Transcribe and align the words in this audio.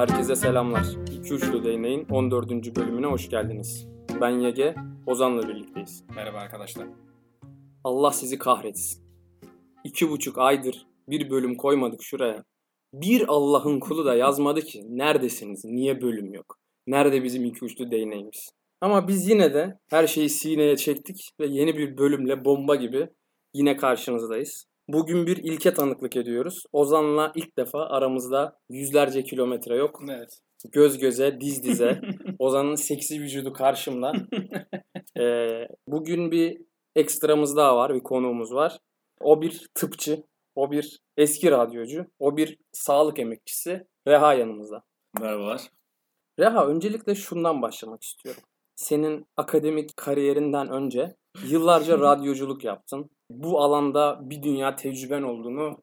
Herkese 0.00 0.36
selamlar. 0.36 0.86
İki 1.18 1.34
Uçlu 1.34 1.64
Değneğin 1.64 2.06
14. 2.10 2.76
bölümüne 2.76 3.06
hoş 3.06 3.30
geldiniz. 3.30 3.88
Ben 4.20 4.30
Yege, 4.30 4.74
Ozan'la 5.06 5.48
birlikteyiz. 5.48 6.04
Merhaba 6.14 6.38
arkadaşlar. 6.38 6.86
Allah 7.84 8.12
sizi 8.12 8.38
kahretsin. 8.38 9.02
İki 9.84 10.10
buçuk 10.10 10.38
aydır 10.38 10.86
bir 11.08 11.30
bölüm 11.30 11.56
koymadık 11.56 12.02
şuraya. 12.02 12.44
Bir 12.92 13.24
Allah'ın 13.28 13.80
kulu 13.80 14.04
da 14.04 14.14
yazmadı 14.14 14.60
ki 14.60 14.84
neredesiniz, 14.88 15.64
niye 15.64 16.02
bölüm 16.02 16.34
yok? 16.34 16.58
Nerede 16.86 17.24
bizim 17.24 17.44
iki 17.44 17.64
uçlu 17.64 17.90
değneğimiz? 17.90 18.48
Ama 18.80 19.08
biz 19.08 19.28
yine 19.28 19.54
de 19.54 19.78
her 19.90 20.06
şeyi 20.06 20.30
sineye 20.30 20.76
çektik 20.76 21.30
ve 21.40 21.46
yeni 21.46 21.76
bir 21.76 21.98
bölümle 21.98 22.44
bomba 22.44 22.74
gibi 22.74 23.08
yine 23.54 23.76
karşınızdayız. 23.76 24.66
Bugün 24.92 25.26
bir 25.26 25.36
ilke 25.36 25.74
tanıklık 25.74 26.16
ediyoruz. 26.16 26.62
Ozan'la 26.72 27.32
ilk 27.34 27.58
defa 27.58 27.86
aramızda 27.86 28.58
yüzlerce 28.70 29.24
kilometre 29.24 29.76
yok. 29.76 30.00
Evet. 30.10 30.38
Göz 30.72 30.98
göze, 30.98 31.40
diz 31.40 31.62
dize. 31.62 32.00
Ozan'ın 32.38 32.74
seksi 32.74 33.20
vücudu 33.20 33.52
karşımda. 33.52 34.12
Ee, 35.18 35.68
bugün 35.86 36.30
bir 36.30 36.62
ekstramız 36.96 37.56
daha 37.56 37.76
var, 37.76 37.94
bir 37.94 38.00
konuğumuz 38.00 38.54
var. 38.54 38.78
O 39.20 39.42
bir 39.42 39.68
tıpçı, 39.74 40.22
o 40.54 40.70
bir 40.70 41.00
eski 41.16 41.50
radyocu, 41.50 42.06
o 42.18 42.36
bir 42.36 42.58
sağlık 42.72 43.18
emekçisi. 43.18 43.86
Reha 44.08 44.34
yanımızda. 44.34 44.82
Merhabalar. 45.20 45.62
Reha 46.38 46.66
öncelikle 46.66 47.14
şundan 47.14 47.62
başlamak 47.62 48.02
istiyorum. 48.02 48.42
Senin 48.80 49.26
akademik 49.36 49.96
kariyerinden 49.96 50.68
önce 50.68 51.14
yıllarca 51.48 51.98
radyoculuk 52.00 52.64
yaptın. 52.64 53.10
Bu 53.30 53.60
alanda 53.60 54.18
bir 54.22 54.42
dünya 54.42 54.76
tecrüben 54.76 55.22
olduğunu 55.22 55.82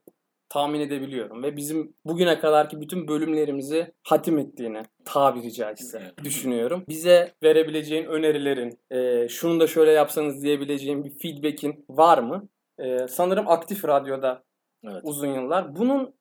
tahmin 0.49 0.79
edebiliyorum. 0.79 1.43
Ve 1.43 1.57
bizim 1.57 1.93
bugüne 2.05 2.39
kadarki 2.39 2.81
bütün 2.81 3.07
bölümlerimizi 3.07 3.93
hatim 4.03 4.37
ettiğini 4.37 4.83
tabiri 5.05 5.53
caizse 5.53 6.01
düşünüyorum. 6.23 6.83
Bize 6.89 7.33
verebileceğin 7.43 8.05
önerilerin, 8.05 8.79
e, 8.91 9.27
şunu 9.27 9.59
da 9.59 9.67
şöyle 9.67 9.91
yapsanız 9.91 10.43
diyebileceğin 10.43 11.03
bir 11.03 11.17
feedback'in 11.19 11.85
var 11.89 12.17
mı? 12.17 12.49
E, 12.79 13.07
sanırım 13.07 13.47
aktif 13.47 13.85
radyoda 13.85 14.43
Evet. 14.83 15.01
uzun 15.03 15.33
yıllar. 15.33 15.75
Bunun 15.75 16.13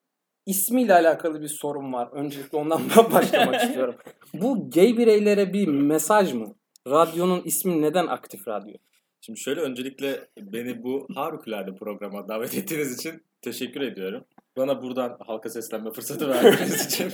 ismiyle 0.45 0.93
alakalı 0.93 1.41
bir 1.41 1.47
sorun 1.47 1.93
var. 1.93 2.09
Öncelikle 2.11 2.57
ondan 2.57 2.81
başlamak 3.13 3.61
istiyorum. 3.63 3.95
Bu 4.33 4.69
gay 4.69 4.97
bireylere 4.97 5.53
bir 5.53 5.67
mesaj 5.67 6.33
mı? 6.33 6.56
Radyonun 6.89 7.41
ismi 7.45 7.81
neden 7.81 8.07
aktif 8.07 8.47
radyo? 8.47 8.73
Şimdi 9.21 9.39
şöyle 9.39 9.61
öncelikle 9.61 10.27
beni 10.37 10.83
bu 10.83 11.07
harikulade 11.15 11.75
programa 11.75 12.27
davet 12.27 12.57
ettiğiniz 12.57 12.99
için 12.99 13.23
teşekkür 13.41 13.81
ediyorum. 13.81 14.25
Bana 14.57 14.81
buradan 14.81 15.17
halka 15.27 15.49
seslenme 15.49 15.91
fırsatı 15.91 16.29
verdiğiniz 16.29 16.85
için 16.85 17.13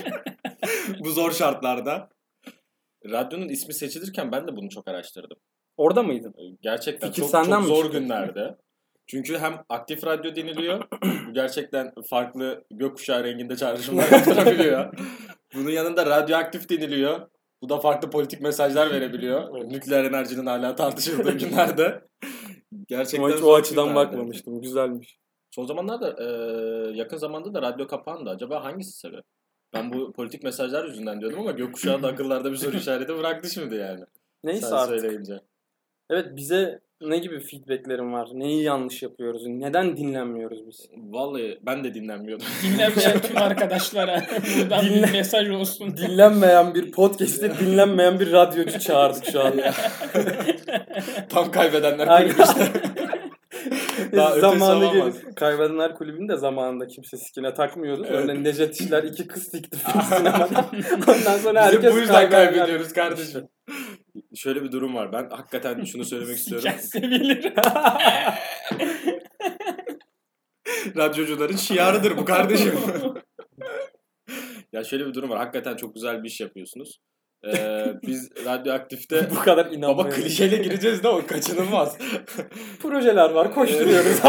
bu 1.00 1.10
zor 1.10 1.32
şartlarda. 1.32 2.08
Radyonun 3.10 3.48
ismi 3.48 3.74
seçilirken 3.74 4.32
ben 4.32 4.48
de 4.48 4.56
bunu 4.56 4.70
çok 4.70 4.88
araştırdım. 4.88 5.38
Orada 5.76 6.02
mıydın? 6.02 6.34
Gerçekten 6.62 7.08
Fikir 7.08 7.22
çok, 7.22 7.30
senden 7.30 7.58
çok 7.60 7.66
zor 7.66 7.82
çıktı? 7.84 7.98
günlerde. 7.98 8.56
Çünkü 9.06 9.38
hem 9.38 9.64
aktif 9.68 10.04
radyo 10.04 10.36
deniliyor, 10.36 10.84
bu 11.28 11.32
gerçekten 11.32 11.92
farklı 12.10 12.64
gökkuşağı 12.70 13.24
renginde 13.24 13.56
çağrışımlar 13.56 14.12
yaptırabiliyor. 14.12 14.94
Bunun 15.54 15.70
yanında 15.70 16.06
radyoaktif 16.06 16.68
deniliyor. 16.68 17.33
Bu 17.64 17.68
da 17.68 17.78
farklı 17.78 18.10
politik 18.10 18.40
mesajlar 18.40 18.90
verebiliyor. 18.90 19.54
Nükleer 19.70 20.04
enerjinin 20.04 20.46
hala 20.46 20.74
tartışıldığı 20.74 21.32
günlerde. 21.38 22.04
Gerçekten 22.88 23.28
zor 23.28 23.52
o 23.52 23.54
açıdan 23.54 23.94
bakmamıştım. 23.94 24.62
Güzelmiş. 24.62 25.18
Son 25.50 25.66
zamanlarda 25.66 26.16
e, 26.22 26.26
yakın 26.96 27.16
zamanda 27.16 27.54
da 27.54 27.62
radyo 27.62 27.86
kapandı. 27.86 28.30
Acaba 28.30 28.64
hangisi 28.64 28.98
sebep? 28.98 29.24
Ben 29.72 29.92
bu 29.92 30.12
politik 30.12 30.42
mesajlar 30.42 30.84
yüzünden 30.84 31.20
diyordum 31.20 31.40
ama 31.40 31.50
gökkuşağı 31.50 32.02
da 32.02 32.08
akıllarda 32.08 32.52
bir 32.52 32.56
soru 32.56 32.76
işareti 32.82 33.18
bıraktı 33.18 33.50
şimdi 33.50 33.74
yani. 33.74 34.04
Neyse 34.44 34.66
Sen 34.66 34.76
artık. 34.76 35.00
söyleyince. 35.00 35.40
Evet 36.10 36.26
bize 36.36 36.80
ne 37.00 37.18
gibi 37.18 37.40
feedbacklerin 37.40 38.12
var? 38.12 38.28
Neyi 38.32 38.62
yanlış 38.62 39.02
yapıyoruz? 39.02 39.46
Neden 39.46 39.96
dinlenmiyoruz 39.96 40.66
biz? 40.66 40.80
Vallahi 40.96 41.58
ben 41.62 41.84
de 41.84 41.94
dinlenmiyordum. 41.94 42.46
Dinlemeyen 42.62 43.20
tüm 43.20 43.36
arkadaşlara 43.36 44.22
buradan 44.58 44.84
Dinle- 44.84 45.06
bir 45.06 45.12
mesaj 45.12 45.50
olsun. 45.50 45.96
Dinlenmeyen 45.96 46.74
bir 46.74 46.92
podcast'te 46.92 47.58
dinlenmeyen 47.58 48.20
bir 48.20 48.32
radyocu 48.32 48.78
çağırdık 48.80 49.24
şu 49.32 49.40
an. 49.40 49.52
Tam 51.28 51.50
kaybedenler 51.50 52.08
kulübü 52.08 52.42
işte. 52.42 52.72
Daha 54.16 54.30
ötesi 54.30 54.40
Zamanı 54.40 54.78
olamaz. 54.88 55.22
gelir. 55.22 55.34
Kaybedenler 55.34 55.94
kulübünü 55.94 56.28
de 56.28 56.36
zamanında 56.36 56.86
kimse 56.86 57.16
sikine 57.16 57.54
takmıyordu. 57.54 58.04
Sonra 58.04 58.34
Necdet 58.34 58.80
İşler 58.80 59.02
iki 59.02 59.26
kız 59.26 59.50
tikti 59.50 59.78
sinemada. 60.16 60.64
Ondan 61.08 61.38
sonra 61.38 61.66
Biz 61.66 61.72
de 61.72 61.76
herkes 61.76 61.94
bu 61.94 61.98
yüzden 61.98 62.30
kaybediyoruz 62.30 62.92
kardeşim. 62.92 63.48
Şöyle 64.34 64.62
bir 64.62 64.72
durum 64.72 64.94
var. 64.94 65.12
Ben 65.12 65.28
hakikaten 65.30 65.84
şunu 65.84 66.04
söylemek 66.10 66.36
istiyorum. 66.36 66.70
Sevilir. 66.80 67.44
Radyocuların 70.96 71.56
şiarıdır 71.56 72.16
bu 72.16 72.24
kardeşim. 72.24 72.78
ya 74.72 74.84
şöyle 74.84 75.06
bir 75.06 75.14
durum 75.14 75.30
var. 75.30 75.38
Hakikaten 75.38 75.76
çok 75.76 75.94
güzel 75.94 76.22
bir 76.22 76.28
iş 76.28 76.40
yapıyorsunuz. 76.40 77.00
Ee, 77.46 77.86
biz 78.02 78.30
radyoaktifte 78.44 79.30
Bu 79.30 79.34
kadar 79.34 79.66
baba 79.66 79.74
inanmıyorum. 79.74 80.10
klişeyle 80.22 80.56
gireceğiz 80.56 81.02
de 81.02 81.08
o 81.08 81.26
kaçınılmaz. 81.26 81.98
Projeler 82.82 83.30
var 83.30 83.54
koşturuyoruz 83.54 84.20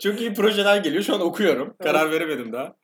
çok 0.00 0.20
iyi 0.20 0.34
projeler 0.34 0.76
geliyor. 0.76 1.02
Şu 1.02 1.14
an 1.14 1.20
okuyorum. 1.20 1.76
Karar 1.82 2.10
veremedim 2.10 2.52
daha. 2.52 2.76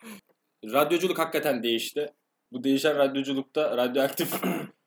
Radyoculuk 0.64 1.18
hakikaten 1.18 1.62
değişti. 1.62 2.12
Bu 2.52 2.64
değişen 2.64 2.98
radyoculukta 2.98 3.76
radyoaktif 3.76 4.32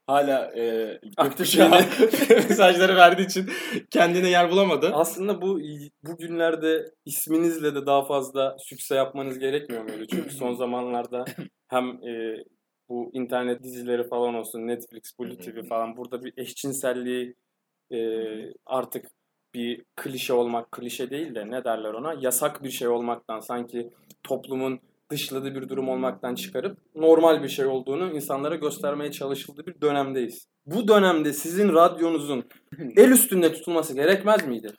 hala 0.10 0.52
e, 0.56 0.94
Aktif 1.18 1.58
gökkuşağı 1.58 1.70
mesajları 2.50 2.96
verdiği 2.96 3.26
için 3.26 3.50
kendine 3.92 4.30
yer 4.30 4.52
bulamadı. 4.52 4.92
Aslında 4.94 5.42
bu 5.42 5.60
bu 6.04 6.18
günlerde 6.18 6.86
isminizle 7.06 7.76
de 7.76 7.86
daha 7.86 8.06
fazla 8.06 8.56
sükse 8.60 8.96
yapmanız 8.96 9.40
gerekmiyor 9.40 9.84
muydu? 9.84 10.06
Çünkü 10.12 10.30
son 10.30 10.54
zamanlarda 10.56 11.26
hem 11.68 11.86
e, 11.86 12.44
bu 12.90 13.12
internet 13.14 13.64
dizileri 13.64 14.08
falan 14.08 14.36
olsun, 14.36 14.68
Netflix, 14.68 15.20
Blue 15.20 15.38
TV 15.38 15.68
falan 15.68 15.98
burada 15.98 16.24
bir 16.24 16.34
eşcinselliği 16.38 17.36
e, 17.92 18.00
artık 18.66 19.06
bir 19.54 19.84
klişe 19.96 20.34
olmak, 20.34 20.72
klişe 20.72 21.10
değil 21.10 21.36
de 21.36 21.52
ne 21.52 21.64
derler 21.64 21.94
ona? 21.94 22.14
Yasak 22.14 22.64
bir 22.64 22.70
şey 22.70 22.88
olmaktan 22.88 23.40
sanki 23.40 23.90
toplumun 24.24 24.80
dışladığı 25.10 25.56
bir 25.56 25.70
durum 25.70 25.90
olmaktan 25.90 26.36
çıkarıp 26.36 26.78
normal 26.96 27.44
bir 27.44 27.50
şey 27.50 27.66
olduğunu 27.66 28.16
insanlara 28.16 28.56
göstermeye 28.56 29.12
çalışıldığı 29.12 29.66
bir 29.66 29.82
dönemdeyiz. 29.82 30.48
Bu 30.66 30.88
dönemde 30.88 31.34
sizin 31.34 31.74
radyonuzun 31.74 32.44
el 32.98 33.12
üstünde 33.12 33.54
tutulması 33.54 33.96
gerekmez 33.96 34.48
miydi? 34.48 34.74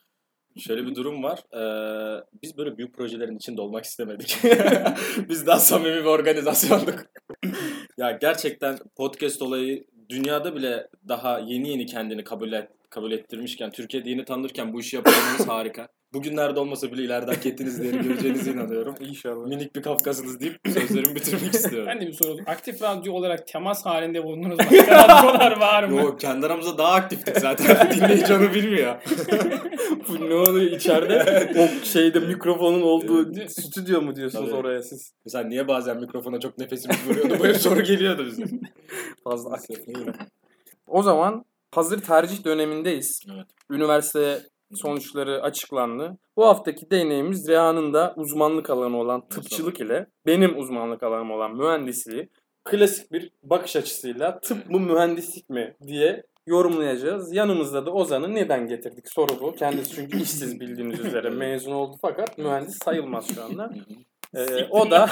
Şöyle 0.59 0.87
bir 0.87 0.95
durum 0.95 1.23
var. 1.23 1.39
Ee, 1.55 2.25
biz 2.43 2.59
böyle 2.59 2.79
büyük 2.79 2.95
projelerin 2.95 3.37
içinde 3.37 3.61
olmak 3.61 3.85
istemedik. 3.85 4.39
biz 5.29 5.47
daha 5.47 5.59
samimi 5.59 5.97
bir 5.97 6.05
organizasyonduk. 6.05 7.07
ya 7.99 8.19
gerçekten 8.21 8.79
podcast 8.97 9.43
olayı 9.43 9.85
dünyada 10.09 10.55
bile 10.55 10.89
daha 11.09 11.39
yeni 11.39 11.69
yeni 11.69 11.87
kendini 11.87 12.25
kabul 12.25 12.53
et, 12.53 12.69
kabul 12.91 13.13
ettirmişken, 13.13 13.71
Türkiye'de 13.71 14.11
yeni 14.11 14.25
tanınırken 14.25 14.73
bu 14.73 14.81
işi 14.81 14.97
yapabilmeniz 14.97 15.49
harika. 15.49 15.89
Bugünlerde 16.13 16.61
olmasa 16.61 16.93
bile 16.93 17.03
ileride 17.03 17.31
hak 17.35 17.47
ettiğiniz 17.47 17.83
değeri 17.83 18.03
göreceğinize 18.03 18.51
inanıyorum. 18.51 18.95
İnşallah. 19.01 19.47
Minik 19.47 19.77
bir 19.77 19.83
Kafkasınız 19.83 20.41
deyip 20.41 20.57
sözlerimi 20.67 21.15
bitirmek 21.15 21.55
istiyorum. 21.55 21.89
ben 21.89 22.01
de 22.01 22.07
bir 22.07 22.13
soru 22.13 22.37
Aktif 22.47 22.83
radyo 22.83 23.13
olarak 23.13 23.47
temas 23.47 23.87
halinde 23.87 24.25
bulundunuz. 24.25 24.59
Başka 24.59 25.09
radyolar 25.09 25.61
var 25.61 25.85
mı? 25.85 26.01
Yo, 26.01 26.17
kendi 26.17 26.47
aramızda 26.47 26.79
daha 26.79 26.93
aktiftik 26.93 27.39
zaten. 27.39 27.91
Dinleyici 27.95 28.35
onu 28.35 28.55
bilmiyor. 28.55 28.97
Bu 30.09 30.29
ne 30.31 30.35
oluyor 30.35 30.73
içeride? 30.73 31.53
o 31.59 31.85
şeyde 31.85 32.21
mikrofonun 32.21 32.83
olduğu 32.83 33.49
stüdyo 33.49 34.03
mu 34.03 34.17
diyorsunuz 34.17 34.51
Tabii. 34.51 34.61
oraya 34.61 34.83
siz? 34.83 35.13
Mesela 35.25 35.45
niye 35.45 35.69
bazen 35.69 36.01
mikrofona 36.01 36.41
çok 36.41 36.59
nefesimiz 36.59 36.97
vuruyordu? 37.09 37.37
Bu 37.41 37.47
hep 37.47 37.57
soru 37.57 37.83
geliyordu 37.83 38.27
bize. 38.27 38.45
Fazla 39.25 39.53
aktif. 39.53 39.79
O 40.87 41.03
zaman 41.03 41.45
hazır 41.75 42.01
tercih 42.01 42.45
dönemindeyiz. 42.45 43.21
Evet. 43.35 43.47
Üniversite 43.71 44.43
sonuçları 44.75 45.43
açıklandı. 45.43 46.19
Bu 46.37 46.47
haftaki 46.47 46.91
deneyimiz 46.91 47.49
Reha'nın 47.49 47.93
da 47.93 48.15
uzmanlık 48.17 48.71
alanı 48.71 48.97
olan 48.97 49.29
tıpçılık 49.29 49.81
ile 49.81 50.07
benim 50.27 50.59
uzmanlık 50.59 51.03
alanım 51.03 51.31
olan 51.31 51.57
mühendisliği 51.57 52.29
klasik 52.65 53.13
bir 53.13 53.31
bakış 53.43 53.77
açısıyla 53.77 54.41
tıp 54.41 54.71
mı 54.71 54.81
mühendislik 54.81 55.51
mi 55.51 55.77
diye 55.87 56.23
yorumlayacağız. 56.47 57.35
Yanımızda 57.35 57.87
da 57.87 57.93
Ozan'ı 57.93 58.35
neden 58.35 58.67
getirdik 58.67 59.09
soru 59.09 59.41
bu. 59.41 59.55
Kendisi 59.55 59.95
çünkü 59.95 60.23
işsiz 60.23 60.61
bildiğiniz 60.61 61.01
üzere 61.01 61.31
mezun 61.31 61.73
oldu 61.73 61.97
fakat 62.03 62.39
mühendis 62.39 62.79
sayılmaz 62.85 63.35
şu 63.35 63.45
anda. 63.45 63.71
Ee, 64.35 64.65
o 64.71 64.91
da 64.91 65.11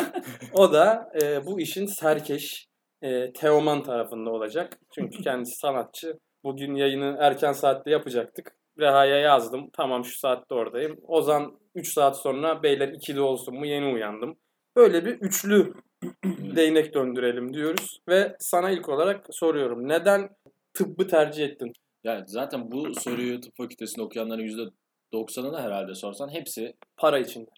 o 0.52 0.72
da 0.72 1.10
e, 1.22 1.46
bu 1.46 1.60
işin 1.60 1.86
serkeş 1.86 2.68
e, 3.02 3.32
Teoman 3.32 3.82
tarafında 3.82 4.30
olacak. 4.30 4.78
Çünkü 4.94 5.22
kendisi 5.22 5.58
sanatçı. 5.58 6.18
Bugün 6.44 6.74
yayını 6.74 7.16
erken 7.20 7.52
saatte 7.52 7.90
yapacaktık. 7.90 8.57
Reha'ya 8.78 9.16
yazdım. 9.18 9.70
Tamam 9.72 10.04
şu 10.04 10.18
saatte 10.18 10.54
oradayım. 10.54 10.98
Ozan 11.02 11.58
3 11.74 11.92
saat 11.92 12.16
sonra 12.20 12.62
beyler 12.62 12.88
ikili 12.88 13.20
olsun 13.20 13.54
mu 13.54 13.66
yeni 13.66 13.86
uyandım. 13.86 14.36
Böyle 14.76 15.04
bir 15.04 15.10
üçlü 15.20 15.72
değnek 16.56 16.94
döndürelim 16.94 17.54
diyoruz. 17.54 18.00
Ve 18.08 18.36
sana 18.38 18.70
ilk 18.70 18.88
olarak 18.88 19.26
soruyorum. 19.30 19.88
Neden 19.88 20.28
tıbbı 20.74 21.06
tercih 21.06 21.44
ettin? 21.44 21.72
Ya 22.04 22.24
zaten 22.26 22.70
bu 22.70 22.94
soruyu 22.94 23.40
tıp 23.40 23.56
fakültesinde 23.56 24.02
okuyanların 24.02 24.72
%90'ına 25.12 25.62
herhalde 25.62 25.94
sorsan 25.94 26.28
hepsi 26.28 26.74
Para 26.96 27.18
için. 27.18 27.48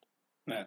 Evet. 0.49 0.67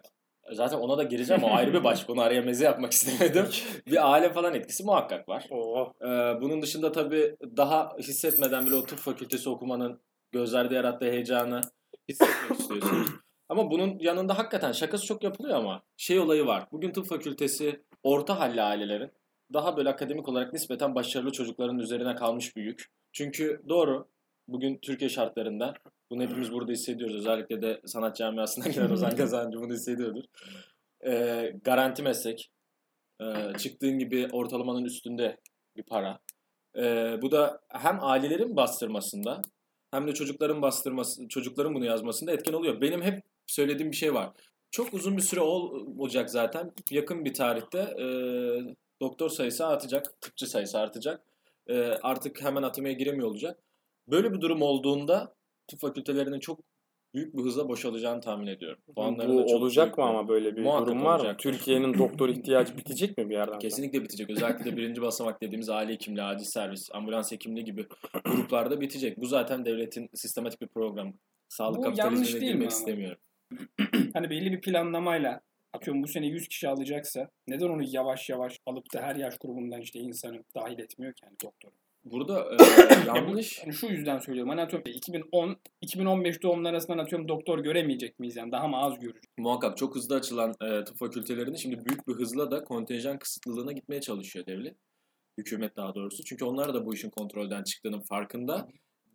zaten 0.52 0.76
ona 0.78 0.98
da 0.98 1.02
gireceğim 1.02 1.42
o 1.44 1.54
ayrı 1.54 1.72
bir 1.72 1.84
başlık. 1.84 2.10
Onu 2.14 2.20
araya 2.20 2.42
meze 2.42 2.64
yapmak 2.64 2.92
istemedim. 2.92 3.46
bir 3.86 4.12
aile 4.12 4.32
falan 4.32 4.54
etkisi 4.54 4.84
muhakkak 4.84 5.28
var. 5.28 5.46
Oo. 5.50 5.92
Ee, 6.02 6.06
bunun 6.40 6.62
dışında 6.62 6.92
tabii 6.92 7.36
daha 7.56 7.96
hissetmeden 7.98 8.66
bile 8.66 8.74
o 8.74 8.82
tıp 8.86 8.98
fakültesi 8.98 9.48
okumanın 9.50 10.00
gözlerde 10.34 10.74
yarattığı 10.74 11.10
heyecanı 11.10 11.60
hissetmek 12.08 12.60
istiyorsun. 12.60 13.06
Ama 13.48 13.70
bunun 13.70 13.98
yanında 13.98 14.38
hakikaten 14.38 14.72
şakası 14.72 15.06
çok 15.06 15.24
yapılıyor 15.24 15.56
ama 15.56 15.82
şey 15.96 16.18
olayı 16.18 16.46
var. 16.46 16.68
Bugün 16.72 16.92
tıp 16.92 17.06
fakültesi 17.06 17.84
orta 18.02 18.40
halli 18.40 18.62
ailelerin 18.62 19.10
daha 19.52 19.76
böyle 19.76 19.88
akademik 19.88 20.28
olarak 20.28 20.52
nispeten 20.52 20.94
başarılı 20.94 21.32
çocukların 21.32 21.78
üzerine 21.78 22.14
kalmış 22.14 22.56
bir 22.56 22.62
yük. 22.62 22.90
Çünkü 23.12 23.62
doğru 23.68 24.08
bugün 24.48 24.78
Türkiye 24.82 25.10
şartlarında 25.10 25.74
bunu 26.10 26.22
hepimiz 26.22 26.52
burada 26.52 26.72
hissediyoruz. 26.72 27.16
Özellikle 27.16 27.62
de 27.62 27.80
sanat 27.86 28.16
camiasına 28.16 28.68
giren 28.68 28.90
Ozan 28.90 29.10
Kazancı 29.16 29.58
bunu 29.58 29.72
hissediyordur. 29.72 30.24
Ee, 31.06 31.52
garanti 31.64 32.02
meslek. 32.02 32.50
Ee, 33.20 33.58
çıktığın 33.58 33.98
gibi 33.98 34.28
ortalamanın 34.32 34.84
üstünde 34.84 35.40
bir 35.76 35.82
para. 35.82 36.18
Ee, 36.76 37.18
bu 37.22 37.30
da 37.30 37.60
hem 37.68 37.98
ailelerin 38.00 38.56
bastırmasında 38.56 39.42
hem 39.94 40.08
de 40.08 40.14
çocukların 40.14 40.62
bastırması, 40.62 41.28
çocukların 41.28 41.74
bunu 41.74 41.84
yazmasında 41.84 42.32
etken 42.32 42.52
oluyor. 42.52 42.80
Benim 42.80 43.02
hep 43.02 43.22
söylediğim 43.46 43.92
bir 43.92 43.96
şey 43.96 44.14
var. 44.14 44.30
Çok 44.70 44.94
uzun 44.94 45.16
bir 45.16 45.22
süre 45.22 45.40
ol, 45.40 45.86
olacak 45.98 46.30
zaten. 46.30 46.72
Yakın 46.90 47.24
bir 47.24 47.34
tarihte 47.34 47.78
e, 47.78 48.06
doktor 49.00 49.28
sayısı 49.28 49.66
artacak, 49.66 50.20
tıpçı 50.20 50.46
sayısı 50.46 50.78
artacak. 50.78 51.20
E, 51.66 51.80
artık 51.82 52.42
hemen 52.42 52.62
atamaya 52.62 52.94
giremiyor 52.94 53.28
olacak. 53.28 53.58
Böyle 54.08 54.32
bir 54.32 54.40
durum 54.40 54.62
olduğunda 54.62 55.34
tıp 55.68 55.80
fakültelerinin 55.80 56.40
çok 56.40 56.60
büyük 57.14 57.36
bir 57.36 57.42
hızla 57.42 57.68
boşalacağını 57.68 58.20
tahmin 58.20 58.46
ediyorum. 58.46 58.78
Puanları 58.94 59.28
da 59.28 59.32
Bu 59.32 59.54
olacak 59.54 59.98
mı 59.98 60.04
ama 60.04 60.28
böyle 60.28 60.56
bir 60.56 60.62
Muhakkak 60.62 60.86
durum 60.86 61.04
var 61.04 61.20
mı? 61.20 61.36
Türkiye'nin 61.38 61.98
doktor 61.98 62.28
ihtiyacı 62.28 62.76
bitecek 62.76 63.18
mi 63.18 63.30
bir 63.30 63.34
yerden 63.34 63.46
sonra? 63.46 63.58
Kesinlikle 63.58 64.02
bitecek. 64.02 64.30
Özellikle 64.30 64.64
de 64.64 64.76
birinci 64.76 65.02
basamak 65.02 65.42
dediğimiz 65.42 65.68
aile 65.68 65.92
hekimliği, 65.92 66.24
acil 66.24 66.44
servis, 66.44 66.88
ambulans 66.92 67.32
hekimliği 67.32 67.64
gibi 67.64 67.86
gruplarda 68.24 68.80
bitecek. 68.80 69.20
Bu 69.20 69.26
zaten 69.26 69.64
devletin 69.64 70.10
sistematik 70.14 70.60
bir 70.60 70.68
program. 70.68 71.12
Sağlık 71.48 71.78
Bu 71.78 71.82
yanlış 71.82 71.98
kapitalizmine 71.98 72.40
değil 72.40 72.52
mi 72.52 72.58
girmek 72.58 72.72
ama? 72.72 72.78
istemiyorum. 72.78 73.18
Hani 74.14 74.30
belli 74.30 74.52
bir 74.52 74.60
planlamayla 74.60 75.40
atıyorum 75.72 76.02
bu 76.02 76.08
sene 76.08 76.26
100 76.26 76.48
kişi 76.48 76.68
alacaksa 76.68 77.28
neden 77.48 77.68
onu 77.68 77.82
yavaş 77.86 78.30
yavaş 78.30 78.58
alıp 78.66 78.94
da 78.94 79.02
her 79.02 79.16
yaş 79.16 79.38
grubundan 79.38 79.80
işte 79.80 79.98
insanı 80.00 80.44
dahil 80.54 80.78
etmiyor 80.78 81.12
ki 81.12 81.24
yani 81.24 81.36
doktor. 81.44 81.70
Burada 82.04 82.48
e, 82.50 83.06
yanlış. 83.06 83.62
Hani 83.62 83.72
şu 83.72 83.86
yüzden 83.86 84.18
söylüyorum. 84.18 84.50
Hani 84.50 84.62
atıyorum 84.62 84.92
2010 84.92 85.56
2015 85.80 86.42
doğumlu 86.42 86.68
arasından 86.68 86.98
atıyorum 86.98 87.28
doktor 87.28 87.58
göremeyecek 87.58 88.18
miyiz 88.18 88.36
yani 88.36 88.52
daha 88.52 88.68
mı 88.68 88.76
az 88.76 88.98
görürüz? 88.98 89.22
Muhakkak 89.38 89.76
çok 89.76 89.94
hızlı 89.94 90.14
açılan 90.14 90.54
e, 90.62 90.84
tıp 90.84 90.98
fakültelerinde 90.98 91.56
şimdi 91.56 91.84
büyük 91.84 92.08
bir 92.08 92.14
hızla 92.14 92.50
da 92.50 92.64
kontenjan 92.64 93.18
kısıtlılığına 93.18 93.72
gitmeye 93.72 94.00
çalışıyor 94.00 94.46
devlet. 94.46 94.76
Hükümet 95.38 95.76
daha 95.76 95.94
doğrusu. 95.94 96.24
Çünkü 96.24 96.44
onlar 96.44 96.74
da 96.74 96.86
bu 96.86 96.94
işin 96.94 97.10
kontrolden 97.10 97.62
çıktığının 97.62 98.00
farkında. 98.00 98.68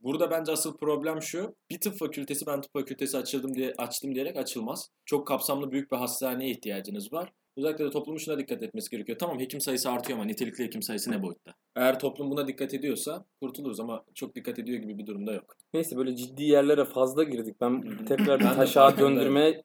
Burada 0.03 0.31
bence 0.31 0.51
asıl 0.51 0.77
problem 0.77 1.21
şu. 1.21 1.56
Bir 1.69 1.80
tıp 1.80 1.97
fakültesi 1.97 2.45
ben 2.45 2.62
tıp 2.62 2.74
fakültesi 2.74 3.18
açıldım 3.18 3.56
diye 3.56 3.74
açtım 3.77 4.15
diyerek 4.15 4.38
açılmaz. 4.38 4.89
Çok 5.06 5.27
kapsamlı 5.27 5.71
büyük 5.71 5.91
bir 5.91 5.97
hastaneye 5.97 6.51
ihtiyacınız 6.51 7.13
var. 7.13 7.33
Özellikle 7.57 7.86
de 7.86 7.90
toplumun 7.90 8.18
şuna 8.18 8.38
dikkat 8.40 8.63
etmesi 8.63 8.90
gerekiyor. 8.90 9.18
Tamam 9.18 9.40
hekim 9.40 9.62
sayısı 9.62 9.92
artıyor 9.92 10.19
ama 10.19 10.25
nitelikli 10.25 10.63
hekim 10.63 10.81
sayısı 10.81 11.12
ne 11.12 11.24
boyutta? 11.24 11.54
Eğer 11.75 12.00
toplum 12.00 12.31
buna 12.31 12.48
dikkat 12.48 12.74
ediyorsa 12.74 13.25
kurtuluruz 13.42 13.80
ama 13.80 14.04
çok 14.16 14.36
dikkat 14.36 14.60
ediyor 14.60 14.80
gibi 14.80 14.98
bir 14.98 15.07
durumda 15.07 15.34
yok. 15.34 15.56
Neyse 15.74 15.98
böyle 15.98 16.16
ciddi 16.16 16.44
yerlere 16.44 16.86
fazla 16.86 17.24
girdik. 17.24 17.56
Ben 17.62 17.84
tekrar 18.07 18.40
bir 18.40 18.46
taşağa 18.46 18.96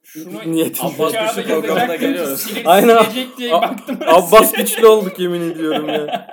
Şunu- 0.03 0.53
niyetim 0.53 0.87
Abbas 0.87 1.13
Güçlü 1.13 1.49
programına 1.49 1.97
geliyoruz. 1.97 2.47
Aynen. 2.65 2.97
Abbas 4.07 4.53
güçlü 4.53 4.87
olduk 4.87 5.19
yemin 5.21 5.51
ediyorum 5.51 5.89
ya. 5.89 6.27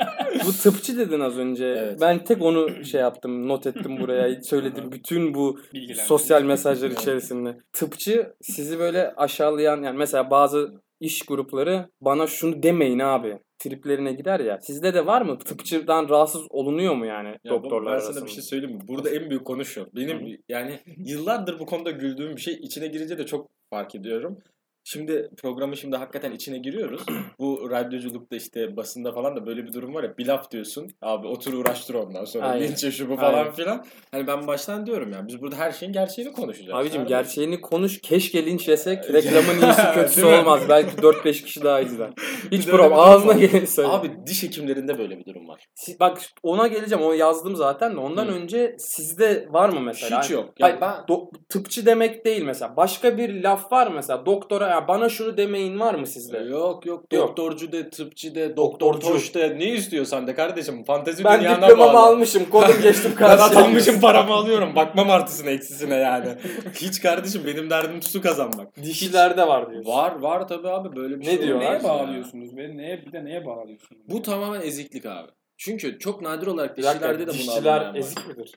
Bu 0.45 0.51
tıpçı 0.51 0.97
dedin 0.97 1.19
az 1.19 1.37
önce. 1.37 1.65
Evet. 1.65 2.01
Ben 2.01 2.23
tek 2.23 2.41
onu 2.41 2.85
şey 2.85 3.01
yaptım, 3.01 3.47
not 3.47 3.67
ettim 3.67 3.99
buraya. 3.99 4.41
Söyledim 4.43 4.91
bütün 4.91 5.33
bu 5.33 5.59
Bilgilendirme. 5.73 6.07
sosyal 6.07 6.43
mesajlar 6.43 6.89
içerisinde. 6.89 7.57
Tıpçı 7.73 8.33
sizi 8.41 8.79
böyle 8.79 9.13
aşağılayan 9.17 9.83
yani 9.83 9.97
mesela 9.97 10.29
bazı 10.31 10.81
iş 11.01 11.21
grupları 11.21 11.89
bana 12.01 12.27
şunu 12.27 12.63
demeyin 12.63 12.99
abi 12.99 13.37
triplerine 13.59 14.13
gider 14.13 14.39
ya. 14.39 14.59
Sizde 14.61 14.93
de 14.93 15.05
var 15.05 15.21
mı? 15.21 15.39
Tıpçıdan 15.39 16.09
rahatsız 16.09 16.41
olunuyor 16.49 16.95
mu 16.95 17.05
yani 17.05 17.35
Ya 17.43 17.51
doktorlar 17.51 17.93
ben 17.93 17.99
sana 17.99 18.07
arasında? 18.07 18.25
bir 18.25 18.31
şey 18.31 18.43
söyleyeyim 18.43 18.75
mi? 18.75 18.81
Burada 18.87 19.09
en 19.09 19.29
büyük 19.29 19.45
konu 19.45 19.65
şu. 19.65 19.87
Benim 19.95 20.37
yani 20.49 20.79
yıllardır 20.97 21.59
bu 21.59 21.65
konuda 21.65 21.91
güldüğüm 21.91 22.35
bir 22.35 22.41
şey 22.41 22.53
içine 22.53 22.87
girince 22.87 23.17
de 23.17 23.25
çok 23.25 23.49
fark 23.69 23.95
ediyorum. 23.95 24.37
Şimdi 24.83 25.29
programın 25.37 25.73
şimdi 25.75 25.95
hakikaten 25.95 26.31
içine 26.31 26.57
giriyoruz. 26.57 27.01
Bu 27.39 27.67
radyoculukta 27.71 28.35
işte 28.35 28.77
basında 28.77 29.11
falan 29.11 29.35
da 29.35 29.45
böyle 29.45 29.63
bir 29.63 29.73
durum 29.73 29.93
var 29.93 30.03
ya 30.03 30.17
bir 30.17 30.25
laf 30.25 30.51
diyorsun. 30.51 30.87
Abi 31.01 31.27
otur 31.27 31.53
uğraştır 31.53 31.93
ondan 31.93 32.25
sonra. 32.25 32.45
Aynen. 32.45 32.75
Şu 32.75 33.09
bu 33.09 33.15
falan 33.15 33.33
Aynen. 33.33 33.51
filan. 33.51 33.85
Hani 34.11 34.27
ben 34.27 34.47
baştan 34.47 34.85
diyorum 34.85 35.11
ya 35.11 35.27
biz 35.27 35.41
burada 35.41 35.55
her 35.55 35.71
şeyin 35.71 35.93
gerçeğini 35.93 36.31
konuşacağız. 36.33 36.79
Abicim 36.79 37.01
Abi. 37.01 37.09
gerçeğini 37.09 37.61
konuş. 37.61 38.01
Keşke 38.01 38.45
linç 38.45 38.67
yesek. 38.67 39.09
Reklamın 39.13 39.61
iyisi 39.61 39.81
kötüsü 39.93 40.25
mi? 40.25 40.27
olmaz. 40.35 40.61
Belki 40.69 40.95
4-5 40.97 41.43
kişi 41.43 41.63
daha 41.63 41.79
izler. 41.81 42.09
Hiç 42.51 42.67
problem. 42.67 42.93
Ağzına 42.93 43.33
geleni 43.33 43.67
söyle. 43.67 43.89
Abi 43.89 44.11
diş 44.27 44.43
hekimlerinde 44.43 44.97
böyle 44.97 45.19
bir 45.19 45.25
durum 45.25 45.47
var. 45.47 45.65
Si- 45.75 45.99
Bak 45.99 46.21
ona 46.43 46.67
geleceğim. 46.67 47.03
Onu 47.03 47.15
yazdım 47.15 47.55
zaten 47.55 47.95
de. 47.95 47.99
Ondan 47.99 48.25
Hı. 48.27 48.31
önce 48.31 48.75
sizde 48.79 49.47
var 49.51 49.69
mı 49.69 49.79
mesela? 49.81 50.21
Hiç 50.21 50.29
Hani- 50.29 50.35
yok. 50.39 50.53
Ya 50.59 50.67
Hayır, 50.67 50.81
ben- 50.81 50.89
do- 51.15 51.31
tıpçı 51.49 51.85
demek 51.85 52.25
değil 52.25 52.43
mesela. 52.43 52.77
Başka 52.77 53.17
bir 53.17 53.43
laf 53.43 53.71
var 53.71 53.91
mesela? 53.95 54.25
Doktora 54.25 54.70
ya 54.71 54.87
bana 54.87 55.09
şunu 55.09 55.37
demeyin 55.37 55.79
var 55.79 55.93
mı 55.93 56.07
sizde? 56.07 56.37
Yok 56.37 56.85
yok 56.85 57.03
Yok. 57.13 57.27
doktorcu 57.27 57.71
de 57.71 57.89
tıpçı 57.89 58.35
de 58.35 58.57
doktor 58.57 58.93
toş 58.99 59.33
de 59.33 59.59
ne 59.59 59.65
istiyorsan 59.73 60.27
de 60.27 60.35
kardeşim 60.35 60.83
fantezi 60.83 61.23
ben 61.23 61.39
dünyana 61.39 61.67
diplomamı 61.69 61.93
bağlı. 61.93 62.07
almışım. 62.07 62.49
Kodum 62.49 62.75
geçtim 62.83 63.11
Ben 63.11 63.17
karşıya. 63.17 63.45
atanmışım 63.45 64.01
paramı 64.01 64.33
alıyorum. 64.33 64.75
Bakmam 64.75 65.09
artısına 65.09 65.49
eksisine 65.49 65.95
yani. 65.95 66.35
Hiç 66.73 67.01
kardeşim 67.01 67.41
benim 67.45 67.69
derdim 67.69 67.99
tutu 67.99 68.21
kazanmak. 68.21 68.75
Dişilerde 68.83 69.47
var 69.47 69.71
diyorsun. 69.71 69.91
Var 69.91 70.11
var 70.19 70.47
tabii 70.47 70.69
abi 70.69 70.95
böyle 70.95 71.19
bir 71.19 71.25
Ne 71.25 71.37
şey 71.37 71.53
olmaz 71.53 71.63
Neye 71.69 71.83
bağlıyorsunuz 71.83 72.57
ve 72.57 72.77
neye 72.77 73.05
bir 73.05 73.11
de 73.11 73.25
neye 73.25 73.45
bağlıyorsunuz? 73.45 74.01
Bu 74.09 74.21
tamamen 74.21 74.61
eziklik 74.61 75.05
abi. 75.05 75.31
Çünkü 75.57 75.99
çok 75.99 76.21
nadir 76.21 76.47
olarak 76.47 76.77
dişilerde 76.77 77.19
de 77.19 77.27
bunu 77.27 77.33
dişçiler 77.33 77.95
ezik 77.95 78.27
midir? 78.27 78.55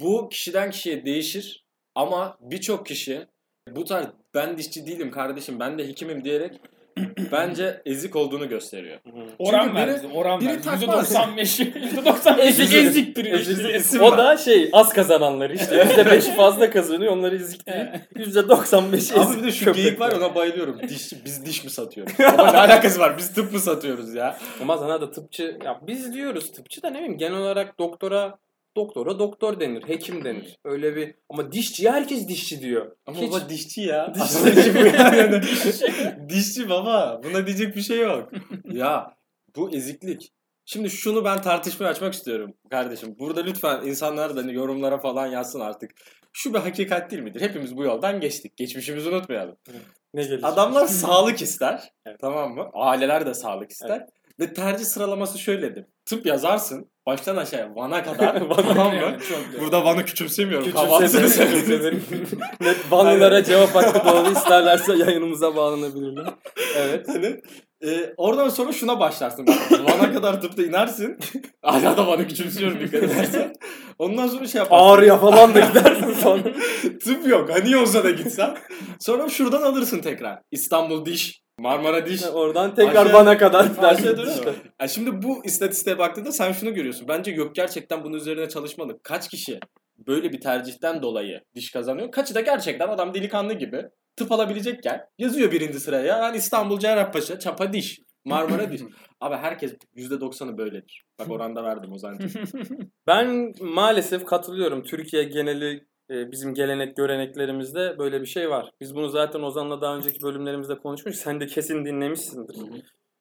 Bu 0.00 0.28
kişiden 0.28 0.70
kişiye 0.70 1.04
değişir 1.04 1.66
ama 1.94 2.36
birçok 2.40 2.86
kişi 2.86 3.26
bu 3.70 3.84
tarz 3.84 4.06
ben 4.34 4.58
dişçi 4.58 4.86
değilim 4.86 5.10
kardeşim 5.10 5.60
ben 5.60 5.78
de 5.78 5.88
hekimim 5.88 6.24
diyerek 6.24 6.60
bence 7.32 7.82
ezik 7.86 8.16
olduğunu 8.16 8.48
gösteriyor. 8.48 8.98
Oran 9.38 9.68
biri- 9.68 9.74
verdi. 9.74 10.06
Oran 10.14 10.40
biri 10.40 10.48
verdi. 10.48 10.62
takmaz. 10.62 11.12
%95. 11.14 11.72
%95 11.94 12.40
Ezik. 12.40 12.74
Ezik. 12.74 13.18
işte. 13.84 14.00
O 14.02 14.18
da 14.18 14.36
şey 14.36 14.70
az 14.72 14.92
kazananlar 14.92 15.50
işte. 15.50 15.76
%5'i 15.76 16.34
fazla 16.36 16.70
kazanıyor. 16.70 17.12
Onları 17.12 17.36
ezik 17.36 17.66
değil. 17.66 17.86
%95 18.16 18.96
ezik. 18.96 19.16
Abi 19.18 19.36
bir 19.36 19.42
de 19.42 19.52
şu 19.52 19.72
geyik 19.72 20.00
var 20.00 20.12
ya, 20.12 20.18
ona 20.18 20.34
bayılıyorum. 20.34 20.88
Diş, 20.88 21.12
biz 21.24 21.46
diş 21.46 21.64
mi 21.64 21.70
satıyoruz? 21.70 22.12
Ama 22.38 22.50
ne 22.52 22.58
alakası 22.58 23.00
var? 23.00 23.18
Biz 23.18 23.32
tıp 23.34 23.52
mı 23.52 23.58
satıyoruz 23.58 24.14
ya? 24.14 24.38
Ama 24.62 24.78
sana 24.78 25.00
da 25.00 25.10
tıpçı 25.10 25.58
ya 25.64 25.80
biz 25.86 26.12
diyoruz 26.14 26.52
tıpçı 26.52 26.82
da 26.82 26.90
ne 26.90 26.96
bileyim 26.98 27.18
genel 27.18 27.38
olarak 27.38 27.78
doktora 27.78 28.38
doktora 28.76 29.18
doktor 29.18 29.60
denir, 29.60 29.82
hekim 29.88 30.24
denir. 30.24 30.58
Öyle 30.64 30.96
bir 30.96 31.14
ama 31.28 31.52
dişçiye 31.52 31.90
herkes 31.90 32.28
dişçi 32.28 32.60
diyor. 32.60 32.96
Ama 33.06 33.18
Hiç- 33.18 33.30
baba 33.30 33.48
dişçi 33.48 33.80
ya. 33.80 34.14
Dişçi. 34.14 34.44
Dişçi 34.56 35.84
yani. 35.94 36.28
dişçi 36.28 36.68
baba. 36.68 37.20
Buna 37.24 37.46
diyecek 37.46 37.76
bir 37.76 37.82
şey 37.82 37.98
yok. 38.00 38.32
ya 38.72 39.16
bu 39.56 39.70
eziklik. 39.70 40.32
Şimdi 40.66 40.90
şunu 40.90 41.24
ben 41.24 41.42
tartışmaya 41.42 41.88
açmak 41.88 42.14
istiyorum 42.14 42.54
kardeşim. 42.70 43.16
Burada 43.18 43.40
lütfen 43.40 43.86
insanlar 43.86 44.36
da 44.36 44.40
hani 44.40 44.54
yorumlara 44.54 44.98
falan 44.98 45.26
yazsın 45.26 45.60
artık. 45.60 45.90
Şu 46.32 46.54
bir 46.54 46.58
hakikat 46.58 47.10
değil 47.10 47.22
midir? 47.22 47.40
Hepimiz 47.40 47.76
bu 47.76 47.84
yoldan 47.84 48.20
geçtik. 48.20 48.56
Geçmişimizi 48.56 49.08
unutmayalım. 49.08 49.56
Ne 50.14 50.22
gelecek? 50.22 50.44
Adamlar 50.44 50.86
sağlık 50.86 51.42
ister. 51.42 51.92
Evet. 52.06 52.18
Tamam 52.20 52.54
mı? 52.54 52.70
Aileler 52.72 53.26
de 53.26 53.34
sağlık 53.34 53.70
ister. 53.70 54.06
Ve 54.40 54.52
tercih 54.54 54.84
sıralaması 54.84 55.38
şöyledir. 55.38 55.86
Tıp 56.04 56.26
yazarsın. 56.26 56.90
Baştan 57.06 57.36
aşağıya 57.36 57.74
Van'a 57.74 58.02
kadar. 58.02 58.42
tamam 58.56 58.94
mı? 58.94 59.00
Yani. 59.00 59.16
Burada 59.60 59.84
Van'ı 59.84 60.04
küçümsemiyorum. 60.04 60.66
Küçümsedim. 60.66 62.04
Net 62.60 62.76
Vanlılara 62.90 63.44
cevap 63.44 63.74
hakkı 63.74 64.08
doğru 64.08 64.32
isterlerse 64.32 64.94
yayınımıza 64.96 65.56
bağlanabilirler. 65.56 66.26
Evet. 66.76 67.08
Hani 67.08 67.40
e, 67.84 68.14
oradan 68.16 68.48
sonra 68.48 68.72
şuna 68.72 69.00
başlarsın. 69.00 69.46
Van'a 69.70 70.12
kadar 70.12 70.40
tıpta 70.40 70.62
inersin. 70.62 71.18
Hala 71.62 71.96
da 71.96 72.06
Van'ı 72.06 72.28
küçümsüyorum 72.28 72.80
dikkat 72.80 73.02
edersen. 73.02 73.52
Ondan 73.98 74.26
sonra 74.26 74.46
şey 74.46 74.58
yaparsın. 74.58 74.86
Ağrıya 74.86 75.18
falan 75.18 75.54
da 75.54 75.60
gidersin 75.60 76.12
sonra. 76.12 76.42
Tıp 77.04 77.28
yok. 77.28 77.50
Hani 77.52 77.76
olsa 77.76 78.04
da 78.04 78.10
gitsen. 78.10 78.56
Sonra 79.00 79.28
şuradan 79.28 79.62
alırsın 79.62 79.98
tekrar. 79.98 80.38
İstanbul 80.50 81.06
Diş. 81.06 81.43
Marmara 81.64 82.06
Diş. 82.06 82.22
Oradan 82.32 82.74
tekrar 82.74 83.06
Aşağı- 83.06 83.12
bana 83.12 83.38
kadar 83.38 83.70
Aşağı 83.78 84.16
doğru 84.18 84.30
işte. 84.30 84.50
mu? 84.50 84.56
Ya 84.80 84.88
şimdi 84.88 85.22
bu 85.22 85.44
istatistiğe 85.44 85.98
baktığında 85.98 86.32
sen 86.32 86.52
şunu 86.52 86.74
görüyorsun. 86.74 87.08
Bence 87.08 87.30
yok 87.30 87.54
gerçekten 87.54 88.04
bunun 88.04 88.16
üzerine 88.16 88.48
çalışmalı. 88.48 88.98
Kaç 89.02 89.28
kişi 89.28 89.60
böyle 90.06 90.32
bir 90.32 90.40
tercihten 90.40 91.02
dolayı 91.02 91.40
diş 91.54 91.70
kazanıyor? 91.70 92.10
Kaçı 92.10 92.34
da 92.34 92.40
gerçekten 92.40 92.88
adam 92.88 93.14
delikanlı 93.14 93.52
gibi 93.52 93.82
tıp 94.16 94.32
alabilecekken 94.32 95.00
yazıyor 95.18 95.52
birinci 95.52 95.80
sıraya. 95.80 96.16
Yani 96.18 96.36
İstanbul 96.36 96.78
Cerrahpaşa, 96.78 97.38
Çapa 97.38 97.72
Diş, 97.72 98.00
Marmara 98.24 98.72
Diş. 98.72 98.80
Abi 99.20 99.34
herkes 99.36 99.74
%90'ı 99.96 100.58
böyledir. 100.58 101.04
Bak 101.18 101.30
oranda 101.30 101.64
verdim 101.64 101.92
o 101.92 101.98
zaman. 101.98 102.18
Ben 103.06 103.52
maalesef 103.60 104.24
katılıyorum. 104.24 104.82
Türkiye 104.82 105.22
geneli 105.24 105.86
e, 106.10 106.32
bizim 106.32 106.54
gelenek 106.54 106.96
göreneklerimizde 106.96 107.98
böyle 107.98 108.20
bir 108.20 108.26
şey 108.26 108.50
var. 108.50 108.70
Biz 108.80 108.94
bunu 108.94 109.08
zaten 109.08 109.42
Ozan'la 109.42 109.80
daha 109.80 109.96
önceki 109.96 110.22
bölümlerimizde 110.22 110.78
konuşmuş. 110.78 111.16
Sen 111.16 111.40
de 111.40 111.46
kesin 111.46 111.84
dinlemişsindir. 111.84 112.56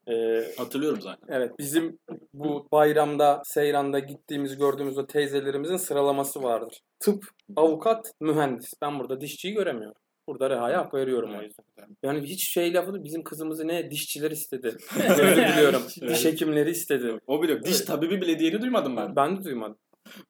E, 0.08 0.46
Hatırlıyorum 0.58 1.02
zaten. 1.02 1.28
evet 1.36 1.52
bizim 1.60 2.00
bu 2.34 2.68
bayramda, 2.72 3.42
seyranda 3.46 4.00
gittiğimiz 4.00 4.58
gördüğümüz 4.58 4.98
o 4.98 5.08
teyzelerimizin 5.08 5.78
sıralaması 5.78 6.44
vardır. 6.44 6.80
Tıp, 7.00 7.26
avukat, 7.56 8.12
mühendis. 8.20 8.74
Ben 8.82 9.00
burada 9.00 9.22
dişçiyi 9.22 9.54
göremiyorum. 9.54 9.96
Burada 10.28 10.50
Reha'ya 10.50 10.80
hak 10.80 10.94
veriyorum 10.94 11.30
o 11.40 11.42
yüzden. 11.42 11.66
Yani 12.04 12.22
hiç 12.22 12.50
şey 12.50 12.74
lafı 12.74 13.04
bizim 13.04 13.24
kızımızı 13.24 13.68
ne 13.68 13.92
dişçiler 13.92 14.32
istedi. 14.32 14.68
Özür 15.10 15.36
diliyorum. 15.36 15.82
Diş 16.02 16.26
hekimleri 16.26 16.70
istedi. 16.70 17.20
O 17.28 17.44
bile 17.44 17.64
diş 17.64 17.82
tabibi 17.82 18.22
bile 18.22 18.40
diyeni 18.40 18.62
duymadım 18.62 18.98
ben. 18.98 19.16
Ben 19.16 19.38
de 19.38 19.44
duymadım. 19.44 19.78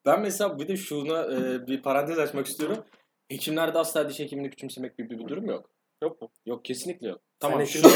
Ben 0.05 0.21
mesela 0.21 0.59
bir 0.59 0.67
de 0.67 0.77
şuna 0.77 1.23
e, 1.23 1.67
bir 1.67 1.81
parantez 1.81 2.19
açmak 2.19 2.47
istiyorum. 2.47 2.85
Hekimlerde 3.29 3.79
asla 3.79 4.09
diş 4.09 4.19
hekimini 4.19 4.49
küçümsemek 4.49 4.97
gibi 4.97 5.19
bir 5.19 5.27
durum 5.27 5.45
yok. 5.45 5.69
Yok 6.03 6.21
mu? 6.21 6.31
Yok 6.45 6.65
kesinlikle 6.65 7.07
yok. 7.07 7.21
Tamam. 7.39 7.67
Şunu, 7.67 7.89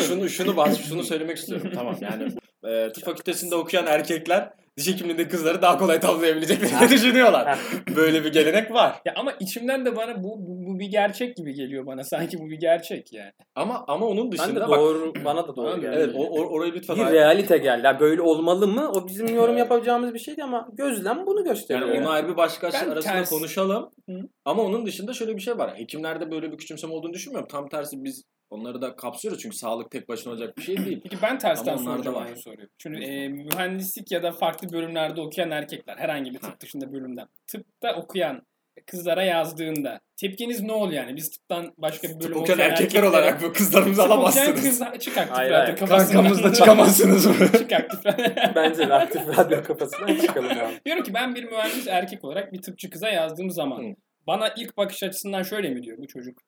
şunu 0.00 0.28
şunu 0.28 0.56
bas, 0.56 0.80
şunu 0.88 1.02
söylemek 1.02 1.36
istiyorum. 1.36 1.70
Tamam 1.74 1.96
yani 2.00 2.28
e, 2.64 2.92
tıp 2.92 3.04
fakültesinde 3.04 3.54
okuyan 3.54 3.86
erkekler 3.86 4.52
diş 4.78 4.88
hekimliğinde 4.88 5.28
kızları 5.28 5.62
daha 5.62 5.78
kolay 5.78 6.00
tavlayabileceklerini 6.00 6.90
düşünüyorlar. 6.90 7.58
Böyle 7.96 8.24
bir 8.24 8.32
gelenek 8.32 8.70
var. 8.72 9.00
Ya 9.04 9.12
ama 9.16 9.32
içimden 9.40 9.84
de 9.86 9.96
bana 9.96 10.24
bu, 10.24 10.28
bu, 10.38 10.66
bu 10.66 10.78
bir 10.78 10.86
gerçek 10.86 11.36
gibi 11.36 11.54
geliyor 11.54 11.86
bana. 11.86 12.04
Sanki 12.04 12.38
bu 12.38 12.50
bir 12.50 12.60
gerçek 12.60 13.12
yani. 13.12 13.32
Ama 13.54 13.84
ama 13.88 14.06
onun 14.06 14.32
Ben 14.32 14.38
dışında 14.38 14.60
de 14.60 14.68
bak 14.68 14.78
doğru, 14.78 15.12
bana 15.24 15.48
da 15.48 15.56
doğru 15.56 15.80
geldi. 15.80 15.94
evet 15.98 16.10
o, 16.16 16.22
o- 16.24 16.46
orayı 16.48 16.72
lütfen 16.72 16.96
bir 16.96 17.12
realite 17.12 17.58
geldi. 17.58 17.80
Yani 17.84 18.00
böyle 18.00 18.22
olmalı 18.22 18.68
mı? 18.68 18.90
O 18.94 19.06
bizim 19.06 19.34
yorum 19.34 19.56
yapacağımız 19.56 20.14
bir 20.14 20.18
şeydi 20.18 20.44
ama 20.44 20.68
gözlem 20.72 21.26
bunu 21.26 21.44
gösteriyor. 21.44 21.88
Yani 21.88 22.00
onu 22.00 22.10
ayrı 22.10 22.28
bir 22.28 22.36
başka 22.36 22.70
Ben 22.72 22.90
arasında 22.90 23.12
ters- 23.12 23.30
konuşalım. 23.30 23.90
Hı. 24.08 24.14
Ama 24.44 24.62
onun 24.62 24.86
dışında 24.86 25.12
şöyle 25.12 25.36
bir 25.36 25.40
şey 25.42 25.58
var. 25.58 25.78
Hekimlerde 25.78 26.30
böyle 26.30 26.52
bir 26.52 26.58
küçümseme 26.58 26.92
olduğunu 26.92 27.12
düşünmüyorum. 27.12 27.48
Tam 27.48 27.68
tersi 27.68 28.04
biz 28.04 28.24
onları 28.50 28.82
da 28.82 28.96
kapsıyoruz 28.96 29.42
çünkü 29.42 29.56
sağlık 29.56 29.90
tek 29.90 30.08
başına 30.08 30.32
olacak 30.32 30.56
bir 30.56 30.62
şey 30.62 30.76
değil. 30.84 31.00
Peki 31.02 31.16
ben 31.22 31.38
tersten 31.38 31.76
soracağım 31.76 32.16
var. 32.16 32.26
aynı 32.26 32.36
soruyu. 32.36 32.68
Çünkü 32.78 33.02
e, 33.04 33.28
mühendislik 33.28 34.12
ya 34.12 34.22
da 34.22 34.32
farklı 34.32 34.72
bölümlerde 34.72 35.20
okuyan 35.20 35.50
erkekler 35.50 35.96
herhangi 35.96 36.30
bir 36.34 36.38
tıp 36.38 36.60
dışında 36.60 36.92
bölümden 36.92 37.26
tıpta 37.52 37.94
okuyan 37.96 38.42
kızlara 38.86 39.22
yazdığında 39.22 40.00
tepkiniz 40.20 40.62
ne 40.62 40.72
oluyor 40.72 41.02
yani? 41.04 41.16
Biz 41.16 41.30
tıptan 41.30 41.72
başka 41.78 42.08
bir 42.08 42.14
bölüm 42.14 42.20
Tıp 42.32 42.36
okuyan 42.36 42.58
erkekler 42.58 42.84
erkeklere- 43.02 43.08
olarak 43.08 43.42
bu 43.42 43.52
kızlarımızı 43.52 44.02
Tıp 44.02 44.10
okuyan 44.10 44.16
alamazsınız. 44.18 44.62
kızlar 44.64 44.98
çık 44.98 45.18
aktif 45.18 45.36
Hayır, 45.36 45.50
radyo 45.52 45.76
kafasından. 45.76 46.22
Kankamızda 46.22 46.52
çıkamazsınız 46.52 47.26
mı? 47.26 47.34
çık 47.58 47.72
aktif 47.72 48.06
radyo. 48.06 48.24
Bence 48.54 48.88
de 48.88 48.94
aktif 48.94 49.38
radyo 49.38 49.62
kafasından 49.62 50.16
çıkalım. 50.16 50.50
Diyorum 50.86 51.02
ki 51.02 51.14
ben 51.14 51.34
bir 51.34 51.44
mühendis 51.44 51.86
erkek 51.88 52.24
olarak 52.24 52.52
bir 52.52 52.62
tıpçı 52.62 52.90
kıza 52.90 53.08
yazdığım 53.08 53.50
zaman 53.50 53.78
Hı. 53.82 53.94
bana 54.26 54.48
ilk 54.56 54.76
bakış 54.76 55.02
açısından 55.02 55.42
şöyle 55.42 55.70
mi 55.70 55.82
diyor 55.82 55.98
bu 55.98 56.06
çocuk? 56.06 56.38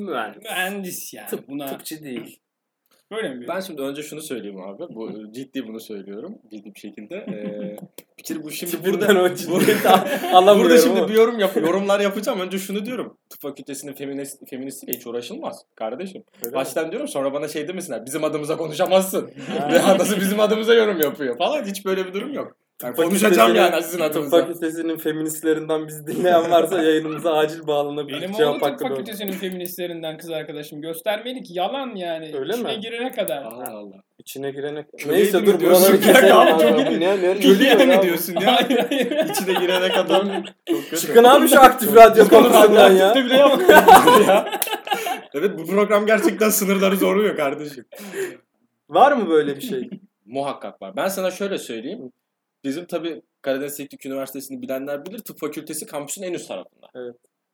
Mühendis. 0.00 0.42
Mühendis 0.42 1.14
yani. 1.14 1.28
Tıp, 1.28 1.48
Buna 1.48 1.66
tıpçı 1.66 2.02
değil. 2.02 2.40
böyle 3.12 3.34
mi? 3.34 3.44
Ben 3.48 3.60
şimdi 3.60 3.82
önce 3.82 4.02
şunu 4.02 4.22
söyleyeyim 4.22 4.60
abi. 4.60 4.82
Bu 4.94 5.32
ciddi 5.32 5.66
bunu 5.68 5.80
söylüyorum. 5.80 6.38
Ciddi 6.50 6.74
bir 6.74 6.80
şekilde. 6.80 7.16
Ee, 7.16 7.76
bir 8.18 8.22
kere 8.22 8.42
bu 8.42 8.50
şimdi 8.50 8.72
Tipinden 8.72 9.08
burada 9.08 9.22
o 9.22 9.34
ciddiyeti 9.34 9.88
alamıyorum 9.88 10.62
Burada 10.62 10.78
şimdi 10.78 11.08
bir 11.08 11.14
yorum 11.14 11.38
yap 11.38 11.56
yorumlar 11.56 12.00
yapacağım. 12.00 12.40
Önce 12.40 12.58
şunu 12.58 12.86
diyorum. 12.86 13.18
Tıp 13.30 13.40
fakültesinin 13.40 13.92
feminist, 13.92 14.50
feministiyle 14.50 14.92
hiç 14.92 15.06
uğraşılmaz 15.06 15.64
kardeşim. 15.74 16.24
Öyle 16.42 16.50
mi? 16.50 16.54
Baştan 16.54 16.90
diyorum 16.90 17.08
sonra 17.08 17.32
bana 17.32 17.48
şey 17.48 17.68
demesinler. 17.68 18.06
Bizim 18.06 18.24
adımıza 18.24 18.56
konuşamazsın. 18.56 19.30
Ve 19.72 19.74
nasıl 19.98 20.16
bizim 20.16 20.40
adımıza 20.40 20.74
yorum 20.74 21.00
yapıyor 21.00 21.38
falan. 21.38 21.64
Hiç 21.64 21.84
böyle 21.84 22.06
bir 22.06 22.12
durum 22.14 22.32
yok. 22.32 22.56
Ben 22.84 22.94
konuşacağım 22.94 23.54
yani 23.54 23.82
sizin 23.82 23.98
Tıp 23.98 24.10
adınıza. 24.10 24.40
fakültesinin 24.40 24.96
feministlerinden 24.98 25.88
biz 25.88 26.06
dinleyen 26.06 26.50
varsa 26.50 26.82
yayınımıza 26.82 27.32
acil 27.32 27.66
bağlanabilir. 27.66 28.22
Benim 28.22 28.34
oğlum 28.34 28.60
tıp 28.60 28.80
fakültesinin 28.80 29.32
feministlerinden 29.32 30.18
kız 30.18 30.30
arkadaşım 30.30 30.80
göstermeli 30.82 31.42
ki 31.42 31.52
yalan 31.58 31.94
yani. 31.94 32.30
Öyle 32.38 32.52
İçine 32.52 32.74
mi? 32.76 32.80
girene 32.80 33.12
kadar. 33.12 33.42
Allah 33.42 33.70
Allah. 33.70 33.96
İçine 34.18 34.50
girene... 34.50 34.86
Köleydi 34.98 35.18
Neyse 35.22 35.46
dur 35.46 35.60
diyorsun? 35.60 35.82
buraları 35.84 36.00
keselim. 36.00 36.36
Abi, 36.36 37.00
ne, 37.00 37.22
ne, 37.22 37.40
Köylüye 37.40 37.78
diyor 37.78 37.96
mi 37.96 38.02
diyorsun 38.02 38.34
ya? 38.40 38.56
Hayır 38.56 38.78
hayır. 38.88 39.28
İçine 39.30 39.60
girene 39.60 39.88
kadar. 39.88 40.24
Çok 40.68 40.90
kötü. 40.90 40.96
Çıkın 41.06 41.24
abi 41.24 41.48
şu 41.48 41.60
aktif 41.60 41.96
radyo 41.96 42.28
konusundan 42.28 42.92
ya. 42.92 43.08
Aktifte 43.08 43.24
bile 43.26 43.36
yapmıyoruz 43.36 44.28
ya. 44.28 44.50
Evet 45.34 45.58
bu 45.58 45.66
program 45.66 46.06
gerçekten 46.06 46.48
sınırları 46.48 46.96
zorluyor 46.96 47.36
kardeşim. 47.36 47.84
Var 48.88 49.12
mı 49.12 49.30
böyle 49.30 49.56
bir 49.56 49.60
şey? 49.60 49.90
Muhakkak 50.26 50.82
var. 50.82 50.96
Ben 50.96 51.08
sana 51.08 51.30
şöyle 51.30 51.58
söyleyeyim. 51.58 52.12
Bizim 52.64 52.84
tabii 52.86 53.22
Karadeniz 53.42 53.76
Teknik 53.76 54.06
Üniversitesi'ni 54.06 54.62
bilenler 54.62 55.06
bilir. 55.06 55.18
Tıp 55.18 55.40
fakültesi 55.40 55.86
kampüsün 55.86 56.22
en 56.22 56.32
üst 56.32 56.48
tarafında. 56.48 56.86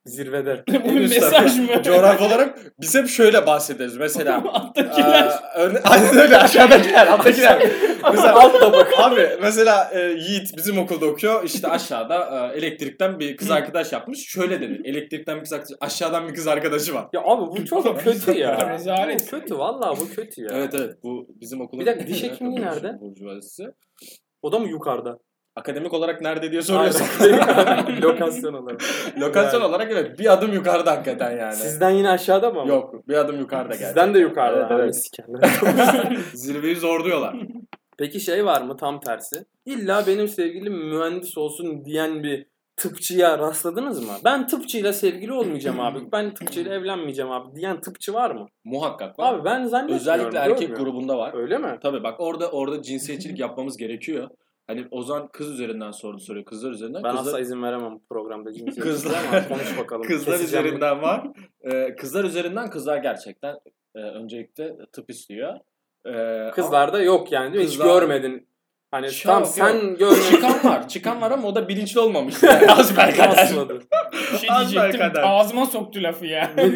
Zirvede. 0.05 0.63
Bu 0.85 0.91
mesaj 0.91 1.57
mı? 1.59 1.81
Coğrafi 1.83 2.23
olarak 2.23 2.59
biz 2.79 2.95
hep 2.95 3.07
şöyle 3.07 3.45
bahsederiz. 3.47 3.97
Mesela 3.97 4.43
Alttakiler. 4.53 5.23
Aa, 5.27 5.53
örne- 5.57 5.81
Aynen 5.83 6.17
öyle 6.17 6.37
aşağıdakiler, 6.37 7.07
alttakiler. 7.07 7.67
mesela 8.11 8.35
Alt 8.43 8.59
tabaka. 8.59 9.03
abi 9.03 9.29
mesela 9.41 9.89
e, 9.93 9.99
Yiğit 9.99 10.57
bizim 10.57 10.77
okulda 10.77 11.05
okuyor. 11.05 11.43
İşte 11.43 11.67
aşağıda 11.67 12.49
e, 12.53 12.57
elektrikten 12.57 13.19
bir 13.19 13.37
kız 13.37 13.51
arkadaş 13.51 13.91
yapmış. 13.93 14.19
Şöyle 14.27 14.61
dedi. 14.61 14.81
Elektrikten 14.85 15.35
bir 15.35 15.41
kız 15.43 15.53
arkadaş, 15.53 15.77
aşağıdan 15.81 16.27
bir 16.29 16.33
kız 16.33 16.47
arkadaşı 16.47 16.93
var. 16.93 17.07
Ya 17.13 17.21
abi 17.25 17.41
bu 17.51 17.65
çok 17.65 17.99
kötü 18.01 18.31
ya. 18.31 18.69
Rezalet. 18.73 19.21
Bu 19.21 19.37
kötü 19.39 19.57
vallahi 19.57 19.99
bu 19.99 20.09
kötü 20.15 20.41
ya. 20.41 20.49
Evet 20.53 20.73
evet 20.75 20.93
bu 21.03 21.27
bizim 21.41 21.61
okulun. 21.61 21.81
Bir 21.81 21.85
dakika, 21.85 22.07
diş 22.07 22.23
hekimliği 22.23 22.61
nerede? 22.61 22.97
Burjuvazisi. 23.01 23.63
O 24.41 24.51
da 24.51 24.59
mı 24.59 24.67
yukarıda? 24.69 25.19
Akademik 25.55 25.93
olarak 25.93 26.21
nerede 26.21 26.51
diye 26.51 26.61
soruyorsan. 26.61 27.05
Hayır. 27.19 28.01
Lokasyon 28.01 28.53
olarak. 28.63 28.81
Lokasyon 29.19 29.61
Yani. 29.61 29.69
olarak 29.69 29.91
evet 29.91 30.19
bir 30.19 30.33
adım 30.33 30.53
yukarıda 30.53 30.91
hakikaten 30.91 31.37
yani. 31.37 31.55
Sizden 31.55 31.89
yine 31.89 32.09
aşağıda 32.09 32.49
mı? 32.51 32.67
Yok 32.67 33.07
bir 33.07 33.13
adım 33.13 33.39
yukarıda 33.39 33.73
geldi. 33.75 33.85
Sizden 33.85 34.13
de 34.13 34.19
yukarıda. 34.19 34.67
Evet, 34.71 34.95
evet. 35.29 36.17
Zirveyi 36.33 36.75
zorluyorlar. 36.75 37.35
Peki 37.97 38.19
şey 38.19 38.45
var 38.45 38.61
mı 38.61 38.77
tam 38.77 38.99
tersi? 38.99 39.45
İlla 39.65 40.07
benim 40.07 40.27
sevgilim 40.27 40.73
mühendis 40.73 41.37
olsun 41.37 41.85
diyen 41.85 42.23
bir 42.23 42.45
tıpçıya 42.77 43.39
rastladınız 43.39 44.05
mı? 44.05 44.11
Ben 44.25 44.47
tıpçıyla 44.47 44.93
sevgili 44.93 45.33
olmayacağım 45.33 45.79
abi. 45.79 46.11
Ben 46.11 46.33
tıpçıyla 46.33 46.73
evlenmeyeceğim 46.73 47.31
abi 47.31 47.55
diyen 47.55 47.81
tıpçı 47.81 48.13
var 48.13 48.31
mı? 48.31 48.47
Muhakkak 48.63 49.19
var. 49.19 49.33
Abi 49.33 49.45
ben 49.45 49.65
zannetmiyorum. 49.65 50.01
Özellikle 50.01 50.37
erkek 50.37 50.59
görmüyorum. 50.59 50.85
grubunda 50.85 51.17
var. 51.17 51.33
Öyle 51.33 51.57
mi? 51.57 51.77
Tabii 51.81 52.03
bak 52.03 52.19
orada 52.19 52.51
orada 52.51 52.81
cinsiyetçilik 52.81 53.39
yapmamız 53.39 53.77
gerekiyor. 53.77 54.29
Hani 54.67 54.85
Ozan 54.91 55.27
kız 55.27 55.51
üzerinden 55.51 55.91
sordu 55.91 56.19
soruyor. 56.19 56.45
Kızlar 56.45 56.71
üzerinden. 56.71 57.03
Ben 57.03 57.15
kızlar, 57.15 57.31
asla 57.31 57.39
izin 57.39 57.63
veremem 57.63 57.95
bu 57.95 58.01
programda 58.09 58.49
Kızlar- 58.81 59.25
ama 59.29 59.47
konuş 59.47 59.77
bakalım. 59.79 60.01
kızlar 60.07 60.37
Keseceğim 60.37 60.65
üzerinden 60.65 61.01
var. 61.01 61.27
Ee, 61.61 61.95
kızlar 61.95 62.23
üzerinden 62.23 62.69
kızlar 62.69 62.97
gerçekten 62.97 63.55
e, 63.95 63.99
öncelikle 63.99 64.77
tıp 64.91 65.09
istiyor. 65.09 65.53
Ee. 66.05 66.51
Kızlarda 66.53 67.01
yok 67.01 67.31
yani 67.31 67.53
değil 67.53 67.63
mi? 67.65 67.69
Hiç 67.71 67.77
Kızlar- 67.77 67.93
görmedin. 67.99 68.47
Hani 69.01 69.11
Çok 69.11 69.31
tam 69.31 69.39
yok. 69.41 69.49
sen 69.51 69.97
görmedin. 69.97 70.21
çıkan 70.31 70.63
var. 70.71 70.87
Çıkan 70.87 71.21
var 71.21 71.31
ama 71.31 71.47
o 71.47 71.55
da 71.55 71.67
bilinçli 71.69 71.99
olmamış. 71.99 72.43
Yani 72.43 72.67
az 72.71 72.97
belkader. 72.97 73.37
Rastladı. 73.37 73.79
Bir 74.33 74.37
şey 74.37 74.49
Az 74.51 74.71
diyecektim. 74.71 74.99
kadar. 75.01 75.23
Ağzıma 75.23 75.65
soktu 75.65 76.03
lafı 76.03 76.25
ya. 76.25 76.51
Ne 76.57 76.63
oldu? 76.63 76.73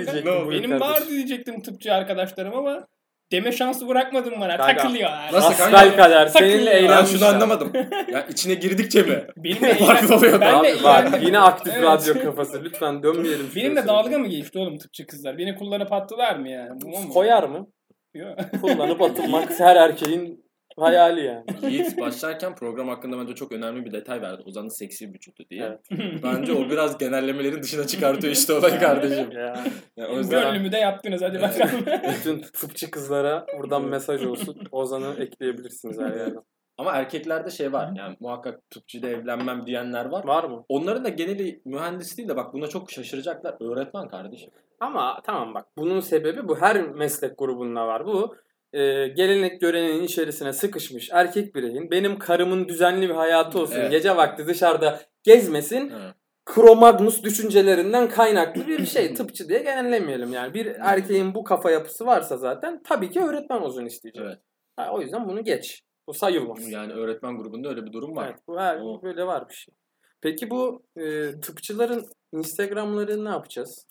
buyur 0.47 0.51
Benim 0.63 0.69
kardeşim. 0.79 0.79
vardı 0.79 1.09
diyecektim 1.09 1.61
tıpçı 1.61 1.93
arkadaşlarım 1.93 2.55
ama 2.55 2.87
deme 3.31 3.51
şansı 3.51 3.87
bırakmadın 3.87 4.33
bana. 4.39 4.57
Kanka, 4.57 4.75
Takılıyorlar. 4.81 5.33
nasıl 5.33 5.53
kanka? 5.57 5.77
Asbel. 5.77 5.97
Takılıyor. 5.97 6.27
Seninle 6.27 6.65
Ben 6.71 6.75
Ben 6.81 6.83
eğlenmişler. 6.85 7.17
şunu 7.19 7.27
anlamadım. 7.27 7.71
Ya 8.11 8.25
içine 8.29 8.53
girdikçe 8.53 9.01
mi? 9.01 9.23
Benimle 9.37 9.73
Farklı 9.75 10.15
oluyor. 10.15 10.41
Ben 10.41 10.63
de 10.63 10.73
Abi 10.73 10.83
var. 10.83 11.01
eğlendim. 11.03 11.21
Yine 11.23 11.39
aktif 11.39 11.73
Evet. 11.75 11.83
radyo 11.85 12.23
kafası. 12.23 12.63
Lütfen 12.63 13.03
dönmeyelim. 13.03 13.49
Benimle 13.55 13.87
dalga 13.87 14.17
mı 14.19 14.27
geçti 14.27 14.59
oğlum 14.59 14.77
tıpçı 14.77 15.07
kızlar? 15.07 15.37
Beni 15.37 15.55
kullanıp 15.55 15.93
attılar 15.93 16.35
mı 16.35 16.49
yani? 16.49 16.79
Koyar 17.13 17.43
mı? 17.43 17.67
Yok. 18.13 18.37
Kullanıp 18.61 19.01
atılmak 19.01 19.59
her 19.59 19.75
erkeğin 19.75 20.45
hayali 20.77 21.25
yani. 21.25 21.43
Yiğit 21.73 21.99
başlarken 21.99 22.55
program 22.55 22.87
hakkında 22.87 23.17
bence 23.17 23.35
çok 23.35 23.51
önemli 23.51 23.85
bir 23.85 23.91
detay 23.91 24.21
verdi. 24.21 24.43
Ozan'ın 24.45 24.69
seksi 24.69 25.13
vücudu 25.13 25.43
diye. 25.49 25.63
Evet. 25.91 26.23
Bence 26.23 26.53
o 26.53 26.69
biraz 26.69 26.97
genellemelerin 26.97 27.63
dışına 27.63 27.87
çıkartıyor 27.87 28.33
işte 28.33 28.53
olayı 28.53 28.79
kardeşim. 28.79 29.31
Ya. 29.31 29.63
Yani 29.97 30.13
o 30.13 30.17
yüzden 30.17 30.71
de 30.71 30.77
yaptınız 30.77 31.21
hadi 31.21 31.41
bakalım. 31.41 31.85
Bütün 32.19 32.41
tıpçı 32.41 32.91
kızlara 32.91 33.45
buradan 33.59 33.83
mesaj 33.83 34.25
olsun. 34.25 34.57
Ozan'ı 34.71 35.23
ekleyebilirsiniz 35.23 35.99
her 35.99 36.15
yerden. 36.15 36.43
Ama 36.77 36.91
erkeklerde 36.91 37.49
şey 37.49 37.73
var 37.73 37.91
yani 37.95 38.17
muhakkak 38.19 38.69
tıpçıyla 38.69 39.09
evlenmem 39.09 39.65
diyenler 39.65 40.05
var. 40.05 40.23
Var 40.23 40.43
mı? 40.43 40.65
Onların 40.69 41.03
da 41.03 41.09
geneli 41.09 41.61
mühendis 41.65 42.17
değil 42.17 42.29
de 42.29 42.35
bak 42.35 42.53
buna 42.53 42.67
çok 42.67 42.91
şaşıracaklar. 42.91 43.55
Öğretmen 43.59 44.07
kardeşim. 44.07 44.49
Ama 44.79 45.21
tamam 45.23 45.53
bak 45.53 45.65
bunun 45.77 45.99
sebebi 45.99 46.47
bu 46.47 46.57
her 46.61 46.81
meslek 46.89 47.37
grubunda 47.37 47.87
var. 47.87 48.05
Bu 48.05 48.35
e, 48.73 49.07
gelenek 49.07 49.61
göreneğin 49.61 50.03
içerisine 50.03 50.53
sıkışmış 50.53 51.09
erkek 51.13 51.55
bireyin 51.55 51.91
benim 51.91 52.19
karımın 52.19 52.67
düzenli 52.67 53.09
bir 53.09 53.13
hayatı 53.15 53.59
olsun 53.59 53.75
Evet. 53.79 53.91
gece 53.91 54.15
vakti 54.15 54.47
dışarıda 54.47 55.01
gezmesin 55.23 55.89
Ha. 55.89 56.15
Cro-Magnus 56.45 57.23
düşüncelerinden 57.23 58.09
kaynaklı 58.09 58.67
bir 58.67 58.85
şey 58.85 59.13
tıpçı 59.13 59.49
diye 59.49 59.59
genellemeyelim 59.59 60.33
yani 60.33 60.53
bir 60.53 60.65
erkeğin 60.65 61.33
bu 61.35 61.43
kafa 61.43 61.71
yapısı 61.71 62.05
varsa 62.05 62.37
zaten 62.37 62.81
tabii 62.83 63.09
ki 63.09 63.19
öğretmen 63.21 63.61
olsun 63.61 63.85
isteyecek. 63.85 64.23
Evet. 64.25 64.37
Ha, 64.75 64.89
o 64.93 65.01
yüzden 65.01 65.27
bunu 65.27 65.43
geç. 65.43 65.83
Bu 66.07 66.13
sayılmaz. 66.13 66.71
Yani 66.71 66.93
öğretmen 66.93 67.37
grubunda 67.37 67.69
öyle 67.69 67.85
bir 67.85 67.93
durum 67.93 68.15
var. 68.15 68.25
Evet, 68.27 68.39
bu 68.47 68.59
her, 68.59 68.77
O. 68.81 69.01
böyle 69.03 69.27
var 69.27 69.49
bir 69.49 69.53
şey. 69.53 69.73
Peki 70.21 70.49
bu 70.49 70.83
e, 70.97 71.31
tıpçıların 71.41 72.05
Instagram'ları 72.33 73.25
ne 73.25 73.29
yapacağız? 73.29 73.87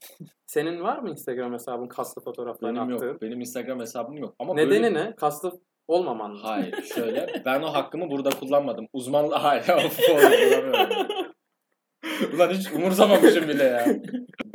Senin 0.46 0.80
var 0.82 0.99
mı 0.99 1.10
Instagram 1.10 1.52
hesabın 1.52 1.88
kaslı 1.88 2.22
fotoğraflarını 2.22 2.78
Benim 2.80 2.94
attığın? 2.94 3.06
yok. 3.08 3.22
Benim 3.22 3.40
Instagram 3.40 3.80
hesabım 3.80 4.16
yok. 4.18 4.34
Ama 4.38 4.54
Nedeni 4.54 4.70
böyle... 4.70 4.94
ne? 4.94 5.14
Kaslı 5.16 5.60
olmaman 5.88 6.30
mı? 6.30 6.38
Hayır 6.42 6.82
şöyle. 6.82 7.42
Ben 7.44 7.62
o 7.62 7.66
hakkımı 7.75 8.10
burada 8.10 8.30
kullanmadım. 8.30 8.88
Uzmanlı... 8.92 9.34
Hayır. 9.34 9.64
Ulan 12.34 12.50
hiç 12.50 12.72
umursamamışım 12.72 13.48
bile 13.48 13.64
ya. 13.64 13.86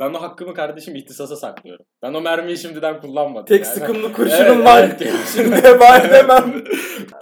Ben 0.00 0.14
o 0.14 0.22
hakkımı 0.22 0.54
kardeşim 0.54 0.96
ihtisasa 0.96 1.36
saklıyorum. 1.36 1.86
Ben 2.02 2.14
o 2.14 2.20
mermiyi 2.20 2.58
şimdiden 2.58 3.00
kullanmadım. 3.00 3.46
Tek 3.46 3.64
yani. 3.64 3.74
sıkımlı 3.74 4.06
Evet, 4.06 4.16
kurşunum 4.16 4.64
var. 4.64 4.96
evet. 5.00 5.12
Şimdi 5.34 5.56
heba 5.56 5.98
edemem. 5.98 6.64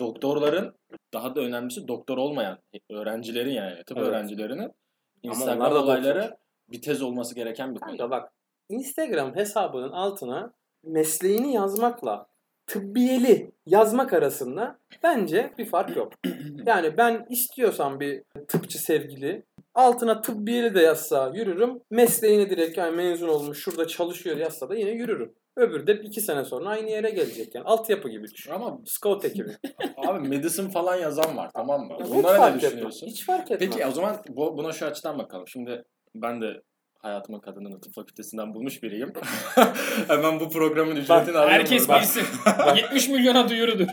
Doktorların 0.01 0.75
daha 1.13 1.35
da 1.37 1.41
önemlisi 1.41 1.89
doktor 1.89 2.19
olmayan 2.19 2.59
öğrencilerin 2.91 3.53
yani 3.53 3.85
tıp 3.87 3.99
Evet. 3.99 4.09
öğrencilerinin 4.09 4.71
Instagram 5.23 5.73
olayları 5.73 6.37
bir 6.69 6.83
tez 6.83 7.03
olması 7.03 7.35
gereken 7.35 7.75
bir 7.75 7.81
konu. 7.81 7.91
Kanka 7.91 8.11
bak 8.11 8.33
Instagram 8.69 9.37
hesabının 9.37 9.93
altına 9.93 10.53
mesleğini 10.85 11.55
yazmakla 11.55 12.27
tıbbiyeli 12.67 13.53
yazmak 13.67 14.13
arasında 14.13 14.79
bence 15.03 15.53
bir 15.59 15.67
fark 15.67 15.97
yok. 15.97 16.13
Yani 16.67 16.97
ben 16.97 17.27
istiyorsam 17.31 18.01
bir 18.01 18.23
tıpçı 18.49 18.79
sevgili 18.79 19.45
altına 19.75 20.21
tıbbiyeli 20.21 20.75
de 20.75 20.81
yazsa 20.81 21.33
yürürüm. 21.35 21.81
Mesleğini 21.91 22.51
direkt 22.51 22.79
yani 22.79 22.97
mezun 22.97 23.29
olmuş 23.29 23.59
şurada 23.65 23.87
çalışıyor 23.87 24.37
yazsa 24.37 24.69
da 24.69 24.75
yine 24.77 24.91
yürürüm. 24.91 25.35
Öbürü 25.57 25.87
de 25.87 25.95
iki 25.95 26.21
sene 26.21 26.45
sonra 26.45 26.69
aynı 26.69 26.91
yere 26.91 27.11
gelecek 27.11 27.55
yani. 27.55 27.65
Altyapı 27.65 28.09
gibi 28.09 28.29
düşün. 28.31 28.53
Ama 28.53 28.79
Scout 28.87 29.25
ekibi. 29.25 29.51
abi 29.97 30.29
medicine 30.29 30.71
falan 30.71 30.97
yazan 30.97 31.37
var 31.37 31.51
tamam 31.55 31.81
mı? 31.81 31.97
Bunlara 32.11 32.49
ne 32.49 32.61
düşünüyorsun? 32.61 33.07
Hiç 33.07 33.27
fark 33.27 33.51
etmez. 33.51 33.71
Peki 33.71 33.87
o 33.87 33.91
zaman 33.91 34.17
bu, 34.29 34.57
buna 34.59 34.73
şu 34.73 34.87
açıdan 34.87 35.19
bakalım. 35.19 35.49
Şimdi 35.49 35.85
ben 36.15 36.43
de 36.43 36.63
hayatımın 36.99 37.41
kadınını 37.41 37.81
tıp 37.81 37.95
fakültesinden 37.95 38.55
bulmuş 38.55 38.83
biriyim. 38.83 39.13
Hemen 40.09 40.41
bu 40.41 40.49
programın 40.49 40.97
ücretini 40.97 41.39
alayım. 41.39 41.53
Herkes 41.53 41.89
Bak, 41.89 42.01
bilsin. 42.01 42.25
70 42.77 43.09
milyona 43.09 43.49
duyurudur. 43.49 43.87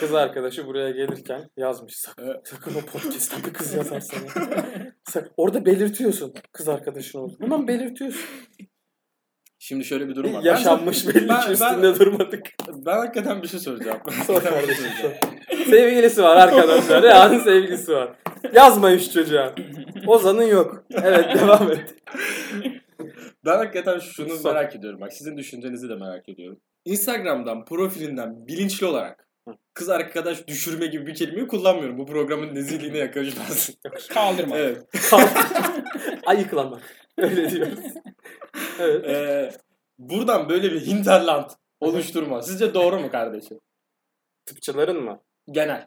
Kız 0.00 0.14
arkadaşı 0.14 0.66
buraya 0.66 0.90
gelirken 0.90 1.50
yazmış. 1.56 1.96
Sakın, 1.96 2.26
Evet. 2.26 2.48
sakın 2.48 2.74
o 2.74 2.80
podcast'ta 2.80 3.36
bir 3.48 3.52
kız 3.52 3.74
yazarsan. 3.74 4.18
ya. 4.20 4.81
Sakın. 5.08 5.32
Orada 5.36 5.66
belirtiyorsun 5.66 6.34
kız 6.52 6.68
arkadaşın 6.68 7.18
olduğunu. 7.18 7.44
Hemen 7.44 7.68
belirtiyorsun. 7.68 8.22
Şimdi 9.58 9.84
şöyle 9.84 10.08
bir 10.08 10.14
durum 10.14 10.34
var. 10.34 10.42
Yaşanmış 10.42 11.06
belli 11.08 11.28
ben- 11.28 11.40
ki 11.40 11.46
ben- 11.46 11.52
üstünde 11.52 11.98
durmadık. 11.98 12.46
Ben 12.68 12.98
hakikaten 12.98 13.42
bir 13.42 13.48
şey 13.48 13.60
soracağım. 13.60 13.98
Sor 14.26 14.42
kardeşim 14.42 14.84
sor. 15.02 15.10
Sevgilisi 15.66 16.22
var 16.22 16.36
arkadaşlar. 16.36 17.02
Yani 17.02 17.40
sevgilisi 17.40 17.92
var. 17.92 18.16
Yazmayın 18.54 18.98
şu 18.98 19.12
çocuğa. 19.12 19.54
Ozan'ın 20.06 20.42
yok. 20.46 20.84
Evet 21.02 21.24
devam 21.40 21.72
et. 21.72 21.94
Ben 23.44 23.56
hakikaten 23.56 23.98
şunu 23.98 24.36
Sor. 24.36 24.54
merak 24.54 24.76
ediyorum. 24.76 25.00
Bak 25.00 25.12
sizin 25.12 25.36
düşüncenizi 25.36 25.88
de 25.88 25.94
merak 25.94 26.28
ediyorum. 26.28 26.58
Instagram'dan, 26.84 27.64
profilinden 27.64 28.46
bilinçli 28.46 28.86
olarak 28.86 29.28
kız 29.74 29.88
arkadaş 29.88 30.46
düşürme 30.46 30.86
gibi 30.86 31.06
bir 31.06 31.14
kelimeyi 31.14 31.48
kullanmıyorum. 31.48 31.98
Bu 31.98 32.06
programın 32.06 32.54
nezihliğine 32.54 32.98
yakışmaz. 32.98 33.70
Kaldırma. 34.08 34.58
evet. 34.58 34.86
Ayıklama. 36.26 36.80
Öyle 37.18 37.50
diyoruz. 37.50 37.84
Evet. 38.80 39.06
Ee, 39.06 39.50
buradan 39.98 40.48
böyle 40.48 40.72
bir 40.72 40.86
hinterland 40.86 41.50
oluşturma. 41.80 42.42
Sizce 42.42 42.74
doğru 42.74 43.00
mu 43.00 43.10
kardeşim? 43.10 43.60
Tıpçıların 44.46 45.04
mı? 45.04 45.20
Genel. 45.50 45.86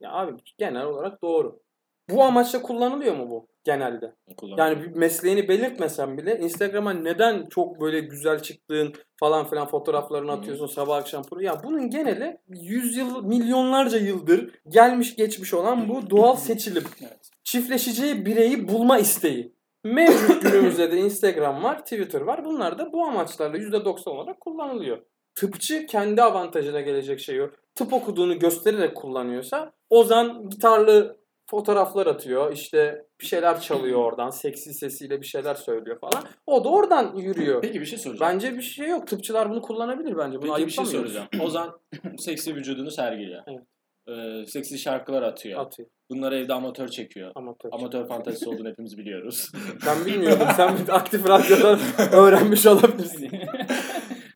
Ya 0.00 0.12
abi 0.12 0.32
genel 0.58 0.84
olarak 0.84 1.22
doğru. 1.22 1.60
Bu 2.10 2.24
amaçla 2.24 2.62
kullanılıyor 2.62 3.16
mu 3.16 3.30
bu 3.30 3.48
genelde? 3.64 4.14
Yani 4.56 4.82
bir 4.82 4.96
mesleğini 4.96 5.48
belirtmesen 5.48 6.18
bile 6.18 6.38
Instagram'a 6.38 6.92
neden 6.92 7.46
çok 7.46 7.80
böyle 7.80 8.00
güzel 8.00 8.42
çıktığın 8.42 8.92
falan 9.20 9.46
filan 9.48 9.68
fotoğraflarını 9.68 10.32
atıyorsun 10.32 10.66
sabah 10.66 10.96
akşam 10.96 11.22
pro. 11.22 11.40
Ya 11.40 11.60
bunun 11.64 11.90
geneli 11.90 12.38
yüz 12.48 12.96
yıl, 12.96 13.24
milyonlarca 13.24 13.98
yıldır 13.98 14.50
gelmiş 14.68 15.16
geçmiş 15.16 15.54
olan 15.54 15.88
bu 15.88 16.10
doğal 16.10 16.36
seçilim. 16.36 16.84
Evet. 17.00 17.30
Çiftleşeceği 17.44 18.26
bireyi 18.26 18.68
bulma 18.68 18.98
isteği. 18.98 19.58
Mevcut 19.84 20.42
günümüzde 20.42 20.92
de 20.92 20.96
Instagram 20.96 21.62
var, 21.62 21.78
Twitter 21.78 22.20
var. 22.20 22.44
Bunlar 22.44 22.78
da 22.78 22.92
bu 22.92 23.04
amaçlarla 23.04 23.58
%90 23.58 24.08
olarak 24.10 24.40
kullanılıyor. 24.40 24.98
Tıpçı 25.34 25.86
kendi 25.86 26.22
avantajına 26.22 26.80
gelecek 26.80 27.20
şeyi. 27.20 27.48
Tıp 27.74 27.92
okuduğunu 27.92 28.38
göstererek 28.38 28.94
kullanıyorsa 28.94 29.72
Ozan 29.90 30.48
gitarlı 30.50 31.18
fotoğraflar 31.50 32.06
atıyor. 32.06 32.52
İşte 32.52 33.06
bir 33.20 33.26
şeyler 33.26 33.60
çalıyor 33.60 33.98
oradan. 33.98 34.30
Seksi 34.30 34.74
sesiyle 34.74 35.20
bir 35.20 35.26
şeyler 35.26 35.54
söylüyor 35.54 35.98
falan. 36.00 36.24
O 36.46 36.64
da 36.64 36.68
oradan 36.68 37.16
yürüyor. 37.16 37.62
Peki 37.62 37.80
bir 37.80 37.86
şey 37.86 37.98
soracağım. 37.98 38.32
Bence 38.32 38.54
bir 38.56 38.62
şey 38.62 38.88
yok. 38.88 39.06
Tıpçılar 39.06 39.50
bunu 39.50 39.62
kullanabilir 39.62 40.18
bence. 40.18 40.42
Bunu 40.42 40.54
Peki 40.54 40.66
bir 40.66 40.72
şey 40.72 40.84
soracağım. 40.84 41.28
Ozan 41.40 41.80
seksi 42.18 42.54
vücudunu 42.54 42.90
sergiliyor. 42.90 43.42
Evet. 43.46 43.62
Ee, 44.08 44.46
seksi 44.46 44.78
şarkılar 44.78 45.22
atıyor. 45.22 45.60
Atıyor. 45.60 45.88
Bunları 46.10 46.36
evde 46.36 46.52
amatör 46.52 46.88
çekiyor. 46.88 47.32
Amatör. 47.34 47.68
Amatör 47.72 48.06
fantezisi 48.08 48.48
olduğunu 48.48 48.68
hepimiz 48.68 48.98
biliyoruz. 48.98 49.52
Ben 49.86 50.06
bilmiyordum. 50.06 50.48
Sen 50.56 50.78
bir 50.78 50.96
aktif 50.96 51.28
radyodan 51.28 51.78
öğrenmiş 52.12 52.66
olabilirsin. 52.66 53.30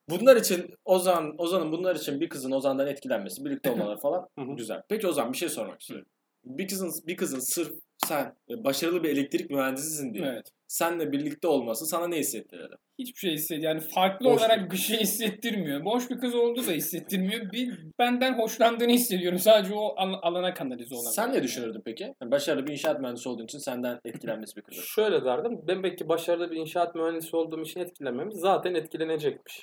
bunlar 0.09 0.37
için 0.37 0.75
Ozan 0.85 1.35
Ozan'ın 1.39 1.73
bunlar 1.73 1.97
için 1.97 2.21
bir 2.21 2.29
kızın 2.29 2.51
Ozan'dan 2.51 2.87
etkilenmesi, 2.87 3.45
birlikte 3.45 3.71
olmaları 3.71 3.99
falan 3.99 4.29
güzel. 4.39 4.83
Peki 4.89 5.09
Ozan 5.09 5.33
bir 5.33 5.39
şey 5.39 5.49
sormak 5.49 5.81
istiyorum. 5.81 6.07
Bir 6.45 6.69
kızın 6.69 6.93
bir 7.07 7.17
kızın 7.17 7.39
sırf 7.39 7.73
sen 7.99 8.37
e, 8.51 8.65
başarılı 8.65 9.03
bir 9.03 9.09
elektrik 9.09 9.51
mühendisisin 9.51 10.15
diye 10.15 10.25
Evet. 10.27 10.47
senle 10.69 11.13
birlikte 11.13 11.49
olması 11.49 11.87
sana 11.87 12.09
ne 12.09 12.17
hissettirir? 12.19 12.71
Hiçbir 12.99 13.19
şey 13.19 13.33
hissediyor. 13.33 13.75
Yani 13.75 13.81
farklı 13.81 14.27
Boş 14.27 14.39
olarak 14.41 14.73
bir 14.73 14.77
şey 14.77 14.99
hissettirmiyor. 15.01 15.85
Boş 15.85 16.11
bir 16.11 16.19
kız 16.19 16.35
olduğu 16.35 16.67
da 16.67 16.71
hissettirmiyor. 16.73 17.53
Bir 17.53 17.79
benden 17.99 18.39
hoşlandığını 18.39 18.93
hissediyorum. 18.93 19.39
Sadece 19.39 19.75
o 19.75 19.95
al- 19.97 20.19
alana 20.23 20.55
kanalize 20.55 20.95
olan. 20.95 21.11
Sen 21.11 21.33
ne 21.33 21.43
düşünürdün 21.43 21.83
peki? 21.85 22.15
Yani 22.23 22.31
başarılı 22.31 22.67
bir 22.67 22.73
inşaat 22.73 23.01
mühendisi 23.01 23.29
olduğun 23.29 23.45
için 23.45 23.59
senden 23.59 24.01
etkilenmesi 24.05 24.57
bir 24.57 24.63
kız. 24.63 24.77
Şöyle 24.77 25.25
derdim. 25.25 25.61
Ben 25.69 25.83
belki 25.83 26.09
başarılı 26.09 26.51
bir 26.51 26.57
inşaat 26.57 26.95
mühendisi 26.95 27.37
olduğum 27.37 27.63
için 27.63 27.81
etkilenmemiz 27.81 28.35
zaten 28.41 28.75
etkilenecekmiş. 28.75 29.61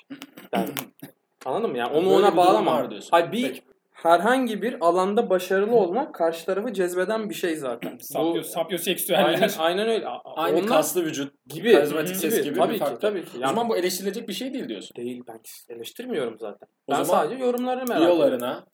derdim. 0.53 0.75
Anladın 1.45 1.71
mı? 1.71 1.77
Yani 1.77 1.91
onu 1.91 2.05
Böyle 2.05 2.17
bir 2.17 2.23
ona 2.23 2.37
bağlamam. 2.37 2.89
Hayır 3.11 3.31
bir 3.31 3.43
Peki. 3.47 3.61
Herhangi 4.03 4.61
bir 4.61 4.77
alanda 4.81 5.29
başarılı 5.29 5.75
olmak 5.75 6.15
karşı 6.15 6.45
tarafı 6.45 6.73
cezbeden 6.73 7.29
bir 7.29 7.35
şey 7.35 7.55
zaten. 7.55 7.97
Sapyo, 7.97 8.43
sapyoseksüeller. 8.43 9.23
aynen, 9.23 9.49
aynen 9.57 9.87
öyle. 9.87 10.07
Aynı 10.25 10.57
Onlar 10.57 10.67
kaslı 10.67 11.03
vücut 11.05 11.33
gibi, 11.47 11.73
karizmatik 11.73 12.07
gibi, 12.21 12.31
ses 12.31 12.43
gibi 12.43 12.59
tabii 12.59 12.73
bir 12.73 12.79
ki, 12.79 12.85
tabii 13.01 13.25
ki. 13.25 13.31
O 13.37 13.39
Yani 13.39 13.49
zaman 13.49 13.69
bu 13.69 13.77
eleştirilecek 13.77 14.27
bir 14.27 14.33
şey 14.33 14.53
değil 14.53 14.67
diyorsun. 14.69 14.95
değil 14.95 15.23
ben 15.27 15.39
eleştirmiyorum 15.75 16.37
zaten. 16.39 16.67
O 16.87 16.91
ben 16.91 17.03
zaman 17.03 17.21
sadece 17.21 17.43
yorumlarını 17.43 17.85
merak 17.85 18.01
ediyorum. 18.01 18.17
Biyolarına 18.17 18.65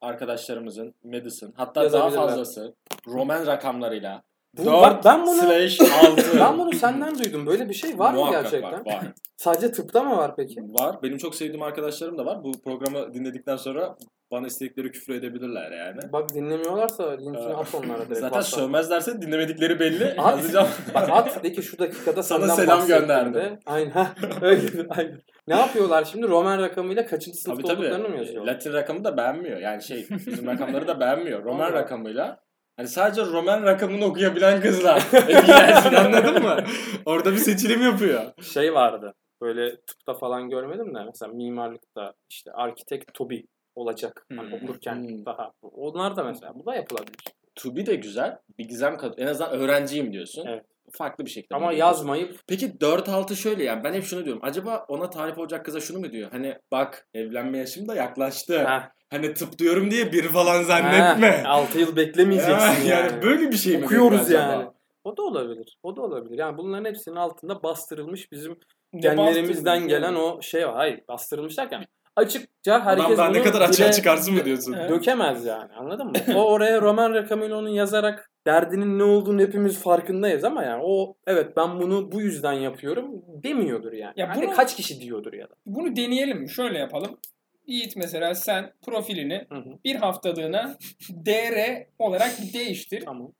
arkadaşlarımızın 0.00 0.94
Madison 1.04 1.52
hatta 1.56 1.92
daha 1.92 2.10
fazlası 2.10 2.74
Roman 3.06 3.46
rakamlarıyla 3.46 4.22
Bu- 4.56 4.64
4 4.64 4.82
bak 4.82 5.04
ben 5.04 5.26
bunu- 5.26 5.34
slash 5.40 5.80
6 6.04 6.40
Ben 6.40 6.58
bunu 6.58 6.72
senden 6.72 7.18
duydum. 7.18 7.46
Böyle 7.46 7.68
bir 7.68 7.74
şey 7.74 7.98
var 7.98 8.12
mı 8.12 8.18
Muhakkak 8.18 8.42
gerçekten? 8.42 8.72
Var, 8.72 8.86
var. 8.86 9.04
Sadece 9.36 9.72
tıpta 9.72 10.02
mı 10.02 10.16
var 10.16 10.36
peki? 10.36 10.60
var. 10.60 10.96
Benim 11.02 11.18
çok 11.18 11.34
sevdiğim 11.34 11.62
arkadaşlarım 11.62 12.18
da 12.18 12.26
var. 12.26 12.44
Bu 12.44 12.52
programı 12.64 13.14
dinledikten 13.14 13.56
sonra 13.56 13.96
bana 14.30 14.46
istedikleri 14.46 14.90
küfür 14.90 15.14
edebilirler 15.14 15.70
yani. 15.70 16.12
Bak 16.12 16.34
dinlemiyorlarsa 16.34 17.10
linkini 17.10 17.36
Ee, 17.50 17.54
at 17.54 17.74
onlara 17.74 17.98
direkt. 17.98 18.14
Zaten 18.14 18.28
WhatsApp. 18.28 18.62
sövmezlerse 18.62 19.22
dinlemedikleri 19.22 19.80
belli. 19.80 20.14
At. 20.20 20.36
Yazacağım. 20.36 20.68
Bak 20.94 21.08
at 21.12 21.44
de 21.44 21.52
ki 21.52 21.62
şu 21.62 21.78
dakikada 21.78 22.22
Sana 22.22 22.40
senden 22.40 22.54
selam 22.54 22.78
bahsettim 22.78 23.00
gönderdim. 23.00 23.34
de. 23.34 23.58
Aynen. 23.66 24.06
Öyle 24.42 24.86
aynen. 24.90 25.20
Ne 25.48 25.54
yapıyorlar 25.56 26.04
şimdi? 26.04 26.28
Roman 26.28 26.58
rakamıyla 26.62 27.06
kaçıncı 27.06 27.42
Tabii 27.44 27.54
sınıfta 27.56 27.68
tabii. 27.74 27.80
olduklarını 27.86 28.08
mı 28.08 28.16
yazıyorlar? 28.16 28.52
Latin 28.54 28.72
rakamı 28.72 29.04
da 29.04 29.16
beğenmiyor. 29.16 29.58
Yani 29.58 29.82
şey 29.82 30.06
bizim 30.26 30.46
rakamları 30.46 30.88
da 30.88 31.00
beğenmiyor. 31.00 31.44
Roman 31.44 31.72
rakamıyla 31.72 32.38
Hani 32.78 32.88
sadece 32.88 33.22
Roman 33.26 33.62
rakamını 33.62 34.04
okuyabilen 34.04 34.60
kızlar 34.60 34.96
etkilensin 35.28 35.94
anladın 35.94 36.42
mı? 36.42 36.64
Orada 37.06 37.32
bir 37.32 37.36
seçilim 37.36 37.82
yapıyor. 37.82 38.22
Şey 38.42 38.74
vardı. 38.74 39.14
Böyle 39.42 39.76
tıpta 39.80 40.14
falan 40.14 40.50
görmedim 40.50 40.94
de 40.94 41.04
mesela 41.04 41.32
mimarlıkta 41.32 42.14
işte 42.30 42.52
arkitek 42.52 43.14
Tobi 43.14 43.44
olacak. 43.74 44.26
Hani 44.36 44.50
Hmm. 44.50 44.52
okurken 44.52 44.94
Hmm. 44.94 45.24
daha. 45.26 45.52
Onlar 45.62 46.16
da 46.16 46.24
mesela 46.24 46.54
bu 46.54 46.66
da 46.66 46.74
yapılabilir. 46.74 47.16
To 47.54 47.76
be 47.76 47.86
de 47.86 47.94
güzel. 47.94 48.38
Bir 48.58 48.68
gizem 48.68 48.96
kat. 48.96 49.14
En 49.18 49.26
azından 49.26 49.52
öğrenciyim 49.52 50.12
diyorsun. 50.12 50.46
Evet. 50.46 50.64
Farklı 50.92 51.24
bir 51.24 51.30
şekilde. 51.30 51.54
Ama 51.54 51.72
yazmayıp 51.72 52.38
Peki 52.46 52.66
4-6 52.66 53.36
şöyle 53.36 53.64
yani 53.64 53.84
ben 53.84 53.94
hep 53.94 54.04
şunu 54.04 54.24
diyorum. 54.24 54.42
Acaba 54.44 54.84
ona 54.88 55.10
tarif 55.10 55.38
olacak 55.38 55.64
kıza 55.64 55.80
şunu 55.80 55.98
mu 55.98 56.12
diyor? 56.12 56.30
Hani 56.32 56.54
bak 56.72 57.08
evlenme 57.14 57.58
yaşım 57.58 57.88
da 57.88 57.94
yaklaştı. 57.94 58.64
Heh. 58.68 58.88
Hani 59.10 59.34
tıp 59.34 59.58
diyorum 59.58 59.90
diye 59.90 60.12
bir 60.12 60.22
falan 60.24 60.62
zannetme. 60.62 61.42
6 61.46 61.78
yıl 61.78 61.96
beklemeyeceksin 61.96 62.52
Ya, 62.52 62.72
yani. 62.86 62.88
yani 62.88 63.22
böyle 63.22 63.50
bir 63.52 63.56
şey 63.56 63.78
mi? 63.78 63.84
Okuyoruz 63.84 64.20
acaba? 64.20 64.42
yani. 64.42 64.66
O 65.04 65.16
da 65.16 65.22
olabilir. 65.22 65.78
O 65.82 65.96
da 65.96 66.02
olabilir. 66.02 66.38
Yani 66.38 66.58
bunların 66.58 66.84
hepsinin 66.84 67.16
altında 67.16 67.62
bastırılmış 67.62 68.32
bizim 68.32 68.58
genlerimizden 68.94 69.88
gelen 69.88 70.06
yani? 70.06 70.18
o 70.18 70.42
şey 70.42 70.66
var. 70.66 70.74
Hayır 70.74 71.00
bastırılmış 71.08 71.58
derken 71.58 71.84
açıkça 72.18 72.84
herkes 72.84 73.04
Adam 73.04 73.16
daha 73.16 73.28
bunu 73.28 73.38
ne 73.38 73.42
kadar 73.42 73.60
açığa 73.60 73.92
çıkarsın 73.92 74.34
mı 74.34 74.44
diyorsun? 74.44 74.76
Dökemez 74.88 75.44
yani. 75.44 75.72
Anladın 75.72 76.06
mı? 76.06 76.12
o 76.36 76.44
oraya 76.44 76.80
Roman 76.80 77.14
Recamilo'nun 77.14 77.68
yazarak 77.68 78.30
derdinin 78.48 78.98
ne 78.98 79.02
olduğunu 79.02 79.40
hepimiz 79.40 79.78
farkındayız 79.78 80.44
ama 80.44 80.62
yani 80.62 80.82
o 80.84 81.16
evet 81.26 81.56
ben 81.56 81.80
bunu 81.80 82.12
bu 82.12 82.20
yüzden 82.20 82.52
yapıyorum 82.52 83.22
demiyordur 83.42 83.92
yani. 83.92 84.12
Ya 84.16 84.28
Hani 84.28 84.46
bunu- 84.46 84.54
kaç 84.56 84.76
kişi 84.76 85.00
diyordur 85.00 85.32
ya 85.32 85.50
da. 85.50 85.54
Bunu 85.66 85.96
deneyelim 85.96 86.38
mi? 86.40 86.50
Şöyle 86.50 86.78
yapalım. 86.78 87.18
Yiğit 87.66 87.96
mesela 87.96 88.34
sen 88.34 88.72
profilini 88.86 89.46
Hı 89.48 89.54
hı. 89.58 89.78
bir 89.84 89.94
haftalığına 89.94 90.78
DR 91.26 91.86
olarak 91.98 92.32
değiştir. 92.54 93.02
Tamam. 93.04 93.32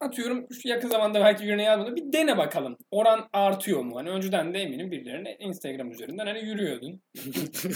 Atıyorum 0.00 0.46
şu 0.62 0.68
yakın 0.68 0.88
zamanda 0.88 1.20
belki 1.20 1.44
birine 1.44 1.62
yazmadı. 1.62 1.96
Bir 1.96 2.12
dene 2.12 2.38
bakalım. 2.38 2.76
Oran 2.90 3.28
artıyor 3.32 3.80
mu? 3.80 3.96
Hani 3.96 4.10
önceden 4.10 4.54
de 4.54 4.58
eminim 4.58 4.90
birilerine 4.90 5.36
Instagram 5.40 5.90
üzerinden 5.90 6.26
hani 6.26 6.44
yürüyordun. 6.44 7.02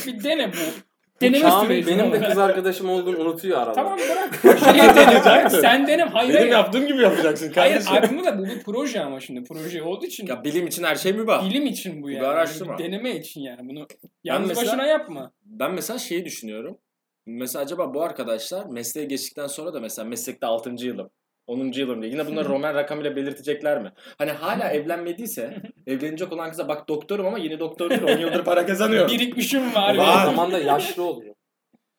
bir 0.07 0.25
dene 0.25 0.53
bu. 0.53 0.92
Deneme 1.23 1.41
Kamil 1.51 1.67
süreci 1.67 1.87
benim 1.99 2.13
de 2.13 2.21
kız 2.29 2.39
arkadaşım 2.39 2.91
olduğunu 2.91 3.19
unutuyor 3.19 3.59
arada. 3.59 3.73
Tamam 3.73 3.99
bırak. 3.99 4.59
Şey 4.59 4.75
deneyecek. 4.97 5.61
Sen 5.61 5.87
denem. 5.87 6.09
Hayır 6.09 6.29
Benim 6.29 6.41
hayır. 6.41 6.53
yaptığım 6.53 6.87
gibi 6.87 7.03
yapacaksın 7.03 7.53
Hayır 7.55 7.75
kardeşim. 7.85 7.93
aklımda 7.97 8.25
da 8.25 8.39
bu 8.39 8.45
bir 8.45 8.63
proje 8.63 9.01
ama 9.01 9.21
şimdi. 9.21 9.45
Proje 9.45 9.83
olduğu 9.83 10.07
için. 10.07 10.27
Ya 10.27 10.45
bilim 10.45 10.67
için 10.67 10.83
her 10.85 10.97
şey 10.97 11.13
mübah. 11.13 11.51
Bilim 11.51 11.67
için 11.67 12.03
bu 12.03 12.09
bir 12.09 12.13
yani. 12.15 12.27
araştırma. 12.27 12.79
Deneme 12.79 13.17
için 13.17 13.41
yani. 13.41 13.69
Bunu 13.69 13.87
yalnız 14.25 14.49
mesela- 14.49 14.67
başına 14.67 14.87
yapma. 14.87 15.33
Ben 15.45 15.73
mesela 15.75 15.99
şeyi 15.99 16.25
düşünüyorum. 16.25 16.79
Mesela 17.27 17.65
acaba 17.65 17.95
bu 17.95 18.03
arkadaşlar 18.03 18.67
mesleğe 18.67 19.07
geçtikten 19.07 19.47
sonra 19.47 19.75
da 19.75 19.81
mesela 19.81 20.09
meslekte 20.09 20.47
6. 20.47 20.71
yılım. 20.87 21.11
10. 21.47 21.73
yılım 21.73 22.03
diye. 22.03 22.13
Yine 22.13 22.27
bunları 22.27 22.49
Roman 22.49 22.75
rakamıyla 22.75 23.17
belirtecekler 23.17 23.83
mi? 23.83 23.93
Hani 24.19 24.31
hala 24.31 24.69
evlenmediyse 24.73 25.63
evlenecek 25.87 26.33
olan 26.33 26.51
kıza 26.51 26.69
bak 26.69 26.89
doktorum 26.89 27.27
ama 27.27 27.39
yeni 27.39 27.61
doktor 27.61 27.91
değil 27.91 28.03
10 28.03 28.19
yıldır 28.19 28.45
para 28.45 28.67
kazanıyor. 28.67 29.09
Birikmişim 29.09 29.75
var. 29.75 29.95
O 29.95 29.99
Var. 29.99 30.25
zaman 30.25 30.53
da 30.53 30.59
yaşlı 30.59 31.03
oluyor. 31.03 31.35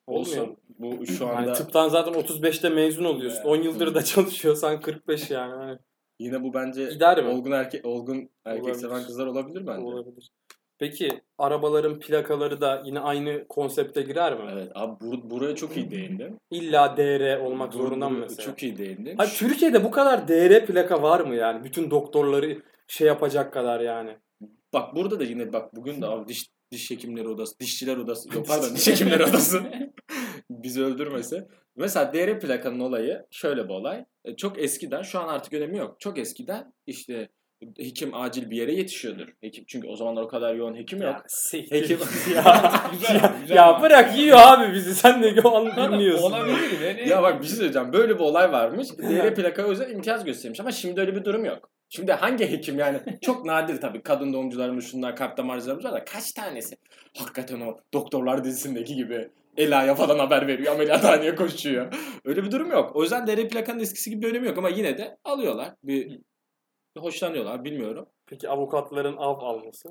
Olsun. 0.07 0.57
Bu 0.79 1.05
şu 1.05 1.23
Yani 1.23 1.33
anda 1.35 1.53
tıptan 1.53 1.89
zaten 1.89 2.13
35'te 2.13 2.69
mezun 2.69 3.03
oluyorsun. 3.05 3.37
Evet. 3.37 3.45
10 3.59 3.61
yıldır 3.61 3.95
da 3.95 4.03
çalışıyorsan 4.03 4.79
45 4.81 5.29
yani. 5.31 5.53
Hani 5.53 5.77
yine 6.19 6.43
bu 6.43 6.53
bence 6.53 6.85
Gider 6.85 7.23
mi? 7.23 7.29
olgun 7.29 7.51
erkek 7.51 7.85
olgun 7.85 8.29
erkek 8.45 8.63
Olabilir. 8.63 8.79
seven 8.81 9.03
kızlar 9.03 9.25
olabilir 9.27 9.67
bence. 9.67 9.81
olabilir. 9.85 10.29
Peki 10.79 11.21
arabaların 11.37 11.99
plakaları 11.99 12.61
da 12.61 12.81
yine 12.85 12.99
aynı 12.99 13.47
konsepte 13.47 14.01
girer 14.01 14.33
mi? 14.39 14.49
Evet 14.53 14.71
abi 14.75 15.03
bur- 15.03 15.29
buraya 15.29 15.55
çok 15.55 15.77
iyi 15.77 15.91
değindin. 15.91 16.37
İlla 16.51 16.97
DR 16.97 17.37
olmak 17.39 17.73
Bur- 17.73 17.77
zorunda 17.77 18.09
mı 18.09 18.17
mesela? 18.19 18.45
Çok 18.45 18.63
iyi 18.63 18.77
değindin. 18.77 19.17
Abi 19.17 19.27
Türkiye'de 19.37 19.83
bu 19.83 19.91
kadar 19.91 20.27
DR 20.27 20.65
plaka 20.65 21.01
var 21.01 21.19
mı 21.19 21.35
yani? 21.35 21.63
Bütün 21.63 21.91
doktorları 21.91 22.61
şey 22.87 23.07
yapacak 23.07 23.53
kadar 23.53 23.79
yani. 23.79 24.17
Bak 24.73 24.95
burada 24.95 25.19
da 25.19 25.23
yine 25.23 25.53
bak 25.53 25.75
bugün 25.75 26.01
de 26.01 26.05
abi 26.07 26.27
diş 26.27 26.47
diş 26.71 26.91
hekimleri 26.91 27.27
odası, 27.27 27.59
dişçiler 27.59 27.97
odası, 27.97 28.35
yok 28.35 28.47
pardon 28.47 28.69
diş 28.75 28.87
hekimleri 28.87 29.23
odası 29.23 29.61
bizi 30.49 30.83
öldürmese. 30.83 31.47
Mesela 31.75 32.13
DR 32.13 32.39
plakanın 32.39 32.79
olayı 32.79 33.25
şöyle 33.31 33.63
bir 33.63 33.69
olay. 33.69 34.05
E, 34.25 34.35
Çok 34.35 34.59
eskiden, 34.59 35.01
şu 35.01 35.19
an 35.19 35.27
artık 35.27 35.53
önemi 35.53 35.77
yok. 35.77 35.99
Çok 35.99 36.17
eskiden 36.17 36.73
işte 36.87 37.29
hekim 37.77 38.13
acil 38.13 38.49
bir 38.49 38.57
yere 38.57 38.73
yetişiyordur. 38.73 39.27
Hekim 39.41 39.63
çünkü 39.67 39.87
o 39.87 39.95
zamanlar 39.95 40.21
o 40.21 40.27
kadar 40.27 40.55
yoğun 40.55 40.75
hekim 40.75 41.01
yok. 41.01 41.15
Siktir. 41.27 41.81
Hekim 41.81 41.97
ya, 42.35 42.71
Güzel, 42.91 43.15
ya, 43.15 43.35
güzel 43.41 43.55
ya 43.55 43.81
bırak 43.81 44.17
yiyor 44.17 44.37
abi 44.41 44.73
bizi. 44.73 44.95
Sen 44.95 45.23
de 45.23 45.41
o 45.43 45.55
an 45.55 45.91
dinliyorsun. 45.91 46.31
Olabilir. 46.31 46.79
Yani. 46.81 47.09
ya 47.09 47.23
bak 47.23 47.41
bir 47.41 47.47
şey 47.47 47.55
söyleyeceğim. 47.55 47.93
Böyle 47.93 48.15
bir 48.15 48.19
olay 48.19 48.51
varmış. 48.51 48.87
DR 48.97 49.35
plaka 49.35 49.63
özel 49.63 49.89
imtiyaz 49.89 50.25
göstermiş 50.25 50.59
ama 50.59 50.71
şimdi 50.71 51.01
öyle 51.01 51.15
bir 51.15 51.25
durum 51.25 51.45
yok. 51.45 51.69
Şimdi 51.89 52.11
hangi 52.11 52.51
hekim 52.51 52.79
yani 52.79 52.99
çok 53.21 53.45
nadir 53.45 53.81
tabii 53.81 54.01
kadın 54.01 54.33
doğumcularımız 54.33 54.91
şunlar 54.91 55.15
kalp 55.15 55.37
damarcılarımız 55.37 55.85
var 55.85 55.93
da 55.93 56.05
kaç 56.05 56.31
tanesi 56.31 56.75
hakikaten 57.17 57.61
o 57.61 57.77
doktorlar 57.93 58.43
dizisindeki 58.43 58.95
gibi 58.95 59.29
Ela'ya 59.57 59.95
falan 59.95 60.19
haber 60.19 60.47
veriyor 60.47 60.73
ameliyathaneye 60.73 61.35
koşuyor. 61.35 61.93
Öyle 62.25 62.43
bir 62.43 62.51
durum 62.51 62.71
yok. 62.71 62.95
O 62.95 63.01
yüzden 63.01 63.27
DR 63.27 63.49
plakanın 63.49 63.79
eskisi 63.79 64.09
gibi 64.09 64.21
bir 64.21 64.29
önemi 64.29 64.47
yok 64.47 64.57
ama 64.57 64.69
yine 64.69 64.97
de 64.97 65.17
alıyorlar. 65.23 65.73
Bir 65.83 66.19
hoşlanıyorlar 66.99 67.63
bilmiyorum. 67.63 68.05
Peki 68.27 68.49
avukatların 68.49 69.17
av 69.17 69.39
alması? 69.39 69.89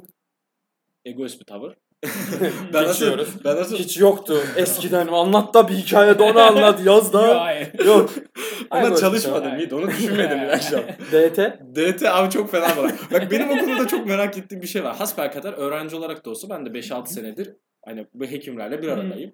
Egoist 1.05 1.41
bir 1.41 1.45
tavır. 1.45 1.77
ben 2.73 2.85
nasıl, 2.85 3.19
ben 3.45 3.57
nasıl 3.57 3.77
Hiç 3.77 3.99
yoktu. 3.99 4.43
Eskiden 4.57 5.07
anlat 5.07 5.55
da 5.55 5.69
bir 5.69 5.75
hikayede 5.75 6.23
onu 6.23 6.41
anlat. 6.43 6.87
Yaz 6.87 7.13
da. 7.13 7.53
Yok. 7.85 8.11
ona 8.71 8.87
Egoist 8.87 9.01
çalışmadım 9.01 9.45
Hayır. 9.45 9.59
Yiğit 9.59 9.73
onu 9.73 9.91
düşünmedim 9.91 10.41
bir 10.43 10.49
akşam. 10.49 10.81
DT. 10.81 11.39
DT 11.77 12.03
abi 12.07 12.31
çok 12.31 12.51
fena 12.51 12.81
olay. 12.81 12.93
Bak 13.13 13.31
benim 13.31 13.51
okulumda 13.51 13.87
çok 13.89 14.07
merak 14.07 14.39
ettiğim 14.39 14.63
bir 14.63 14.67
şey 14.67 14.85
var. 14.85 14.97
Hasbelkader 14.97 15.53
öğrenci 15.53 15.97
olarak 15.97 16.25
da 16.25 16.31
olsa 16.31 16.51
ben 16.51 16.67
de 16.67 16.71
5-6 16.79 17.07
senedir 17.07 17.57
hani 17.85 18.07
bu 18.15 18.25
hekimlerle 18.25 18.83
bir 18.83 18.89
aradayım. 18.89 19.33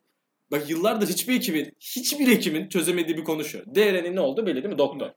Bak 0.51 0.71
yıllardır 0.71 1.09
hiçbir 1.09 1.35
hekimin, 1.35 1.77
hiçbir 1.81 2.27
hekimin 2.27 2.69
çözemediği 2.69 3.17
bir 3.17 3.25
konu 3.25 3.45
şu. 3.45 3.59
DR'nin 3.75 4.17
ne 4.17 4.21
olduğu 4.21 4.47
belli 4.47 4.63
değil 4.63 4.75
mi? 4.75 4.79
Doktor. 4.79 5.11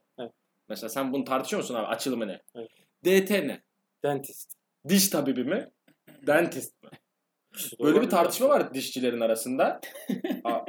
Mesela 0.72 0.88
sen 0.88 1.12
bunu 1.12 1.24
tartışıyor 1.24 1.62
musun 1.62 1.74
abi? 1.74 1.86
Açılımı 1.86 2.28
ne? 2.28 2.42
Evet. 2.54 2.70
DT 3.04 3.30
ne? 3.30 3.62
Dentist. 4.04 4.52
Diş 4.88 5.08
tabibi 5.08 5.44
mi? 5.44 5.70
Dentist 6.26 6.82
mi? 6.82 6.90
Böyle 7.80 8.02
bir 8.02 8.10
tartışma 8.10 8.48
var 8.48 8.74
dişçilerin 8.74 9.20
arasında. 9.20 9.80
Aa, 10.44 10.60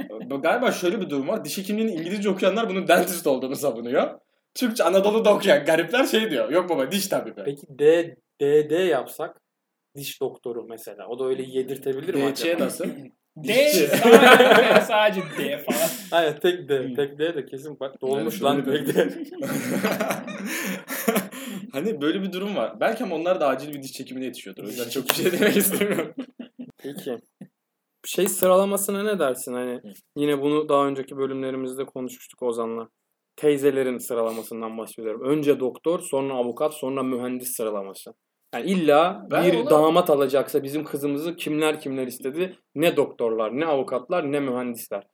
Galiba 0.42 0.72
şöyle 0.72 1.02
bir 1.02 1.10
durum 1.10 1.28
var. 1.28 1.46
Diş 1.46 1.58
hekimliğini 1.58 1.92
İngilizce 1.92 2.30
okuyanlar 2.30 2.70
bunun 2.70 2.88
dentist 2.88 3.28
olduğunu 3.28 3.56
savunuyor. 3.56 4.20
Türkçe 4.56 4.84
Anadolu'da 4.84 5.34
okuyan 5.36 5.66
garipler 5.66 6.06
şey 6.06 6.32
diyor. 6.32 6.50
Yok 6.50 6.70
baba 6.70 6.92
diş 6.92 7.08
tabibi. 7.08 7.44
Peki 7.46 7.68
D, 7.70 8.16
DD 8.42 8.88
yapsak 8.88 9.42
diş 9.96 10.22
doktoru 10.22 10.66
mesela. 10.70 11.08
O 11.08 11.20
da 11.20 11.26
öyle 11.26 11.44
yedirtebilir 11.44 12.14
mi 12.14 12.22
DC 12.22 12.52
acaba? 12.52 12.66
nasıl? 12.66 12.86
D 13.38 13.70
sadece, 13.70 13.88
sadece 14.88 15.22
D 15.38 15.58
falan. 15.58 15.90
Hayır 16.12 16.38
tek 16.38 16.70
D. 16.70 16.94
Tek 16.94 17.20
D 17.20 17.36
de 17.36 17.46
kesin 17.46 17.80
bak 17.80 18.02
dolmuş 18.02 18.44
lan 18.44 18.66
tek 18.66 18.96
D. 18.96 19.10
hani 21.72 22.02
böyle 22.02 22.22
bir 22.22 22.34
durum 22.34 22.56
var. 22.56 22.80
Belki 22.80 23.04
ama 23.04 23.16
onlar 23.16 23.40
da 23.40 23.48
acil 23.48 23.74
bir 23.74 23.84
diş 23.84 23.92
çekimine 23.92 24.26
yetişiyordur. 24.26 24.64
O 24.64 24.68
yüzden 24.68 24.90
çok 24.90 25.10
bir 25.10 25.14
şey 25.14 25.32
demek 25.32 25.58
istemiyorum. 25.58 26.14
Peki. 26.78 27.18
Şey 28.06 28.28
sıralamasına 28.28 29.04
ne 29.04 29.20
dersin? 29.20 29.54
Hani 29.54 29.82
yine 30.18 30.42
bunu 30.42 30.70
daha 30.70 30.88
önceki 30.88 31.18
bölümlerimizde 31.18 31.86
konuşmuştuk 31.86 32.42
Ozan'la. 32.44 32.90
Teyzelerin 33.36 33.98
sıralamasından 33.98 34.78
bahsediyorum. 34.78 35.22
Önce 35.24 35.60
doktor, 35.60 36.00
sonra 36.00 36.34
avukat, 36.34 36.74
sonra 36.74 37.04
mühendis 37.04 37.56
sıralaması. 37.56 38.14
Yani 38.54 38.72
illa 38.72 39.28
Ben 39.32 39.52
bir 39.52 39.58
ona- 39.60 39.70
damat 39.70 40.10
alacaksa 40.10 40.64
bizim 40.64 40.84
kızımızı 40.84 41.36
kimler 41.36 41.80
kimler 41.80 42.08
istedi? 42.08 42.58
Ne 42.76 42.96
doktorlar, 42.96 43.60
ne 43.60 43.66
avukatlar, 43.66 44.32
ne 44.32 44.40
mühendisler. 44.40 45.08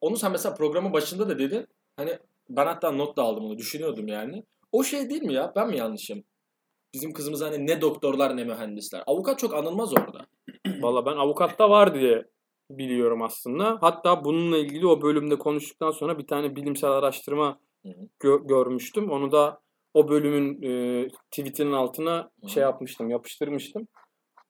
Onu 0.00 0.16
sen 0.16 0.32
mesela 0.32 0.54
programın 0.54 0.92
başında 0.92 1.28
da 1.28 1.38
dedin. 1.38 1.66
Hani 1.96 2.18
ben 2.48 2.66
hatta 2.66 2.90
not 2.92 3.16
da 3.16 3.22
aldım 3.22 3.44
onu 3.44 3.58
düşünüyordum 3.58 4.08
yani. 4.08 4.44
O 4.72 4.84
şey 4.84 5.10
değil 5.10 5.22
mi 5.22 5.32
ya? 5.34 5.52
Ben 5.56 5.68
mi 5.68 5.76
yanlışım? 5.76 6.24
Bizim 6.94 7.12
kızımız 7.12 7.42
hani 7.42 7.66
ne 7.66 7.80
doktorlar 7.80 8.36
ne 8.36 8.44
mühendisler. 8.44 9.02
Avukat 9.06 9.38
çok 9.38 9.54
anılmaz 9.54 9.92
orada. 9.92 10.26
Valla 10.80 11.06
ben 11.06 11.16
avukatta 11.16 11.70
var 11.70 11.94
diye 11.94 12.24
biliyorum 12.70 13.22
aslında. 13.22 13.78
Hatta 13.80 14.24
bununla 14.24 14.58
ilgili 14.58 14.86
o 14.86 15.02
bölümde 15.02 15.38
konuştuktan 15.38 15.90
sonra 15.90 16.18
bir 16.18 16.26
tane 16.26 16.56
bilimsel 16.56 16.90
araştırma 16.90 17.60
gö- 18.20 18.46
görmüştüm. 18.48 19.10
Onu 19.10 19.32
da 19.32 19.60
o 19.94 20.08
bölümün 20.08 20.62
e, 20.62 21.08
tweetinin 21.30 21.72
altına 21.72 22.30
Hı. 22.42 22.48
şey 22.48 22.62
yapmıştım, 22.62 23.10
yapıştırmıştım. 23.10 23.88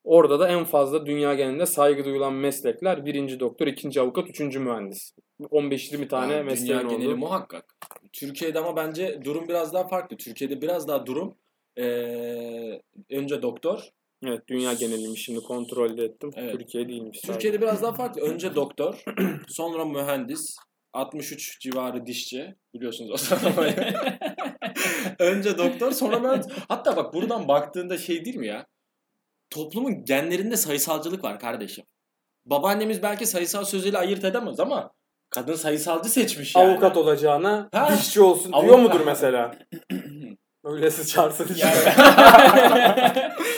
Orada 0.04 0.40
da 0.40 0.48
en 0.48 0.64
fazla 0.64 1.06
dünya 1.06 1.34
genelinde 1.34 1.66
saygı 1.66 2.04
duyulan 2.04 2.32
meslekler 2.32 3.06
birinci 3.06 3.40
doktor, 3.40 3.66
ikinci 3.66 4.00
avukat, 4.00 4.28
üçüncü 4.28 4.58
mühendis. 4.58 5.12
15-20 5.40 6.08
tane 6.08 6.32
Yani 6.32 6.44
mesleğin 6.44 6.80
Dünya 6.80 6.96
geneli 6.96 7.14
muhakkak. 7.14 7.64
Türkiye'de 8.12 8.58
ama 8.58 8.76
bence 8.76 9.20
durum 9.24 9.48
biraz 9.48 9.74
daha 9.74 9.88
farklı. 9.88 10.16
Türkiye'de 10.16 10.62
biraz 10.62 10.88
daha 10.88 11.06
durum 11.06 11.34
eee, 11.76 12.82
önce 13.10 13.42
doktor. 13.42 13.88
Evet, 14.24 14.42
dünya 14.48 14.72
geneliymiş. 14.72 15.24
Şimdi 15.24 15.40
kontrol 15.40 15.96
de 15.96 16.04
ettim. 16.04 16.30
Evet. 16.34 16.52
Türkiye 16.52 16.88
değilmiş. 16.88 17.18
sadece. 17.20 17.32
Türkiye'de 17.32 17.60
biraz 17.60 17.82
daha 17.82 17.92
farklı. 17.92 18.22
Önce 18.22 18.54
doktor, 18.54 19.02
sonra 19.48 19.84
mühendis, 19.84 20.56
63 20.92 21.60
civarı 21.60 22.06
dişçi. 22.06 22.54
Biliyorsunuz 22.74 23.10
o 23.10 23.16
sıralamayı. 23.16 23.74
önce 25.18 25.58
doktor, 25.58 25.92
sonra 25.92 26.18
mühendis. 26.18 26.46
Hatta 26.68 26.96
bak 26.96 27.14
buradan 27.14 27.48
baktığında 27.48 27.98
şey 27.98 28.24
değil 28.24 28.36
mi 28.36 28.46
ya? 28.46 28.66
Toplumun 29.50 30.04
genlerinde 30.04 30.56
sayısalcılık 30.56 31.24
var 31.24 31.38
kardeşim. 31.38 31.84
babaannemiz 32.44 33.02
belki 33.02 33.26
sayısal 33.26 33.64
sözüyle 33.64 33.98
ayırt 33.98 34.24
edemez 34.24 34.60
ama 34.60 34.92
kadın 35.30 35.54
sayısalcı 35.54 36.08
seçmiş 36.08 36.56
yani. 36.56 36.70
Avukat 36.72 36.96
olacağına 36.96 37.68
Ha. 37.72 37.92
dişçi 37.92 38.20
olsun 38.20 38.52
Avukat- 38.52 38.64
diyor 38.66 38.78
mudur 38.78 39.00
mesela? 39.06 39.58
Öylesi 40.64 41.06
çağırsın. 41.06 41.50
Yani 41.56 41.78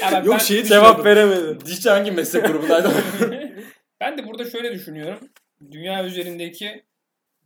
Ya 0.03 0.13
bak 0.13 0.27
Yok 0.27 0.35
ben- 0.35 0.39
şey 0.39 0.65
Cevap 0.65 1.05
veremedi. 1.05 1.67
Dişçi 1.67 1.91
hangi 1.91 2.11
meslek 2.11 2.47
grubundaydı? 2.47 2.93
ben 4.01 4.19
de 4.19 4.27
burada 4.29 4.51
şöyle 4.51 4.73
düşünüyorum. 4.73 5.19
Dünya 5.71 6.05
üzerindeki 6.05 6.85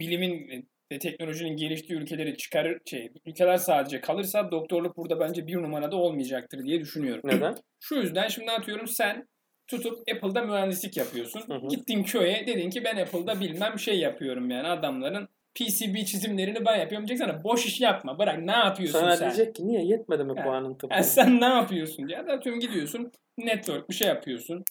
bilimin 0.01 0.69
ve 0.93 0.99
teknolojinin 0.99 1.57
geliştiği 1.57 1.99
ülkeleri 1.99 2.37
çıkarır 2.37 2.81
şey 2.87 3.11
ülkeler 3.27 3.57
sadece 3.57 4.01
kalırsa 4.01 4.51
doktorluk 4.51 4.97
burada 4.97 5.21
bence 5.21 5.47
bir 5.47 5.57
numarada 5.57 5.97
olmayacaktır 5.97 6.65
diye 6.65 6.81
düşünüyorum. 6.81 7.23
Neden? 7.25 7.55
Şu 7.81 7.95
yüzden 7.95 8.29
şimdi 8.29 8.51
atıyorum 8.51 8.87
sen 8.87 9.29
tutup 9.67 9.99
Apple'da 10.15 10.43
mühendislik 10.43 10.97
yapıyorsun. 10.97 11.41
Hı 11.49 11.55
hı. 11.55 11.69
Gittin 11.69 12.03
köye 12.03 12.47
dedin 12.47 12.71
ki 12.71 12.85
ben 12.85 12.97
Apple'da 12.97 13.41
bilmem 13.41 13.79
şey 13.79 13.99
yapıyorum 13.99 14.51
yani 14.51 14.69
adamların 14.69 15.29
PCB 15.55 16.05
çizimlerini 16.07 16.65
ben 16.67 16.77
yapıyorum. 16.77 17.09
Diyecek 17.09 17.27
sana 17.29 17.45
boş 17.45 17.67
iş 17.67 17.81
yapma 17.81 18.19
bırak 18.19 18.39
ne 18.39 18.53
yapıyorsun 18.53 18.99
Sana 18.99 19.17
sen? 19.17 19.31
diyecek 19.31 19.55
ki 19.55 19.67
niye 19.69 19.85
yetmedi 19.85 20.25
mi 20.25 20.33
Ha. 20.37 20.45
puanın 20.45 20.75
tıbbı? 20.75 20.93
Yani 20.95 21.05
sen 21.05 21.41
ne 21.41 21.45
yapıyorsun 21.45 22.09
diye. 22.09 22.19
Atıyorum 22.19 22.61
gidiyorsun 22.61 23.13
network 23.39 23.91
bir 23.91 23.95
şey 23.95 24.09
yapıyorsun. 24.09 24.65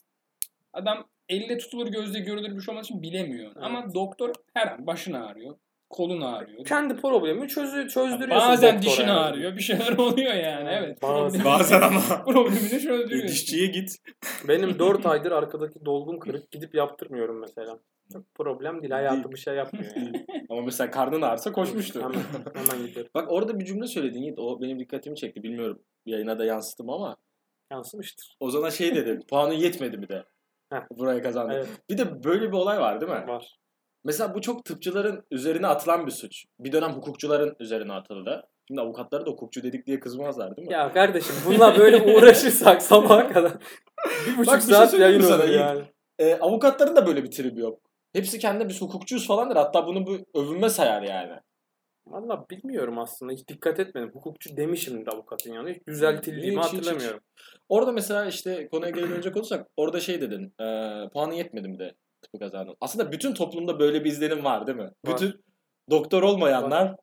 Adam 0.73 1.07
elle 1.29 1.57
tutulur 1.57 1.87
gözle 1.87 2.19
görülür 2.19 2.55
bir 2.55 2.61
şey 2.61 2.71
olmadığı 2.71 2.85
için 2.85 3.01
bilemiyor. 3.01 3.51
Evet. 3.55 3.63
Ama 3.65 3.93
doktor 3.93 4.33
her 4.53 4.67
an 4.67 4.87
başın 4.87 5.13
ağrıyor. 5.13 5.55
Kolun 5.89 6.21
ağrıyor. 6.21 6.65
Kendi 6.65 6.95
problemi 6.95 7.47
çözü, 7.47 7.89
çözdürüyorsun. 7.89 8.49
Bazen 8.49 8.81
dişin 8.81 9.01
yani. 9.01 9.11
ağrıyor. 9.11 9.55
Bir 9.55 9.61
şeyler 9.61 9.91
oluyor 9.97 10.33
yani. 10.33 10.69
Evet. 10.71 11.01
Bazen. 11.01 11.45
Bazen 11.45 11.81
ama. 11.81 11.99
Problemini 12.25 12.69
çözdürüyorsun. 12.69 13.27
Dişçiye 13.27 13.67
git. 13.67 13.95
Benim 14.47 14.79
4 14.79 15.05
aydır 15.05 15.31
arkadaki 15.31 15.85
dolgum 15.85 16.19
kırık. 16.19 16.51
Gidip 16.51 16.75
yaptırmıyorum 16.75 17.39
mesela. 17.39 17.79
Problem 18.35 18.81
değil. 18.81 18.91
Hayatı 18.91 19.31
bir 19.31 19.37
şey 19.37 19.55
yapmıyor 19.55 19.95
yani. 19.95 20.25
Ama 20.49 20.61
mesela 20.61 20.91
karnın 20.91 21.21
ağrısa 21.21 21.51
koşmuştu. 21.51 22.01
hemen, 22.01 22.21
hemen 22.53 22.87
gidiyorum. 22.87 23.11
Bak 23.15 23.31
orada 23.31 23.59
bir 23.59 23.65
cümle 23.65 23.87
söyledin 23.87 24.21
Yiğit. 24.21 24.39
O 24.39 24.61
benim 24.61 24.79
dikkatimi 24.79 25.15
çekti. 25.15 25.43
Bilmiyorum 25.43 25.81
yayına 26.05 26.39
da 26.39 26.45
yansıttım 26.45 26.89
ama. 26.89 27.17
Yansımıştır. 27.71 28.37
O 28.39 28.49
zaman 28.49 28.69
şey 28.69 28.95
dedi. 28.95 29.19
puanı 29.29 29.53
yetmedi 29.53 29.97
mi 29.97 30.09
de. 30.09 30.23
Heh. 30.75 30.97
Buraya 30.97 31.21
kazandı. 31.21 31.53
Evet 31.55 31.67
Bir 31.89 31.97
de 31.97 32.23
böyle 32.23 32.47
bir 32.47 32.57
olay 32.57 32.79
var 32.79 33.01
değil 33.01 33.11
mi? 33.11 33.27
var. 33.27 33.57
Mesela 34.03 34.35
bu 34.35 34.41
çok 34.41 34.65
tıpçıların 34.65 35.23
üzerine 35.31 35.67
atılan 35.67 36.05
bir 36.05 36.11
suç. 36.11 36.45
Bir 36.59 36.71
dönem 36.71 36.91
hukukçuların 36.91 37.55
üzerine 37.59 37.93
atıldı. 37.93 38.43
Şimdi 38.67 38.81
avukatları 38.81 39.25
da 39.25 39.29
hukukçu 39.29 39.63
dedik 39.63 39.87
diye 39.87 39.99
kızmazlar 39.99 40.57
değil 40.57 40.67
mi? 40.67 40.73
Ya 40.73 40.93
kardeşim 40.93 41.35
bununla 41.45 41.77
böyle 41.77 42.17
uğraşırsak 42.17 42.81
sabaha 42.81 43.27
kadar 43.27 43.51
bir 44.27 44.37
buçuk 44.37 44.47
Bak 44.53 44.57
bir 44.57 44.61
şey 44.61 44.73
saat 44.73 44.91
söyleyeyim 44.91 45.21
yayın 45.21 45.39
olur 45.39 45.49
yani. 45.49 45.81
E, 46.19 46.35
avukatların 46.35 46.95
da 46.95 47.07
böyle 47.07 47.23
bir 47.23 47.31
tribi 47.31 47.59
yok. 47.59 47.79
Hepsi 48.13 48.39
kendine 48.39 48.69
biz 48.69 48.81
hukukçuyuz 48.81 49.27
falandır. 49.27 49.55
Hatta 49.55 49.87
bunu 49.87 50.07
bu 50.07 50.39
övünme 50.39 50.69
sayar 50.69 51.01
yani. 51.01 51.39
Valla 52.07 52.45
bilmiyorum 52.49 52.99
aslında. 52.99 53.33
Hiç 53.33 53.47
dikkat 53.47 53.79
etmedim. 53.79 54.09
Hukukçu 54.13 54.57
demişim 54.57 55.05
de 55.05 55.09
avukatın 55.09 55.53
yanında. 55.53 55.69
Hiç 55.69 55.87
düzeltildiğimi 55.87 56.57
Hiç, 56.61 56.65
hiç, 56.65 56.73
hiç. 56.73 56.79
hatırlamıyorum. 56.79 57.19
Orada 57.69 57.91
mesela 57.91 58.25
işte 58.25 58.67
konuya 58.71 58.89
geri 58.89 59.09
dönecek 59.09 59.37
olursak 59.37 59.67
orada 59.77 59.99
şey 59.99 60.21
dedin. 60.21 60.53
E, 60.61 60.65
puanı 61.13 61.35
yetmedi 61.35 61.67
mi 61.67 61.79
de 61.79 61.95
tıpı 62.21 62.39
kazandın. 62.39 62.75
Aslında 62.81 63.11
bütün 63.11 63.33
toplumda 63.33 63.79
böyle 63.79 64.03
bir 64.03 64.11
izlenim 64.11 64.43
var 64.43 64.67
değil 64.67 64.77
mi? 64.77 64.83
Var. 64.83 65.13
Bütün 65.15 65.43
doktor 65.89 66.23
olmayanlar 66.23 66.95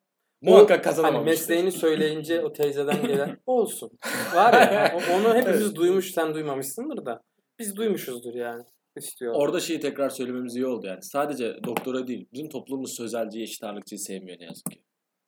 muhakkak 0.43 0.85
kazanamamıştır. 0.85 1.27
Hani 1.27 1.31
mesleğini 1.31 1.73
söyleyince 1.73 2.41
o 2.45 2.53
teyzeden 2.53 3.07
gelen 3.07 3.39
olsun. 3.47 3.91
Var 4.35 4.53
ya 4.73 4.99
onu 5.15 5.35
hepimiz 5.35 5.63
Evet. 5.63 5.77
duymuş 5.77 6.11
sen 6.11 6.35
duymamışsındır 6.35 7.07
da. 7.07 7.23
Biz 7.59 7.77
duymuşuzdur 7.77 8.35
yani. 8.35 8.63
İstiyor. 8.97 9.35
Orada 9.37 9.61
şeyi 9.61 9.81
tekrar 9.81 10.11
söylememiz 10.11 10.57
iyi 10.57 10.67
oldu 10.67 10.87
yani. 10.87 11.03
Sadece 11.03 11.57
doktora 11.65 12.07
değil. 12.07 12.27
Bizim 12.33 12.49
toplumumuz 12.49 12.97
sözelciyi, 12.97 13.43
eşit 13.45 13.65
ağırlıkçıyı 13.65 13.99
sevmiyor 13.99 14.41
ne 14.41 14.45
yazık 14.45 14.71
ki. 14.71 14.83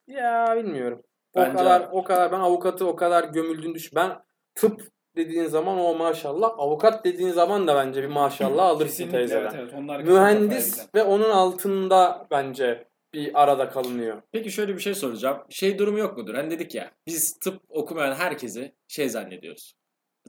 Ya 0.06 0.54
bilmiyorum. 0.56 1.02
O 1.34 1.40
Bence- 1.40 1.56
kadar 1.56 1.88
o 1.92 2.04
kadar 2.04 2.32
ben 2.32 2.40
avukatı 2.40 2.86
o 2.86 2.96
kadar 2.96 3.24
gömüldüğünü 3.24 3.74
düş. 3.74 3.94
Ben 3.94 4.12
tıp 4.54 4.82
dediğin 5.16 5.46
zaman 5.46 5.78
o 5.78 5.94
maşallah. 5.94 6.50
Avukat 6.58 7.04
dediğin 7.04 7.30
zaman 7.30 7.66
da 7.66 7.76
bence 7.76 8.02
bir 8.02 8.08
maşallah 8.08 8.66
alırsın 8.66 9.10
teyzeden. 9.10 9.40
Evet, 9.40 9.52
evet. 9.58 9.74
Onlar 9.76 10.00
Mühendis 10.00 10.86
ve 10.94 11.02
onun 11.02 11.30
altında 11.30 12.26
bence 12.30 12.88
bir 13.14 13.42
arada 13.42 13.68
kalınıyor. 13.68 14.22
Peki 14.32 14.50
şöyle 14.50 14.74
bir 14.74 14.80
şey 14.80 14.94
soracağım. 14.94 15.38
Şey 15.50 15.78
durumu 15.78 15.98
yok 15.98 16.18
mudur? 16.18 16.34
Hani 16.34 16.50
dedik 16.50 16.74
ya 16.74 16.90
biz 17.06 17.38
tıp 17.38 17.60
okumayan 17.68 18.14
herkesi 18.14 18.74
şey 18.88 19.08
zannediyoruz. 19.08 19.74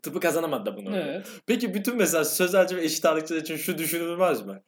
Tıpı 0.03 0.19
kazanamadı 0.19 0.65
da 0.65 0.77
bunu. 0.77 0.97
Evet. 0.97 1.27
Peki 1.47 1.73
bütün 1.73 1.97
mesela 1.97 2.25
sözelci 2.25 2.77
ve 2.77 2.83
eşit 2.83 3.05
ağırlıkçılar 3.05 3.41
için 3.41 3.55
şu 3.55 3.77
düşünülmez 3.77 4.45
mi? 4.45 4.61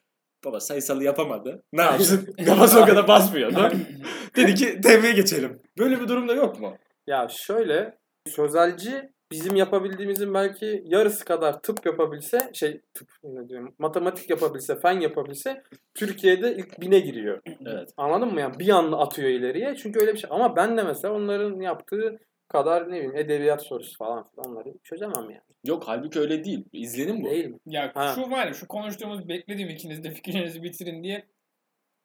Baba 0.45 0.59
sayısalı 0.59 1.03
yapamadı. 1.03 1.63
Ne 1.73 1.81
yapsın? 1.81 2.35
Kafası 2.45 2.81
o 2.81 2.85
kadar 2.85 3.07
basmıyordu. 3.07 3.71
Dedi 4.37 4.55
ki 4.55 4.81
TV'ye 4.81 5.11
geçelim. 5.13 5.59
Böyle 5.77 6.01
bir 6.01 6.07
durumda 6.07 6.33
yok 6.33 6.59
mu? 6.59 6.77
Ya 7.07 7.27
şöyle 7.29 7.97
sözelci 8.27 9.09
bizim 9.31 9.55
yapabildiğimizin 9.55 10.33
belki 10.33 10.83
yarısı 10.85 11.25
kadar 11.25 11.61
tıp 11.61 11.85
yapabilse 11.85 12.49
şey 12.53 12.81
tıp 12.93 13.09
ne 13.23 13.49
diyorum 13.49 13.75
matematik 13.79 14.29
yapabilse 14.29 14.79
fen 14.79 14.99
yapabilse 14.99 15.63
Türkiye'de 15.93 16.55
ilk 16.55 16.81
bine 16.81 16.99
giriyor. 16.99 17.41
Evet. 17.65 17.89
Anladın 17.97 18.33
mı? 18.33 18.41
Yani 18.41 18.59
bir 18.59 18.69
anda 18.69 18.97
atıyor 18.97 19.29
ileriye. 19.29 19.75
Çünkü 19.75 19.99
öyle 19.99 20.13
bir 20.13 20.19
şey. 20.19 20.29
Ama 20.33 20.55
ben 20.55 20.77
de 20.77 20.83
mesela 20.83 21.13
onların 21.13 21.59
yaptığı 21.61 22.19
kadar 22.47 22.87
ne 22.89 22.93
bileyim 22.95 23.15
edebiyat 23.15 23.65
sorusu 23.65 23.97
falan 23.97 24.25
onları 24.37 24.73
çözemem 24.83 25.23
yani. 25.29 25.41
Yok 25.65 25.83
halbuki 25.85 26.19
öyle 26.19 26.43
değil. 26.43 26.65
İzlenim 26.73 27.23
bu. 27.23 27.29
Değil 27.29 27.45
mi? 27.45 27.57
Ya 27.65 27.91
Ha. 27.95 28.13
şu 28.15 28.31
var 28.31 28.47
ya 28.47 28.53
şu 28.53 28.67
konuştuğumuz 28.67 29.29
beklediğim 29.29 29.69
ikiniz 29.69 30.03
de 30.03 30.11
fikirlerinizi 30.11 30.63
bitirin 30.63 31.03
diye 31.03 31.25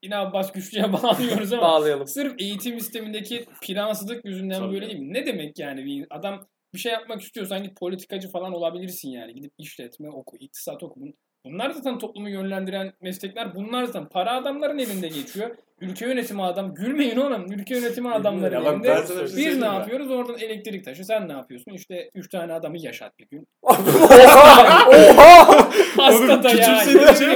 yine 0.02 0.16
Abbas 0.16 0.52
Güçlü'ye 0.52 0.92
bağlıyoruz 0.92 1.52
ama 1.52 1.62
Bağlayalım. 1.62 2.06
sırf 2.06 2.34
eğitim 2.38 2.80
sistemindeki 2.80 3.44
plansızlık 3.62 4.24
yüzünden 4.24 4.58
Tabii. 4.58 4.72
böyle 4.74 4.86
değil 4.86 4.98
mi? 4.98 5.12
Ne 5.12 5.26
demek 5.26 5.58
yani 5.58 5.84
bir 5.84 6.06
adam 6.10 6.46
bir 6.74 6.78
şey 6.78 6.92
yapmak 6.92 7.22
istiyorsan 7.22 7.62
git 7.62 7.76
politikacı 7.76 8.28
falan 8.30 8.52
olabilirsin 8.52 9.10
yani. 9.10 9.34
Gidip 9.34 9.52
işletme 9.58 10.10
oku, 10.10 10.36
iktisat 10.36 10.82
oku. 10.82 11.00
Bun- 11.00 11.14
Bunlar 11.44 11.70
zaten 11.70 11.98
toplumu 11.98 12.28
yönlendiren 12.30 12.92
meslekler. 13.00 13.54
Bunlar 13.54 13.84
zaten 13.84 14.08
para 14.08 14.32
adamların 14.32 14.78
elinde 14.78 15.08
geçiyor. 15.08 15.56
Ülke 15.82 16.06
yönetimi 16.06 16.42
adam. 16.42 16.74
Gülmeyin 16.74 17.16
oğlum. 17.16 17.52
Ülke 17.52 17.76
yönetimi 17.76 18.10
adamların 18.10 18.64
Ya 18.64 18.72
elinde. 18.72 18.88
ben 18.88 19.26
şey 19.26 19.46
Biz 19.46 19.58
ne 19.58 19.64
yapıyoruz? 19.66 20.10
Oradan 20.10 20.38
elektrik 20.38 20.84
taşı. 20.84 21.04
Sen 21.04 21.28
ne 21.28 21.32
yapıyorsun? 21.32 21.72
İşte 21.72 22.10
3 22.14 22.28
tane 22.28 22.52
adamı 22.52 22.78
yaşat 22.78 23.18
bir 23.18 23.26
gün. 23.30 23.46
Oha! 23.62 24.88
Oha! 24.88 25.70
Hasta 25.96 26.42
da 26.42 26.50
ya. 26.50 26.84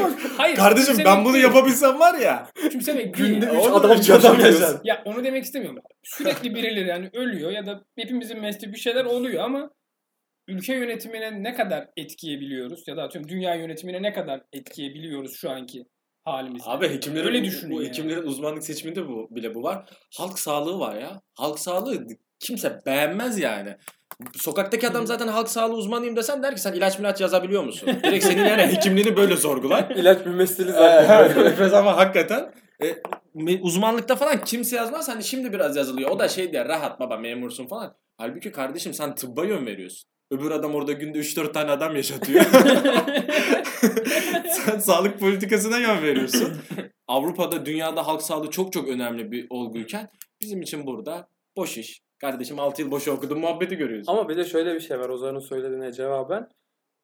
bak. 0.02 0.12
Hayır. 0.36 0.56
Kardeşim 0.56 0.96
ben 1.04 1.24
bunu 1.24 1.32
değil. 1.34 1.44
yapabilsem 1.44 1.98
var 2.00 2.18
ya. 2.18 2.46
Küçümsemek. 2.54 3.14
Günde 3.14 3.46
Ya, 3.46 3.52
3 3.52 3.58
Oğlum, 3.58 3.74
adam 3.74 3.98
üç 3.98 4.10
adam 4.10 4.40
yaşat. 4.40 4.80
Ya 4.84 5.02
onu 5.04 5.24
demek 5.24 5.44
istemiyorum. 5.44 5.82
Sürekli 6.02 6.54
birileri 6.54 6.88
yani 6.88 7.10
ölüyor 7.12 7.50
ya 7.50 7.66
da 7.66 7.84
hepimizin 7.96 8.40
mesleği 8.40 8.72
bir 8.72 8.78
şeyler 8.78 9.04
oluyor 9.04 9.44
ama 9.44 9.70
ülke 10.48 10.74
yönetimine 10.74 11.42
ne 11.42 11.54
kadar 11.54 11.88
etkiyebiliyoruz 11.96 12.88
ya 12.88 12.96
da 12.96 13.02
atıyorum 13.02 13.30
dünya 13.30 13.54
yönetimine 13.54 14.02
ne 14.02 14.12
kadar 14.12 14.40
etkiyebiliyoruz 14.52 15.36
şu 15.36 15.50
anki 15.50 15.84
halimizde. 16.26 16.70
Abi 16.70 16.88
hekimlerin 16.88 17.26
Öyle 17.26 17.44
düşünün 17.44 17.70
bu 17.70 17.82
yani. 17.82 17.88
hekimlerin 17.88 18.22
uzmanlık 18.22 18.64
seçiminde 18.64 19.08
bu 19.08 19.28
bile 19.30 19.54
bu 19.54 19.62
var. 19.62 19.84
Halk 20.18 20.38
sağlığı 20.38 20.78
var 20.78 20.96
ya. 20.96 21.20
Halk 21.34 21.58
sağlığı 21.58 22.06
kimse 22.38 22.80
beğenmez 22.86 23.38
yani. 23.38 23.76
Sokaktaki 24.36 24.88
adam 24.88 25.06
zaten 25.06 25.28
halk 25.28 25.48
sağlığı 25.48 25.74
uzmanıyım 25.74 26.16
desen 26.16 26.42
der 26.42 26.54
ki 26.54 26.60
sen 26.60 26.72
ilaç 26.72 26.98
milaç 26.98 27.20
yazabiliyor 27.20 27.64
musun? 27.64 27.88
Direkt 28.02 28.24
senin 28.24 28.44
yani 28.44 28.62
hekimliğini 28.62 29.16
böyle 29.16 29.36
sorgular. 29.36 29.90
İlaç 29.96 30.26
bir 30.26 30.30
mesleği 30.30 30.70
zaten. 30.70 31.70
Ama 31.72 31.96
hakikaten 31.96 32.54
e, 32.82 33.58
uzmanlıkta 33.60 34.16
falan 34.16 34.44
kimse 34.44 34.76
yazmaz. 34.76 35.08
Hani 35.08 35.24
şimdi 35.24 35.52
biraz 35.52 35.76
yazılıyor. 35.76 36.10
O 36.10 36.18
da 36.18 36.28
şey 36.28 36.52
diye 36.52 36.64
rahat 36.64 37.00
baba 37.00 37.16
memursun 37.16 37.66
falan. 37.66 37.96
Halbuki 38.18 38.52
kardeşim 38.52 38.94
sen 38.94 39.14
tıbba 39.14 39.44
yön 39.44 39.66
veriyorsun. 39.66 40.10
Öbür 40.30 40.50
adam 40.50 40.74
orada 40.74 40.92
günde 40.92 41.18
3-4 41.18 41.52
tane 41.52 41.70
adam 41.70 41.96
yaşatıyor. 41.96 42.44
sen 44.50 44.78
sağlık 44.78 45.20
politikasına 45.20 45.78
yön 45.78 46.02
veriyorsun. 46.02 46.52
Avrupa'da, 47.08 47.66
dünyada 47.66 48.06
halk 48.06 48.22
sağlığı 48.22 48.50
çok 48.50 48.72
çok 48.72 48.88
önemli 48.88 49.32
bir 49.32 49.46
olguyken 49.50 50.08
bizim 50.40 50.62
için 50.62 50.86
burada 50.86 51.28
boş 51.56 51.78
iş. 51.78 52.00
Kardeşim 52.20 52.58
6 52.58 52.82
yıl 52.82 52.90
boş 52.90 53.08
okudum 53.08 53.40
muhabbeti 53.40 53.76
görüyoruz. 53.76 54.08
Ama 54.08 54.28
bir 54.28 54.36
de 54.36 54.44
şöyle 54.44 54.74
bir 54.74 54.80
şey 54.80 54.98
var 54.98 55.08
Ozan'ın 55.08 55.40
söylediğine 55.40 55.92
cevaben. 55.92 56.48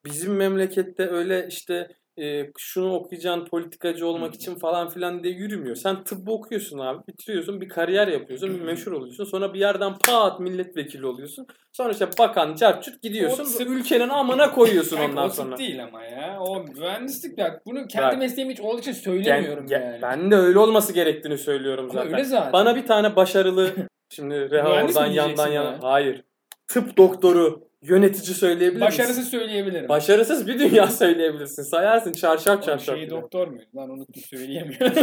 Bizim 0.05 0.35
memlekette 0.35 1.09
öyle 1.09 1.47
işte 1.49 1.89
e, 2.21 2.51
şunu 2.59 2.95
okuyacaksın 2.95 3.45
politikacı 3.45 4.07
olmak 4.07 4.35
için 4.35 4.55
falan 4.59 4.89
filan 4.89 5.25
diye 5.25 5.35
yürümüyor. 5.35 5.77
Sen 5.77 6.05
tıbbı 6.05 6.33
okuyorsun 6.33 6.79
abi. 6.79 7.07
Bitiriyorsun 7.09 7.61
bir 7.61 7.69
kariyer 7.69 8.09
yapıyorsun. 8.09 8.55
Bir 8.59 8.61
meşhur 8.65 8.93
oluyorsun. 8.93 9.25
Sonra 9.25 9.55
bir 9.55 9.61
yerden 9.61 9.95
pat 10.07 10.41
milletvekili 10.41 11.07
oluyorsun. 11.07 11.47
Sonra 11.73 11.93
işte 11.93 12.09
bakan 12.19 12.55
carçut 12.55 13.03
gidiyorsun. 13.03 13.45
O 13.45 13.47
tıp- 13.47 13.69
Ülkenin 13.69 14.09
amına 14.09 14.51
koyuyorsun 14.53 14.97
ondan 15.11 15.29
sonra. 15.29 15.57
değil 15.59 15.85
ama 15.85 16.05
ya. 16.05 16.41
O 16.41 16.65
mühendislik 16.65 17.39
bak 17.39 17.67
bunu 17.67 17.87
kendi 17.87 18.07
Bak. 18.13 18.19
mesleğim 18.19 18.51
hiç 18.51 18.61
olduğu 18.61 18.81
için 18.81 18.93
söylemiyorum 18.93 19.67
gen- 19.67 19.81
yani. 19.83 20.03
Ben 20.03 20.31
de 20.31 20.37
öyle 20.37 20.59
olması 20.59 20.93
gerektiğini 20.93 21.39
söylüyorum 21.39 21.85
Ama 21.91 21.93
zaten. 22.01 22.13
öyle 22.13 22.25
zaten. 22.25 22.53
Bana 22.53 22.77
bir 22.77 22.87
tane 22.87 23.17
başarılı 23.17 23.71
şimdi 24.11 24.51
Reha 24.51 24.69
oradan 24.85 25.07
yandan 25.07 25.49
yana. 25.49 25.71
ya? 25.71 25.79
Hayır. 25.83 26.25
Tıp 26.69 26.97
doktoru 26.97 27.72
yönetici 27.83 28.35
söyleyebilir 28.35 28.69
misin? 28.69 28.81
Başarısız 28.81 29.29
söyleyebilirim. 29.29 29.89
Başarısız 29.89 30.47
bir 30.47 30.59
dünya 30.59 30.87
söyleyebilirsin. 30.91 31.63
Sayarsın 31.63 32.13
çarşaf 32.13 32.63
çarşaf. 32.63 32.97
Gibi. 32.97 33.11
doktor 33.11 33.49
muydu? 33.49 33.65
Lan 33.77 33.91
unuttum 33.91 34.23
söyleyemiyorum. 34.23 34.95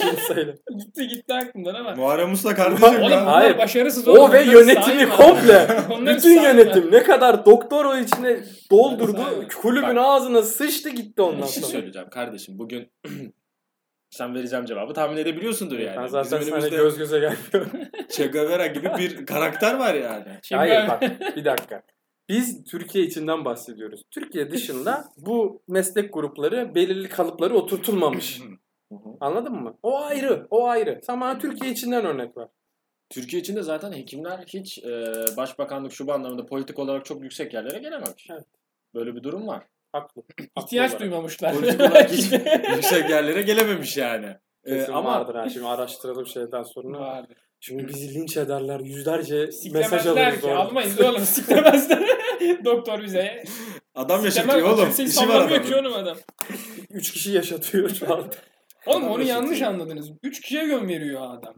Kim 0.00 0.16
söyle? 0.34 0.54
gitti 0.78 1.08
gitti 1.08 1.34
aklımdan 1.34 1.74
ama. 1.74 1.94
Muharrem 1.94 2.32
Usta 2.32 2.54
kardeşim 2.54 2.84
Oğlum 2.88 2.94
lan. 3.02 3.10
bunlar 3.10 3.24
Hayır. 3.24 3.58
başarısız 3.58 4.08
O 4.08 4.12
oğlum, 4.12 4.32
ve 4.32 4.42
yönetimi 4.42 5.08
komple. 5.08 5.68
Bütün 6.06 6.42
yönetim 6.42 6.92
ne 6.92 7.02
kadar 7.02 7.46
doktor 7.46 7.84
o 7.84 7.96
içine 7.96 8.36
doldurdu. 8.70 9.22
Kulübün 9.62 9.96
Bak. 9.96 10.04
ağzına 10.06 10.42
sıçtı 10.42 10.88
gitti 10.90 11.22
ondan 11.22 11.42
Bir 11.42 11.46
şey 11.46 11.62
sonra. 11.62 11.72
söyleyeceğim 11.72 12.08
kardeşim. 12.10 12.58
Bugün 12.58 12.88
sen 14.10 14.34
vereceğim 14.34 14.64
cevabı 14.66 14.94
tahmin 14.94 15.16
edebiliyorsundur 15.16 15.78
yani. 15.78 15.96
Ben 15.96 16.06
zaten 16.06 16.40
Bizim 16.40 16.52
sana 16.54 16.64
önümüzde 16.64 16.76
göz 16.82 16.98
göze 16.98 17.18
gelmiyorum. 17.18 17.70
Che 18.10 18.26
Guevara 18.26 18.66
gibi 18.66 18.90
bir 18.98 19.26
karakter 19.26 19.74
var 19.78 19.94
yani. 19.94 20.24
Hayır 20.52 20.88
bak 20.88 21.02
bir 21.36 21.44
dakika. 21.44 21.82
Biz 22.30 22.64
Türkiye 22.64 23.04
içinden 23.04 23.44
bahsediyoruz. 23.44 24.02
Türkiye 24.10 24.50
dışında 24.50 25.04
bu 25.16 25.62
meslek 25.68 26.12
grupları 26.12 26.74
belirli 26.74 27.08
kalıpları 27.08 27.54
oturtulmamış. 27.54 28.40
Anladın 29.20 29.52
mı? 29.52 29.78
O 29.82 30.00
ayrı, 30.00 30.46
o 30.50 30.68
ayrı. 30.68 31.00
Sen 31.02 31.20
bana 31.20 31.38
Türkiye 31.38 31.72
içinden 31.72 32.04
örnek 32.04 32.36
ver. 32.36 32.48
Türkiye 33.10 33.42
içinde 33.42 33.62
zaten 33.62 33.92
hekimler 33.92 34.38
hiç 34.46 34.78
e, 34.78 35.04
başbakanlık 35.36 35.92
şu 35.92 36.06
bu 36.06 36.12
anlamda 36.12 36.46
politik 36.46 36.78
olarak 36.78 37.04
çok 37.04 37.22
yüksek 37.22 37.54
yerlere 37.54 37.78
gelememiş. 37.78 38.26
Evet. 38.30 38.44
Böyle 38.94 39.14
bir 39.14 39.22
durum 39.22 39.46
var. 39.48 39.66
Haklı. 39.92 40.22
ihtiyaç 40.58 40.90
olarak. 40.90 41.00
duymamışlar. 41.00 41.54
Politik 41.54 41.80
olarak 41.90 42.12
hiç 42.12 42.32
yüksek 42.76 43.10
yerlere 43.10 43.42
gelememiş 43.42 43.96
yani. 43.96 44.36
E, 44.64 44.70
Kesin 44.70 44.92
ama 44.92 45.20
vardır 45.20 45.34
ha. 45.34 45.48
Şimdi 45.48 45.66
araştıralım 45.66 46.26
şeyden 46.26 46.62
sonra. 46.62 47.00
Vardı. 47.00 47.34
Şimdi 47.60 47.88
bizi 47.88 48.14
linç 48.14 48.36
ederler. 48.36 48.80
Yüzlerce 48.80 49.34
mesaj 49.38 49.54
Siklemezler 49.54 50.06
alırız 50.26 50.40
ki. 50.40 50.46
orada. 50.46 50.58
Almayız 50.58 51.00
oğlum. 51.00 51.20
Siklemezler. 51.24 52.02
Doktor 52.64 53.02
bize. 53.02 53.44
adam 53.94 54.20
Siklemez. 54.20 54.36
yaşatıyor 54.36 54.68
oğlum. 54.74 54.84
Kimseyi 54.84 55.08
İşi 55.08 55.18
var 55.20 55.24
sallamıyor 55.26 55.62
ki 55.64 55.74
adamın. 55.74 55.90
oğlum 55.90 55.98
adam. 56.02 56.16
Üç 56.90 57.12
kişi 57.12 57.30
yaşatıyor 57.32 57.88
şu 57.88 58.14
anda. 58.14 58.30
Oğlum 58.86 59.02
Adam 59.04 59.10
onu 59.14 59.22
yanlış 59.22 59.50
yaşatıyor. 59.60 59.70
anladınız. 59.80 60.10
Üç 60.22 60.40
kişiye 60.40 60.64
yön 60.66 60.88
veriyor 60.88 61.20
adam. 61.38 61.54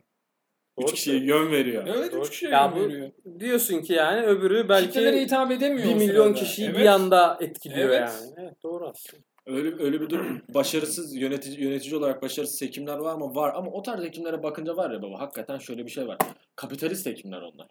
Üç 0.78 0.92
kişiye 0.92 1.16
yön 1.16 1.52
veriyor. 1.52 1.84
Evet 1.96 2.12
Doğru. 2.12 2.22
üç 2.22 2.30
kişiye 2.30 2.50
Ya 2.52 2.64
yön 2.64 2.76
bu- 2.76 2.88
veriyor. 2.88 3.10
Diyorsun 3.40 3.82
ki 3.82 3.92
yani 3.92 4.26
öbürü 4.26 4.68
belki 4.68 4.86
Kitlelere 4.88 5.20
hitap 5.20 5.50
edemiyor 5.50 5.88
1 5.88 5.92
o 5.94 5.96
milyon 5.96 6.24
sırada. 6.26 6.38
kişiyi 6.44 6.66
evet. 6.66 6.78
bir 6.78 6.86
anda 6.86 7.38
etkiliyor 7.40 7.88
Evet. 7.88 8.00
yani. 8.00 8.30
Evet 8.38 8.62
doğru 8.62 8.88
aslında. 8.88 9.22
Öyle 9.46 9.82
öyle 9.84 10.00
bir 10.00 10.10
durum. 10.10 10.42
Başarısız 10.54 11.16
yönetici 11.16 11.60
yönetici 11.60 11.96
olarak 11.96 12.22
başarısız 12.22 12.62
hekimler 12.62 12.98
var 12.98 13.14
mı? 13.14 13.34
Var 13.34 13.52
ama 13.54 13.70
o 13.70 13.82
tarz 13.82 14.04
hekimlere 14.04 14.42
bakınca 14.42 14.76
var 14.76 14.90
ya 14.90 15.02
baba 15.02 15.20
hakikaten 15.20 15.58
şöyle 15.58 15.84
bir 15.84 15.90
şey 15.90 16.06
var. 16.06 16.18
Kapitalist 16.56 17.06
hekimler 17.06 17.42
onlar. 17.42 17.68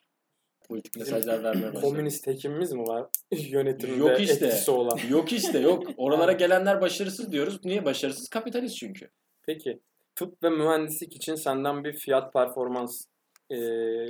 Politik 0.67 0.97
mesajlar 0.97 1.43
vermeye 1.43 1.67
başlıyor. 1.67 1.81
Komünist 1.81 2.27
hekimimiz 2.27 2.73
mi 2.73 2.87
var? 2.87 3.07
Yönetimde 3.31 3.95
Yok 3.95 4.21
işte. 4.21 4.45
etkisi 4.45 4.71
olan. 4.71 4.99
Yok 5.09 5.31
işte 5.31 5.59
yok. 5.59 5.83
Oralara 5.97 6.31
gelenler 6.31 6.81
başarısız 6.81 7.31
diyoruz. 7.31 7.65
Niye 7.65 7.85
başarısız? 7.85 8.29
Kapitalist 8.29 8.75
çünkü. 8.75 9.09
Peki 9.43 9.79
tıp 10.15 10.43
ve 10.43 10.49
mühendislik 10.49 11.15
için 11.15 11.35
senden 11.35 11.83
bir 11.83 11.93
fiyat 11.93 12.33
performans 12.33 13.05
e, 13.49 13.57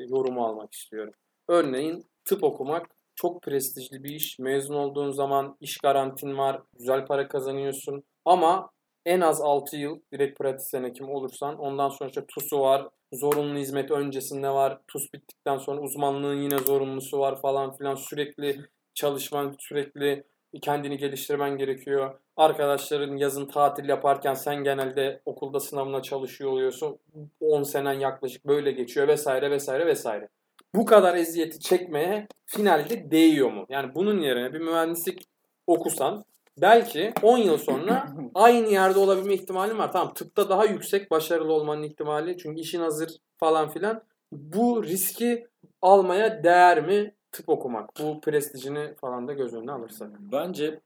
yorumu 0.09 0.45
almak 0.45 0.73
istiyorum. 0.73 1.13
Örneğin 1.47 2.05
tıp 2.25 2.43
okumak 2.43 2.89
çok 3.15 3.41
prestijli 3.41 4.03
bir 4.03 4.09
iş. 4.09 4.39
Mezun 4.39 4.75
olduğun 4.75 5.11
zaman 5.11 5.57
iş 5.61 5.77
garantin 5.77 6.37
var, 6.37 6.61
güzel 6.79 7.05
para 7.05 7.27
kazanıyorsun. 7.27 8.03
Ama 8.25 8.69
en 9.05 9.21
az 9.21 9.41
6 9.41 9.77
yıl 9.77 9.99
direkt 10.13 10.39
pratisyen 10.39 10.83
hekim 10.83 11.09
olursan 11.09 11.57
ondan 11.57 11.89
sonra 11.89 12.07
işte 12.07 12.25
TUS'u 12.25 12.59
var, 12.59 12.87
zorunlu 13.13 13.59
hizmet 13.59 13.91
öncesinde 13.91 14.49
var, 14.49 14.79
TUS 14.87 15.13
bittikten 15.13 15.57
sonra 15.57 15.81
uzmanlığın 15.81 16.41
yine 16.41 16.57
zorunlusu 16.57 17.19
var 17.19 17.41
falan 17.41 17.77
filan 17.77 17.95
sürekli 17.95 18.65
çalışman, 18.93 19.55
sürekli 19.59 20.23
kendini 20.61 20.97
geliştirmen 20.97 21.57
gerekiyor. 21.57 22.19
Arkadaşların 22.37 23.17
yazın 23.17 23.45
tatil 23.45 23.89
yaparken 23.89 24.33
sen 24.33 24.63
genelde 24.63 25.21
okulda 25.25 25.59
sınavına 25.59 26.01
çalışıyor 26.01 26.51
oluyorsun. 26.51 26.99
10 27.39 27.63
senen 27.63 27.99
yaklaşık 27.99 28.47
böyle 28.47 28.71
geçiyor 28.71 29.07
vesaire 29.07 29.51
vesaire 29.51 29.85
vesaire. 29.85 30.29
Bu 30.75 30.85
kadar 30.85 31.15
eziyeti 31.15 31.59
çekmeye 31.59 32.27
finalde 32.45 33.11
değiyor 33.11 33.51
mu? 33.51 33.65
Yani 33.69 33.95
bunun 33.95 34.19
yerine 34.19 34.53
bir 34.53 34.59
mühendislik 34.59 35.23
okusan 35.67 36.25
belki 36.61 37.13
10 37.21 37.37
yıl 37.37 37.57
sonra 37.57 38.13
aynı 38.35 38.67
yerde 38.67 38.99
olabilme 38.99 39.33
ihtimalin 39.33 39.77
var. 39.77 39.91
Tamam 39.91 40.13
tıpta 40.13 40.49
daha 40.49 40.65
yüksek 40.65 41.11
başarılı 41.11 41.53
olmanın 41.53 41.83
ihtimali 41.83 42.37
çünkü 42.37 42.61
işin 42.61 42.79
hazır 42.79 43.09
falan 43.37 43.69
filan. 43.69 44.03
Bu 44.31 44.83
riski 44.83 45.47
almaya 45.81 46.43
değer 46.43 46.85
mi 46.85 47.15
tıp 47.31 47.49
okumak? 47.49 47.89
Bu 47.99 48.21
prestijini 48.21 48.95
falan 48.95 49.27
da 49.27 49.33
göz 49.33 49.53
önüne 49.53 49.71
alırsak. 49.71 50.09
Bence 50.19 50.79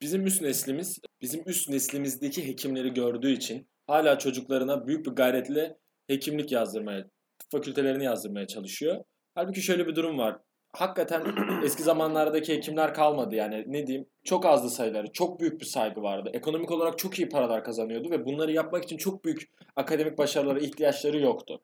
bizim 0.00 0.26
üst 0.26 0.42
neslimiz, 0.42 0.98
bizim 1.20 1.42
üst 1.46 1.68
neslimizdeki 1.68 2.48
hekimleri 2.48 2.94
gördüğü 2.94 3.30
için 3.30 3.68
hala 3.86 4.18
çocuklarına 4.18 4.86
büyük 4.86 5.06
bir 5.06 5.10
gayretle 5.10 5.76
hekimlik 6.06 6.52
yazdırmaya, 6.52 7.02
tıp 7.38 7.50
fakültelerini 7.50 8.04
yazdırmaya 8.04 8.46
çalışıyor. 8.46 9.04
Halbuki 9.38 9.62
şöyle 9.62 9.86
bir 9.86 9.96
durum 9.96 10.18
var. 10.18 10.38
Hakikaten 10.72 11.22
eski 11.64 11.82
zamanlardaki 11.82 12.54
hekimler 12.54 12.94
kalmadı 12.94 13.34
yani 13.34 13.64
ne 13.66 13.86
diyeyim 13.86 14.08
çok 14.24 14.46
azdı 14.46 14.70
sayıları 14.70 15.12
çok 15.12 15.40
büyük 15.40 15.60
bir 15.60 15.66
saygı 15.66 16.02
vardı 16.02 16.30
ekonomik 16.32 16.70
olarak 16.70 16.98
çok 16.98 17.18
iyi 17.18 17.28
paralar 17.28 17.64
kazanıyordu 17.64 18.10
ve 18.10 18.24
bunları 18.24 18.52
yapmak 18.52 18.84
için 18.84 18.96
çok 18.96 19.24
büyük 19.24 19.50
akademik 19.76 20.18
başarılara 20.18 20.58
ihtiyaçları 20.58 21.20
yoktu. 21.20 21.60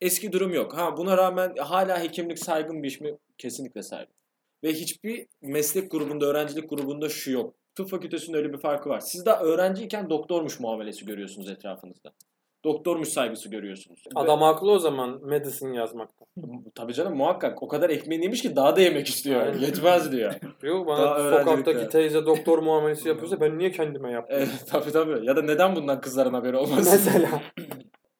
Eski 0.00 0.32
durum 0.32 0.54
yok. 0.54 0.76
Ha 0.76 0.96
buna 0.96 1.16
rağmen 1.16 1.54
hala 1.58 2.02
hekimlik 2.02 2.38
saygın 2.38 2.82
bir 2.82 2.88
iş 2.88 3.00
mi? 3.00 3.16
Kesinlikle 3.38 3.82
saygın. 3.82 4.14
Ve 4.64 4.72
hiçbir 4.72 5.26
meslek 5.42 5.90
grubunda, 5.90 6.26
öğrencilik 6.26 6.70
grubunda 6.70 7.08
şu 7.08 7.30
yok. 7.32 7.54
Tıp 7.74 7.88
fakültesinde 7.90 8.36
öyle 8.36 8.52
bir 8.52 8.58
farkı 8.58 8.88
var. 8.88 9.00
Siz 9.00 9.26
daha 9.26 9.40
öğrenciyken 9.40 10.10
doktormuş 10.10 10.60
muamelesi 10.60 11.04
görüyorsunuz 11.04 11.50
etrafınızda. 11.50 12.12
Doktormuş 12.64 13.08
saygısı 13.08 13.48
görüyorsunuz. 13.50 14.00
Ve- 14.06 14.20
Adam 14.20 14.42
haklı 14.42 14.70
o 14.70 14.78
zaman 14.78 15.20
medicine 15.24 15.76
yazmakta. 15.76 16.26
Tabii 16.74 16.94
canım 16.94 17.16
muhakkak. 17.16 17.62
O 17.62 17.68
kadar 17.68 17.90
ekmeğini 17.90 18.24
yemiş 18.24 18.42
ki 18.42 18.56
daha 18.56 18.76
da 18.76 18.80
yemek 18.80 19.06
istiyor. 19.08 19.54
Yetmez 19.54 20.12
diyor. 20.12 20.34
Yok 20.62 20.88
Daha 20.88 20.96
bana 20.96 21.14
öğrencilikte. 21.14 21.50
sokaktaki 21.50 21.88
teyze 21.88 22.26
doktor 22.26 22.58
muamelesi 22.58 23.08
yapıyorsa 23.08 23.40
ben 23.40 23.58
niye 23.58 23.70
kendime 23.70 24.12
yapmıyorum? 24.12 24.48
Evet, 24.50 24.64
tabii 24.70 24.92
tabii. 24.92 25.26
Ya 25.26 25.36
da 25.36 25.42
neden 25.42 25.76
bundan 25.76 26.00
kızların 26.00 26.34
haberi 26.34 26.56
olmasın? 26.56 26.92
Mesela. 26.92 27.42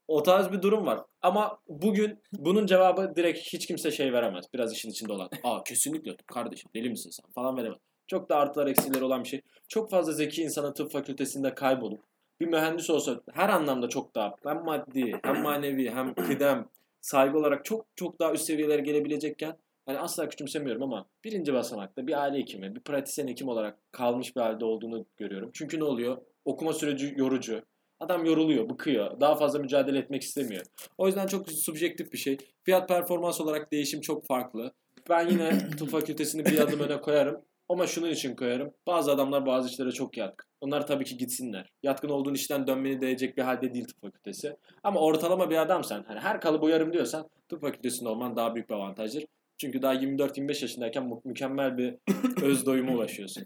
O 0.09 0.23
tarz 0.23 0.53
bir 0.53 0.63
durum 0.63 0.87
var. 0.87 1.01
Ama 1.23 1.59
bugün 1.69 2.19
bunun 2.33 2.67
cevabı 2.67 3.13
direkt 3.17 3.39
hiç 3.39 3.67
kimse 3.67 3.91
şey 3.91 4.13
veremez. 4.13 4.45
Biraz 4.55 4.73
işin 4.73 4.91
içinde 4.91 5.13
olan. 5.13 5.29
Aa 5.45 5.63
kesinlikle 5.65 6.17
kardeşim 6.27 6.71
deli 6.75 6.91
misin 6.91 7.11
sen 7.11 7.31
falan 7.35 7.57
veremez. 7.57 7.79
Çok 8.07 8.29
da 8.29 8.37
artılar 8.37 8.67
eksileri 8.67 9.05
olan 9.05 9.25
bir 9.25 9.29
şey. 9.29 9.41
Çok 9.69 9.91
fazla 9.91 10.13
zeki 10.13 10.43
insanın 10.43 10.73
tıp 10.73 10.93
fakültesinde 10.93 11.55
kaybolup 11.55 12.01
bir 12.41 12.47
mühendis 12.47 12.91
olsa 12.91 13.21
her 13.33 13.49
anlamda 13.49 13.89
çok 13.89 14.15
daha 14.15 14.35
hem 14.45 14.65
maddi 14.65 15.19
hem 15.23 15.43
manevi 15.43 15.91
hem 15.91 16.15
kıdem 16.15 16.69
saygı 17.01 17.39
olarak 17.39 17.65
çok 17.65 17.87
çok 17.97 18.21
daha 18.21 18.33
üst 18.33 18.45
seviyelere 18.45 18.81
gelebilecekken 18.81 19.57
hani 19.87 19.99
asla 19.99 20.29
küçümsemiyorum 20.29 20.83
ama 20.83 21.07
birinci 21.25 21.55
basamakta 21.55 22.07
bir 22.07 22.23
aile 22.23 22.39
hekimi, 22.39 22.75
bir 22.75 22.81
pratisyen 22.81 23.29
hekim 23.29 23.49
olarak 23.49 23.79
kalmış 23.93 24.37
bir 24.37 24.41
halde 24.41 24.65
olduğunu 24.65 25.07
görüyorum. 25.17 25.51
Çünkü 25.53 25.79
ne 25.79 25.85
oluyor? 25.85 26.19
Okuma 26.45 26.73
süreci 26.73 27.15
yorucu. 27.17 27.63
Adam 28.01 28.25
yoruluyor, 28.25 28.69
bıkıyor. 28.69 29.21
Daha 29.21 29.37
fazla 29.37 29.59
mücadele 29.59 29.99
etmek 29.99 30.23
istemiyor. 30.23 30.65
O 30.99 31.07
yüzden 31.07 31.27
çok 31.27 31.51
subjektif 31.51 32.13
bir 32.13 32.19
şey. 32.19 32.37
Fiyat 32.63 32.89
performans 32.89 33.41
olarak 33.41 33.73
değişim 33.73 34.01
çok 34.01 34.27
farklı. 34.27 34.73
Ben 35.09 35.29
yine 35.29 35.71
tıp 35.79 35.91
fakültesini 35.91 36.45
bir 36.45 36.61
adım 36.61 36.81
öne 36.81 37.01
koyarım. 37.01 37.41
Ama 37.69 37.87
şunun 37.87 38.11
için 38.11 38.37
koyarım. 38.37 38.71
Bazı 38.87 39.13
adamlar 39.13 39.47
bazı 39.47 39.69
işlere 39.69 39.91
çok 39.93 40.17
yatkın. 40.17 40.47
Onlar 40.61 40.87
tabii 40.87 41.05
ki 41.05 41.17
gitsinler. 41.17 41.71
Yatkın 41.83 42.09
olduğun 42.09 42.35
işten 42.35 42.67
dönmeni 42.67 43.01
değecek 43.01 43.37
bir 43.37 43.43
halde 43.43 43.75
değil 43.75 43.85
tıp 43.85 44.01
fakültesi. 44.03 44.57
Ama 44.83 45.01
ortalama 45.01 45.51
bir 45.51 45.57
adamsan, 45.57 46.05
hani 46.09 46.21
her 46.21 46.41
kalıbı 46.41 46.65
uyarım 46.67 46.93
diyorsan 46.93 47.29
tıp 47.49 47.61
fakültesinde 47.61 48.09
olman 48.09 48.37
daha 48.37 48.55
büyük 48.55 48.69
bir 48.71 48.75
avantajdır. 48.75 49.25
Çünkü 49.61 49.83
daha 49.83 49.95
24-25 49.95 50.63
yaşındayken 50.63 51.05
mü- 51.09 51.21
mükemmel 51.25 51.79
bir 51.79 51.95
öz 52.43 52.67
doyuma 52.67 52.93
ulaşıyorsun. 52.93 53.45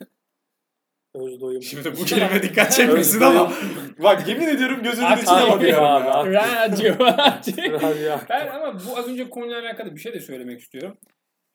Öz 1.15 1.41
doyum. 1.41 1.63
Şimdi 1.63 1.93
bu 2.01 2.05
kelime 2.05 2.43
dikkat 2.43 2.73
çekmesin 2.73 3.21
ama 3.21 3.53
bak 4.03 4.29
yemin 4.29 4.47
ediyorum 4.47 4.83
gözünün 4.83 5.07
Ak- 5.07 5.19
içine 5.23 5.35
Ak- 5.37 5.51
bakıyorum 5.51 5.85
abi, 5.85 6.07
ya. 6.07 6.13
ak- 6.15 6.27
Radyo. 6.71 6.95
Radyo. 7.83 8.17
ben 8.29 8.47
ama 8.49 8.75
bu 8.75 8.99
az 8.99 9.09
önce 9.09 9.31
konuyla 9.31 9.61
alakalı 9.61 9.95
bir 9.95 10.01
şey 10.01 10.13
de 10.13 10.21
söylemek 10.21 10.61
istiyorum. 10.61 10.99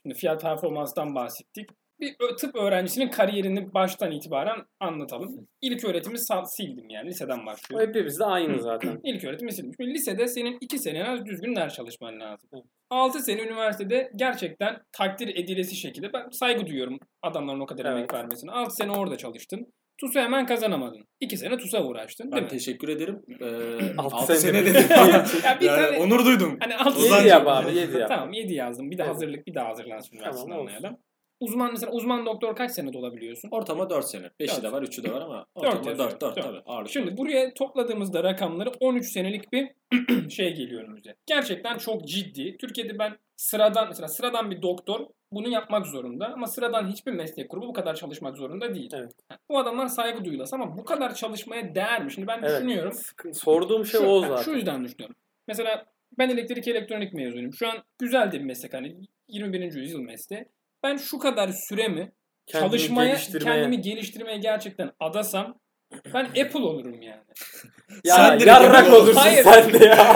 Şimdi 0.06 0.16
fiyat 0.16 0.42
performanstan 0.42 1.16
bahsettik. 1.16 1.70
Bir 2.00 2.16
tıp 2.39 2.56
öğrencisinin 2.56 3.10
kariyerini 3.10 3.74
baştan 3.74 4.12
itibaren 4.12 4.58
anlatalım. 4.80 5.48
İlk 5.62 5.86
öğretimi 5.86 6.18
sildim 6.46 6.89
yani 6.89 7.08
liseden 7.10 7.46
başlıyor. 7.46 7.88
hepimiz 7.88 8.20
de 8.20 8.26
aynı 8.26 8.62
zaten. 8.62 9.00
İlk 9.04 9.24
öğretimi 9.24 9.52
sildim. 9.54 9.72
Şimdi 9.80 9.93
lisede 9.93 10.28
senin 10.28 10.58
2 10.62 10.80
sene 10.80 11.06
az 11.10 11.26
düzgün 11.26 11.56
ders 11.56 11.74
çalışman 11.76 12.20
lazım. 12.20 12.50
6 12.89 13.20
sene 13.20 13.41
üniversitede 13.41 14.12
gerçekten 14.16 14.78
takdir 14.91 15.28
edilesi 15.28 15.76
şekilde 15.76 16.14
ben 16.14 16.30
saygı 16.30 16.68
duyuyorum 16.68 17.00
adamların 17.22 17.60
o 17.60 17.66
kadar 17.66 17.86
emek 17.86 17.98
Evet. 18.00 18.14
vermesine. 18.14 18.52
6 18.52 18.76
sene 18.76 18.91
orada 18.91 19.18
çalıştın. 19.18 19.74
TUS'u 20.00 20.20
hemen 20.20 20.46
kazanamadın. 20.46 21.06
2 21.20 21.38
sene 21.38 21.58
TUS'a 21.58 21.84
uğraştın 21.84 22.24
değil 22.24 22.36
Ben 22.36 22.43
mi? 22.43 22.50
teşekkür 22.50 22.88
ederim. 22.89 23.22
Ee, 23.41 23.46
Altı 23.98 24.16
6 24.16 24.36
sene 24.36 24.66
dedim. 24.66 24.82
Ya 25.46 25.58
bir 25.62 25.66
yani 25.66 25.86
tane- 25.86 25.98
onur 26.00 26.26
duydum. 26.26 26.58
Hani 26.62 26.76
alt 26.76 26.98
Ozan- 26.98 27.18
Yedi 27.18 27.28
yap 27.28 27.48
abi 27.48 27.76
yedi 27.78 27.98
yap. 27.98 28.10
Tamam 28.10 28.34
7 28.34 28.54
yazdım. 28.54 28.91
Bir 28.91 28.98
de 28.98 29.04
Evet. 29.04 29.14
hazırlık 29.16 29.48
bir 29.48 29.54
daha 29.54 29.68
hazırlansın 29.70 30.16
üniversite 30.18 30.48
Tamam, 30.50 30.68
uzman 31.40 31.72
mesela 31.72 31.92
uzman 31.92 32.26
doktor 32.26 32.56
kaç 32.56 32.72
senede 32.72 32.98
olabiliyorsun? 32.98 33.50
Ortama 33.52 33.90
4 33.90 34.06
sene. 34.06 34.26
5'i 34.26 34.48
Dört. 34.48 34.64
de 34.64 34.72
var, 34.72 34.82
3'ü 34.84 35.04
de 35.04 35.12
var 35.14 35.22
ama 35.22 35.46
ortama 35.56 35.76
yazıyor, 35.90 35.98
4 35.98 36.22
4 36.22 36.36
dört. 36.36 36.46
tabii. 36.46 36.62
Ağırlık. 36.66 36.92
Şimdi 36.92 37.18
buraya 37.18 37.54
topladığımızda 37.54 38.24
rakamları 38.24 38.72
13 38.80 39.06
senelik 39.12 39.54
bir 39.54 39.70
şey 40.30 40.54
geliyor 40.54 40.84
önümüze. 40.84 41.16
Gerçekten 41.26 41.78
çok 41.78 42.08
ciddi. 42.08 42.58
Türkiye'de 42.58 43.00
ben 43.00 43.18
sıradan 43.38 43.88
mesela 43.88 44.08
sıradan 44.08 44.52
bir 44.52 44.62
doktor 44.62 45.00
bunu 45.32 45.50
yapmak 45.50 45.86
zorunda 45.88 46.28
ama 46.34 46.48
sıradan 46.48 46.88
hiçbir 46.92 47.12
meslek 47.12 47.52
grubu 47.52 47.68
bu 47.68 47.74
kadar 47.74 47.96
çalışmak 47.96 48.38
zorunda 48.38 48.76
değil. 48.76 48.90
Evet. 48.94 49.12
Bu 49.50 49.60
adamlar 49.60 49.88
saygı 49.88 50.26
duyulası 50.26 50.56
ama 50.56 50.78
bu 50.78 50.86
kadar 50.86 51.16
çalışmaya 51.16 51.76
değer 51.76 52.04
mi? 52.06 52.12
Şimdi 52.12 52.28
ben 52.28 52.40
Evet. 52.44 52.52
düşünüyorum. 52.52 52.94
Sorduğum 53.34 53.86
şey 53.86 54.00
şu, 54.02 54.08
o 54.08 54.20
zaten. 54.22 54.44
Şu 54.44 54.52
yüzden 54.52 54.84
düşünüyorum. 54.84 55.16
Mesela 55.48 55.86
ben 56.18 56.30
elektrik 56.30 56.68
elektronik 56.68 57.14
mezunuyum. 57.14 57.54
Şu 57.54 57.68
an 57.68 57.76
güzel 58.00 58.32
de 58.32 58.40
bir 58.40 58.46
meslek 58.46 58.74
hani 58.74 58.96
21. 59.28 59.74
yüzyıl 59.74 60.00
mesleği. 60.00 60.46
Ben 60.86 60.98
şu 60.98 61.20
kadar 61.20 61.50
süremi 61.70 62.12
Kendini 62.48 62.70
çalışmaya, 62.70 63.14
geliştirmeye- 63.16 63.44
kendimi 63.44 63.82
geliştirmeye 63.82 64.38
gerçekten 64.38 64.92
adasam 65.00 65.60
ben 66.14 66.26
Apple 66.26 66.60
olurum 66.60 67.02
yani. 67.02 67.22
Ya 68.04 68.16
Sen 68.16 68.40
direkt 68.40 68.48
yarrak 68.48 68.76
Apple 68.76 68.96
olursun 68.96 69.16
Hayır. 69.16 69.44
sen 69.44 69.74
de 69.74 69.86
ya. 69.86 70.16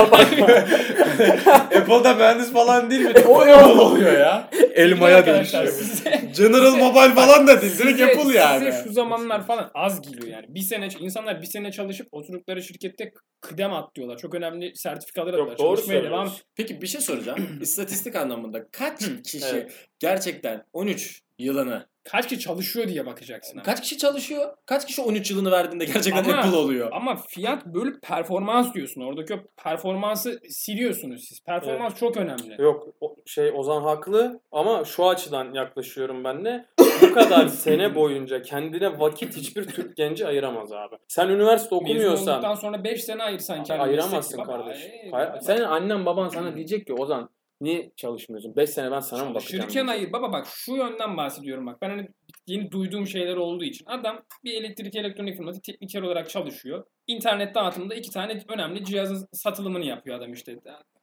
Apple'da 1.63 2.13
mühendis 2.15 2.51
falan 2.53 2.89
değil 2.89 3.01
mi? 3.01 3.13
O 3.27 3.39
Apple 3.41 3.81
oluyor 3.81 4.19
ya. 4.19 4.49
Elmaya 4.75 5.25
dönüşüyor. 5.25 5.67
size, 5.67 6.21
General 6.37 6.75
Mobile 6.75 7.13
falan 7.15 7.47
da 7.47 7.61
değil. 7.61 7.77
Direkt 7.77 7.99
size- 7.99 8.05
Apple 8.19 8.37
yani. 8.37 8.71
Size 8.71 8.83
şu 8.83 8.91
zamanlar 8.93 9.47
falan 9.47 9.71
az 9.73 10.01
geliyor 10.01 10.27
yani. 10.27 10.45
Bir 10.49 10.61
sene 10.61 10.87
insanlar 10.99 11.41
bir 11.41 11.47
sene 11.47 11.71
çalışıp 11.71 12.07
oturdukları 12.11 12.63
şirkette 12.63 13.11
kıdem 13.41 13.73
atlıyorlar. 13.73 14.17
Çok 14.17 14.35
önemli 14.35 14.75
sertifikalar 14.75 15.27
Yok, 15.27 15.33
alıyorlar. 15.33 15.57
doğru 15.57 15.75
Çalışmaya 15.75 16.03
devam 16.03 16.25
söylüyorsun. 16.27 16.45
Peki 16.55 16.81
bir 16.81 16.87
şey 16.87 17.01
soracağım. 17.01 17.39
İstatistik 17.61 18.15
anlamında 18.15 18.65
kaç 18.71 18.99
kişi 19.23 19.45
Evet. 19.51 19.71
gerçekten 19.99 20.63
13 20.73 21.21
yılını 21.39 21.89
Kaç 22.03 22.27
kişi 22.27 22.39
çalışıyor 22.41 22.87
diye 22.87 23.05
bakacaksın. 23.05 23.57
abi. 23.57 23.65
kaç 23.65 23.81
kişi 23.81 23.97
çalışıyor? 23.97 24.53
Kaç 24.65 24.87
kişi 24.87 25.01
13 25.01 25.31
yılını 25.31 25.51
verdiğinde 25.51 25.85
gerçekten 25.85 26.23
Ama- 26.23 26.37
Apple 26.37 26.57
oluyor? 26.57 26.89
Ama 26.93 27.15
fiyat 27.27 27.65
bölüp 27.65 28.01
performans 28.01 28.73
diyorsun. 28.73 29.01
Oradaki 29.01 29.33
o 29.33 29.37
performansı 29.63 30.39
siliyorsunuz 30.49 31.25
siz. 31.29 31.43
Performans 31.45 31.95
çok 31.99 32.17
önemli. 32.17 32.61
Yok 32.61 32.87
o- 33.01 33.15
şey 33.25 33.51
Ozan 33.55 33.81
haklı 33.81 34.39
ama 34.51 34.85
şu 34.85 35.07
açıdan 35.09 35.53
yaklaşıyorum 35.53 36.23
ben 36.23 36.45
de. 36.45 36.65
Bu 37.01 37.13
kadar 37.13 37.47
sene 37.47 37.95
boyunca 37.95 38.41
kendine 38.41 38.99
vakit 38.99 39.37
hiçbir 39.37 39.67
Türk 39.67 39.97
genci 39.97 40.27
ayıramaz 40.27 40.71
abi. 40.71 40.95
Sen 41.07 41.27
üniversite 41.29 41.75
Mezun 41.75 41.85
okumuyorsan 41.85 42.33
olduktan 42.33 42.55
sonra 42.55 42.83
5 42.83 43.03
sene 43.03 43.23
ayırsan 43.23 43.63
kendine. 43.63 43.83
ayıramazsın 43.85 44.43
kardeş. 44.43 44.77
Hayır, 45.11 45.29
baba. 45.29 45.39
Senin 45.41 45.61
annen 45.63 46.05
baban 46.05 46.29
sana 46.29 46.55
diyecek 46.55 46.87
ki 46.87 46.93
Ozan 46.93 47.29
niye 47.61 47.91
çalışmıyorsun? 47.95 48.55
5 48.55 48.69
sene 48.69 48.91
ben 48.91 48.99
sana 48.99 49.25
mı 49.25 49.33
bakacağım? 49.35 49.61
Çalışırken 49.61 49.87
diyecek. 49.87 49.89
hayır 49.89 50.13
baba 50.13 50.33
bak 50.33 50.47
şu 50.49 50.75
yönden 50.75 51.17
bahsediyorum 51.17 51.65
bak. 51.65 51.81
Ben 51.81 51.89
hani 51.89 52.07
yeni 52.47 52.71
duyduğum 52.71 53.07
şeyler 53.07 53.35
olduğu 53.35 53.63
için. 53.63 53.85
Adam 53.85 54.21
bir 54.43 54.53
elektrik 54.53 54.95
elektronik 54.95 55.35
firması 55.37 55.61
tekniker 55.61 56.01
olarak 56.01 56.29
çalışıyor. 56.29 56.83
İnternet 57.07 57.55
dağıtımında 57.55 57.95
iki 57.95 58.11
tane 58.11 58.41
önemli 58.47 58.85
cihazın 58.85 59.27
satılımını 59.33 59.85
yapıyor 59.85 60.17
adam 60.17 60.33
işte. 60.33 60.55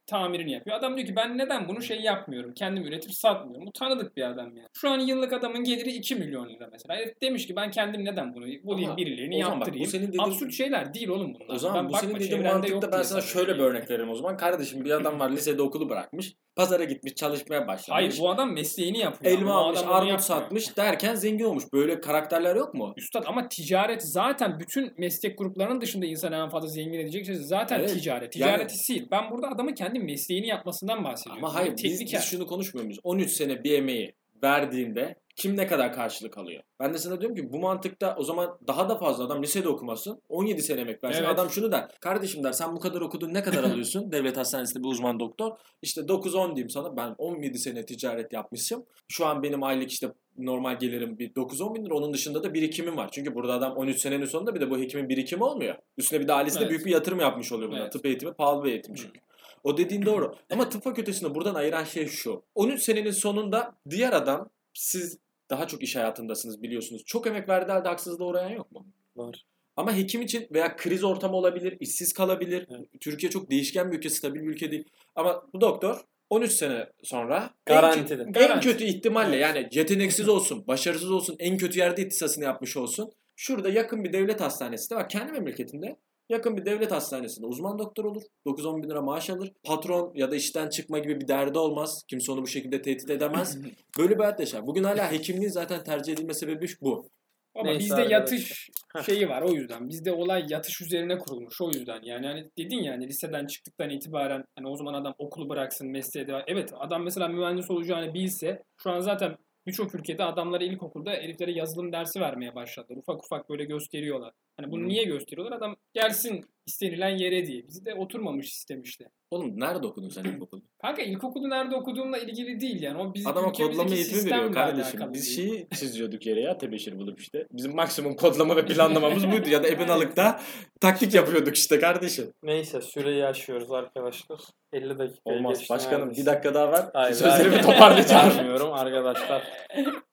Tamirini 0.06 0.52
yapıyor. 0.52 0.76
Adam 0.76 0.96
diyor 0.96 1.08
ki 1.08 1.16
ben 1.16 1.38
neden 1.38 1.68
bunu 1.68 1.82
şey 1.82 2.00
yapmıyorum? 2.00 2.54
Kendim 2.54 2.84
üretip 2.84 3.14
satmıyorum. 3.14 3.66
Bu 3.66 3.72
tanıdık 3.72 4.16
bir 4.16 4.22
adam 4.22 4.56
yani. 4.56 4.68
Şu 4.72 4.90
an 4.90 4.98
yıllık 4.98 5.32
adamın 5.32 5.64
geliri 5.64 5.90
2 5.92 6.14
milyon 6.14 6.48
lira 6.48 6.68
mesela. 6.72 6.96
Herif 7.00 7.22
demiş 7.22 7.46
ki 7.46 7.56
ben 7.56 7.70
kendim 7.70 8.04
neden 8.04 8.34
bunu 8.34 8.44
bulayım 8.64 8.96
birilerini 8.96 9.36
o 9.36 9.38
zaman 9.40 9.60
bak, 9.60 9.66
yaptırayım. 9.66 9.86
bu 9.86 9.90
senin 9.90 10.08
dediğin- 10.08 10.22
Absürt 10.22 10.52
şeyler 10.52 10.94
değil 10.94 11.08
oğlum 11.08 11.34
bunlar. 11.34 11.54
O 11.54 11.58
zaman 11.58 11.78
Ben 11.78 11.84
bu 11.88 11.92
bakma, 11.92 12.00
senin 12.00 12.14
dediğin 12.14 12.30
çevrende 12.30 12.52
mantıkta 12.52 12.86
ben 12.86 12.92
diye 12.92 13.04
sana 13.04 13.20
şöyle 13.20 13.54
bir 13.54 13.60
örnek 13.62 13.90
veririm 13.90 14.10
o 14.10 14.14
zaman. 14.14 14.36
Kardeşim 14.36 14.84
bir 14.84 14.90
adam 14.90 15.20
var 15.20 15.30
lisede 15.30 15.62
okulu 15.62 15.88
bırakmış. 15.88 16.34
Pazara 16.56 16.84
gitmiş 16.84 17.14
çalışmaya 17.14 17.60
başlamış. 17.66 17.88
Hayır 17.90 18.16
bu 18.20 18.30
adam 18.30 18.52
mesleğini 18.52 18.98
yapıyor. 18.98 19.32
Elma 19.32 19.50
Bu 19.50 19.54
almış, 19.54 19.80
armut 19.86 20.20
satmış 20.20 20.76
derken 20.76 21.14
zengin 21.14 21.44
olmuş. 21.44 21.64
Böyle 21.72 22.00
karakterler 22.00 22.56
yok 22.56 22.74
mu? 22.74 22.94
Üstad 22.96 23.24
ama 23.26 23.48
ticaret 23.48 24.02
zaten 24.02 24.60
bütün 24.60 24.94
meslek 24.98 25.38
gruplarının 25.38 25.80
dışında 25.80 26.06
insanı 26.06 26.36
en 26.36 26.48
fazla 26.50 26.68
zengin 26.68 26.98
edecek 26.98 27.26
şey 27.26 27.34
zaten 27.34 27.78
Evet. 27.80 27.90
ticaret. 27.92 28.36
Yani- 28.36 28.52
Ticareti 28.52 28.78
sil. 28.86 29.02
Ben 29.10 29.30
burada 29.30 29.48
adamın 29.48 29.72
kendi 29.74 29.98
mesleğini 29.98 30.46
yapmasından 30.46 31.04
bahsediyorum. 31.04 31.44
Ama 31.44 31.54
hayır 31.54 31.68
Yani 31.68 31.82
biz, 31.82 32.00
biz 32.12 32.22
şunu 32.24 32.46
konuşmuyor 32.46 32.84
muyuz? 32.84 32.98
13 33.02 33.30
sene 33.30 33.64
bir 33.64 33.72
emeği 33.78 34.14
verdiğinde 34.42 35.14
kim 35.36 35.56
ne 35.56 35.66
kadar 35.66 35.92
karşılık 35.92 36.38
alıyor? 36.38 36.62
Ben 36.80 36.94
de 36.94 36.98
sana 36.98 37.20
diyorum 37.20 37.36
ki 37.36 37.52
bu 37.52 37.58
mantıkta 37.58 38.16
o 38.18 38.22
zaman 38.22 38.58
daha 38.66 38.88
da 38.88 38.98
fazla 38.98 39.24
adam 39.24 39.42
lisede 39.42 39.68
okumasın. 39.68 40.22
17 40.28 40.62
sene 40.62 40.80
emek 40.80 41.04
versin. 41.04 41.20
Evet. 41.20 41.30
Adam 41.34 41.50
şunu 41.50 41.72
der. 41.72 41.88
Kardeşim 42.00 42.44
der 42.44 42.52
sen 42.52 42.76
bu 42.76 42.80
kadar 42.80 43.00
okudun 43.00 43.34
ne 43.34 43.42
kadar 43.42 43.64
alıyorsun? 43.70 44.12
Devlet 44.12 44.36
hastanesinde 44.36 44.84
bir 44.84 44.88
uzman 44.88 45.20
doktor. 45.20 45.52
İşte 45.82 46.00
9-10 46.00 46.46
diyeyim 46.54 46.70
sana. 46.70 46.96
Ben 46.96 47.14
17 47.18 47.58
sene 47.58 47.86
ticaret 47.86 48.32
yapmışım. 48.32 48.84
Şu 49.08 49.26
an 49.26 49.42
benim 49.42 49.62
aylık 49.62 49.90
işte 49.90 50.12
normal 50.38 50.78
gelirim 50.78 51.18
bir 51.18 51.34
9-10 51.34 51.74
bin 51.74 51.84
lira. 51.84 51.94
Onun 51.94 52.12
dışında 52.12 52.42
da 52.42 52.54
birikimim 52.54 52.96
var. 52.96 53.08
Çünkü 53.12 53.34
burada 53.34 53.54
adam 53.54 53.72
13 53.76 53.98
senenin 53.98 54.24
sonunda 54.24 54.54
bir 54.54 54.60
de 54.60 54.70
bu 54.70 54.78
hekimin 54.78 55.08
birikimi 55.08 55.44
olmuyor. 55.44 55.74
Üstüne 55.98 56.20
bir 56.20 56.28
de 56.28 56.32
ailesi 56.32 56.56
de 56.56 56.60
Evet. 56.60 56.70
büyük 56.70 56.86
bir 56.86 56.90
yatırım 56.90 57.20
yapmış 57.20 57.52
oluyor 57.52 57.70
buna. 57.70 57.78
Evet. 57.80 57.92
Tıp 57.92 58.06
eğitimi 58.06 58.32
pahalı 58.32 58.64
bir 58.64 58.70
eğitim 58.70 58.94
çünkü. 58.94 59.20
O 59.66 59.76
dediğin 59.76 60.06
doğru. 60.06 60.34
Ama 60.50 60.68
tıp 60.68 60.82
fakültesini 60.82 61.34
buradan 61.34 61.54
ayıran 61.54 61.84
şey 61.84 62.06
şu. 62.06 62.42
13 62.54 62.82
senenin 62.82 63.10
sonunda 63.10 63.74
diğer 63.90 64.12
adam 64.12 64.50
siz 64.74 65.18
daha 65.50 65.66
çok 65.66 65.82
iş 65.82 65.96
hayatındasınız 65.96 66.62
biliyorsunuz. 66.62 67.02
Çok 67.06 67.26
emek 67.26 67.48
verdiği 67.48 67.72
halde 67.72 67.88
haksızlığa 67.88 68.26
uğrayan 68.26 68.50
yok 68.50 68.72
mu? 68.72 68.86
Var. 69.16 69.44
Ama 69.76 69.96
hekim 69.96 70.22
için 70.22 70.46
veya 70.52 70.76
kriz 70.76 71.04
ortamı 71.04 71.36
olabilir, 71.36 71.76
işsiz 71.80 72.12
kalabilir. 72.12 72.66
Evet. 72.70 72.86
Türkiye 73.00 73.30
çok 73.30 73.50
değişken 73.50 73.92
bir 73.92 73.98
ülke, 73.98 74.10
stabil 74.10 74.40
bir 74.40 74.46
ülke 74.46 74.70
değil. 74.70 74.84
Ama 75.14 75.42
bu 75.52 75.60
doktor 75.60 76.00
13 76.30 76.52
sene 76.52 76.86
sonra 77.02 77.50
Garantili. 77.66 78.22
en, 78.22 78.32
Garanti. 78.32 78.68
en 78.68 78.72
kötü 78.72 78.84
ihtimalle 78.84 79.36
Evet. 79.36 79.42
yani 79.56 79.68
yeteneksiz 79.72 80.28
olsun, 80.28 80.66
başarısız 80.66 81.10
olsun, 81.10 81.36
en 81.38 81.56
kötü 81.56 81.78
yerde 81.78 82.02
ihtisasını 82.02 82.44
yapmış 82.44 82.76
olsun. 82.76 83.12
Şurada 83.36 83.68
yakın 83.68 84.04
bir 84.04 84.12
devlet 84.12 84.40
hastanesinde 84.40 84.98
bak 84.98 85.10
kendi 85.10 85.32
memleketinde 85.32 85.96
yakın 86.28 86.56
bir 86.56 86.64
devlet 86.64 86.92
hastanesinde 86.92 87.46
uzman 87.46 87.78
doktor 87.78 88.04
olur. 88.04 88.22
9-10 88.46 88.82
bin 88.82 88.90
lira 88.90 89.02
maaş 89.02 89.30
alır. 89.30 89.52
Patron 89.64 90.12
ya 90.14 90.30
da 90.30 90.36
işten 90.36 90.68
çıkma 90.68 90.98
gibi 90.98 91.20
bir 91.20 91.28
derdi 91.28 91.58
olmaz. 91.58 92.02
Kimse 92.08 92.32
onu 92.32 92.42
bu 92.42 92.46
şekilde 92.46 92.82
tehdit 92.82 93.10
edemez. 93.10 93.58
Böyle 93.98 94.14
bir 94.14 94.20
hayat 94.20 94.40
yaşar. 94.40 94.66
Bugün 94.66 94.84
hala 94.84 95.12
hekimliğin 95.12 95.50
zaten 95.50 95.84
tercih 95.84 96.12
edilme 96.12 96.34
sebebi 96.34 96.66
bu. 96.80 97.08
Ama 97.54 97.70
Neyse 97.70 97.80
bizde 97.80 98.02
yatış 98.14 98.70
şeyi 99.06 99.28
var 99.28 99.42
o 99.42 99.52
yüzden. 99.52 99.88
Bizde 99.88 100.12
olay 100.12 100.46
yatış 100.48 100.80
üzerine 100.80 101.18
kurulmuş 101.18 101.60
o 101.60 101.66
yüzden. 101.66 102.00
Yani 102.02 102.26
hani 102.26 102.50
dedin 102.58 102.82
ya 102.82 102.92
hani 102.92 103.08
liseden 103.08 103.46
çıktıktan 103.46 103.90
itibaren 103.90 104.44
hani 104.58 104.68
o 104.68 104.76
zaman 104.76 104.94
adam 104.94 105.14
okulu 105.18 105.48
bıraksın 105.48 105.90
mesleğe 105.90 106.26
devam. 106.26 106.42
Evet 106.46 106.72
adam 106.78 107.02
mesela 107.02 107.28
mühendis 107.28 107.70
olacağını 107.70 108.14
bilse 108.14 108.62
şu 108.82 108.90
an 108.90 109.00
zaten 109.00 109.36
birçok 109.66 109.94
ülkede 109.94 110.24
adamlara 110.24 110.64
ilkokulda 110.64 111.10
heriflere 111.10 111.52
yazılım 111.52 111.92
dersi 111.92 112.20
vermeye 112.20 112.54
başladılar. 112.54 112.96
Ufak 112.96 113.24
ufak 113.24 113.50
böyle 113.50 113.64
gösteriyorlar. 113.64 114.32
Hani 114.60 114.70
bunu 114.72 114.80
Hmm. 114.80 114.88
niye 114.88 115.04
gösteriyorlar? 115.04 115.56
Adam 115.56 115.76
gelsin 115.94 116.44
istenilen 116.66 117.08
yere 117.18 117.46
diye. 117.46 117.66
Bizde 117.68 117.94
oturmamış 117.94 118.52
sistem 118.52 118.82
işte. 118.82 119.04
Oğlum 119.30 119.60
nerede 119.60 119.86
okudun 119.86 120.08
sen 120.08 120.24
ilkokulu? 120.24 120.62
Kanka 120.82 121.02
ilkokulu 121.02 121.50
nerede 121.50 121.76
okuduğumla 121.76 122.18
ilgili 122.18 122.60
değil 122.60 122.82
yani. 122.82 122.98
O 122.98 123.14
bizim 123.14 123.30
Adama 123.30 123.52
kodlama 123.52 123.94
eğitimi 123.94 124.30
veriyor 124.30 124.52
kardeşim. 124.52 125.00
Biz 125.12 125.36
değil. 125.38 125.50
şeyi 125.50 125.66
çiziyorduk 125.74 126.26
yere 126.26 126.40
ya 126.40 126.58
tebeşir 126.58 126.98
bulup 126.98 127.20
işte. 127.20 127.46
Bizim 127.52 127.74
maksimum 127.74 128.16
kodlama 128.16 128.56
ve 128.56 128.66
planlamamız 128.66 129.30
buydu. 129.30 129.48
Ya 129.48 129.62
da 129.62 129.68
Ebenalık'ta 129.68 130.40
taktik 130.80 131.14
yapıyorduk 131.14 131.56
işte 131.56 131.78
kardeşim. 131.78 132.32
Neyse 132.42 132.80
süreyi 132.80 133.26
aşıyoruz 133.26 133.72
arkadaşlar. 133.72 134.40
50 134.72 134.98
dakika 134.98 135.20
Olmaz. 135.30 135.58
geçti 135.58 135.74
Başkanım 135.74 136.00
neredeyse. 136.08 136.20
bir 136.22 136.26
dakika 136.26 136.54
daha 136.54 136.72
ver. 136.72 136.84
Hayır, 136.92 137.14
Sözlerimi 137.14 137.60
toparlayacağım. 137.62 138.36
Vermiyorum 138.36 138.72
arkadaşlar. 138.72 139.42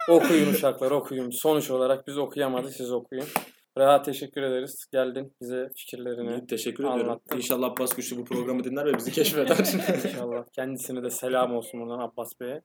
Okuyun 0.09 0.49
uşaklar 0.53 0.91
okuyun. 0.91 1.29
Sonuç 1.31 1.71
olarak 1.71 2.07
biz 2.07 2.17
okuyamadık 2.17 2.73
siz 2.73 2.91
okuyun. 2.91 3.25
Reha 3.77 4.01
teşekkür 4.01 4.41
ederiz. 4.41 4.85
Geldin 4.91 5.33
bize 5.41 5.69
fikirlerini 5.75 6.47
Teşekkür 6.47 6.83
ediyorum. 6.83 7.09
Anlattın. 7.09 7.37
İnşallah 7.37 7.71
Abbas 7.71 7.93
Kuşlu 7.93 8.17
bu 8.17 8.25
programı 8.25 8.63
dinler 8.63 8.85
ve 8.85 8.93
bizi 8.97 9.11
keşfeder. 9.11 9.57
inşallah. 10.05 10.45
Kendisine 10.53 11.03
de 11.03 11.09
selam 11.09 11.55
olsun 11.55 11.81
buradan 11.81 11.99
Abbas 11.99 12.39
Bey'e. 12.39 12.61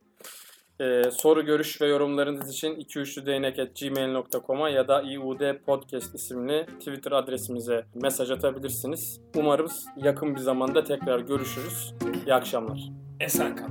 Ee, 0.81 1.03
soru, 1.11 1.45
görüş 1.45 1.81
ve 1.81 1.87
yorumlarınız 1.87 2.51
için 2.51 2.75
2üçlüdeynek.gmail.com'a 2.75 4.71
ya 4.71 4.89
da 4.89 5.03
iud 5.03 5.41
podcast 5.67 6.15
isimli 6.15 6.67
Twitter 6.79 7.13
adresimize 7.13 7.85
mesaj 7.95 8.31
atabilirsiniz. 8.31 9.21
Umarız 9.37 9.87
yakın 9.97 10.35
bir 10.35 10.41
zamanda 10.41 10.85
tekrar 10.85 11.21
görüşürüz. 11.21 11.95
İyi 12.27 12.35
akşamlar. 12.35 12.81
Esen 13.21 13.57
kal. 13.57 13.69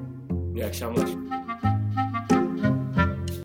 İyi 0.55 0.65
akşamlar. 0.65 1.46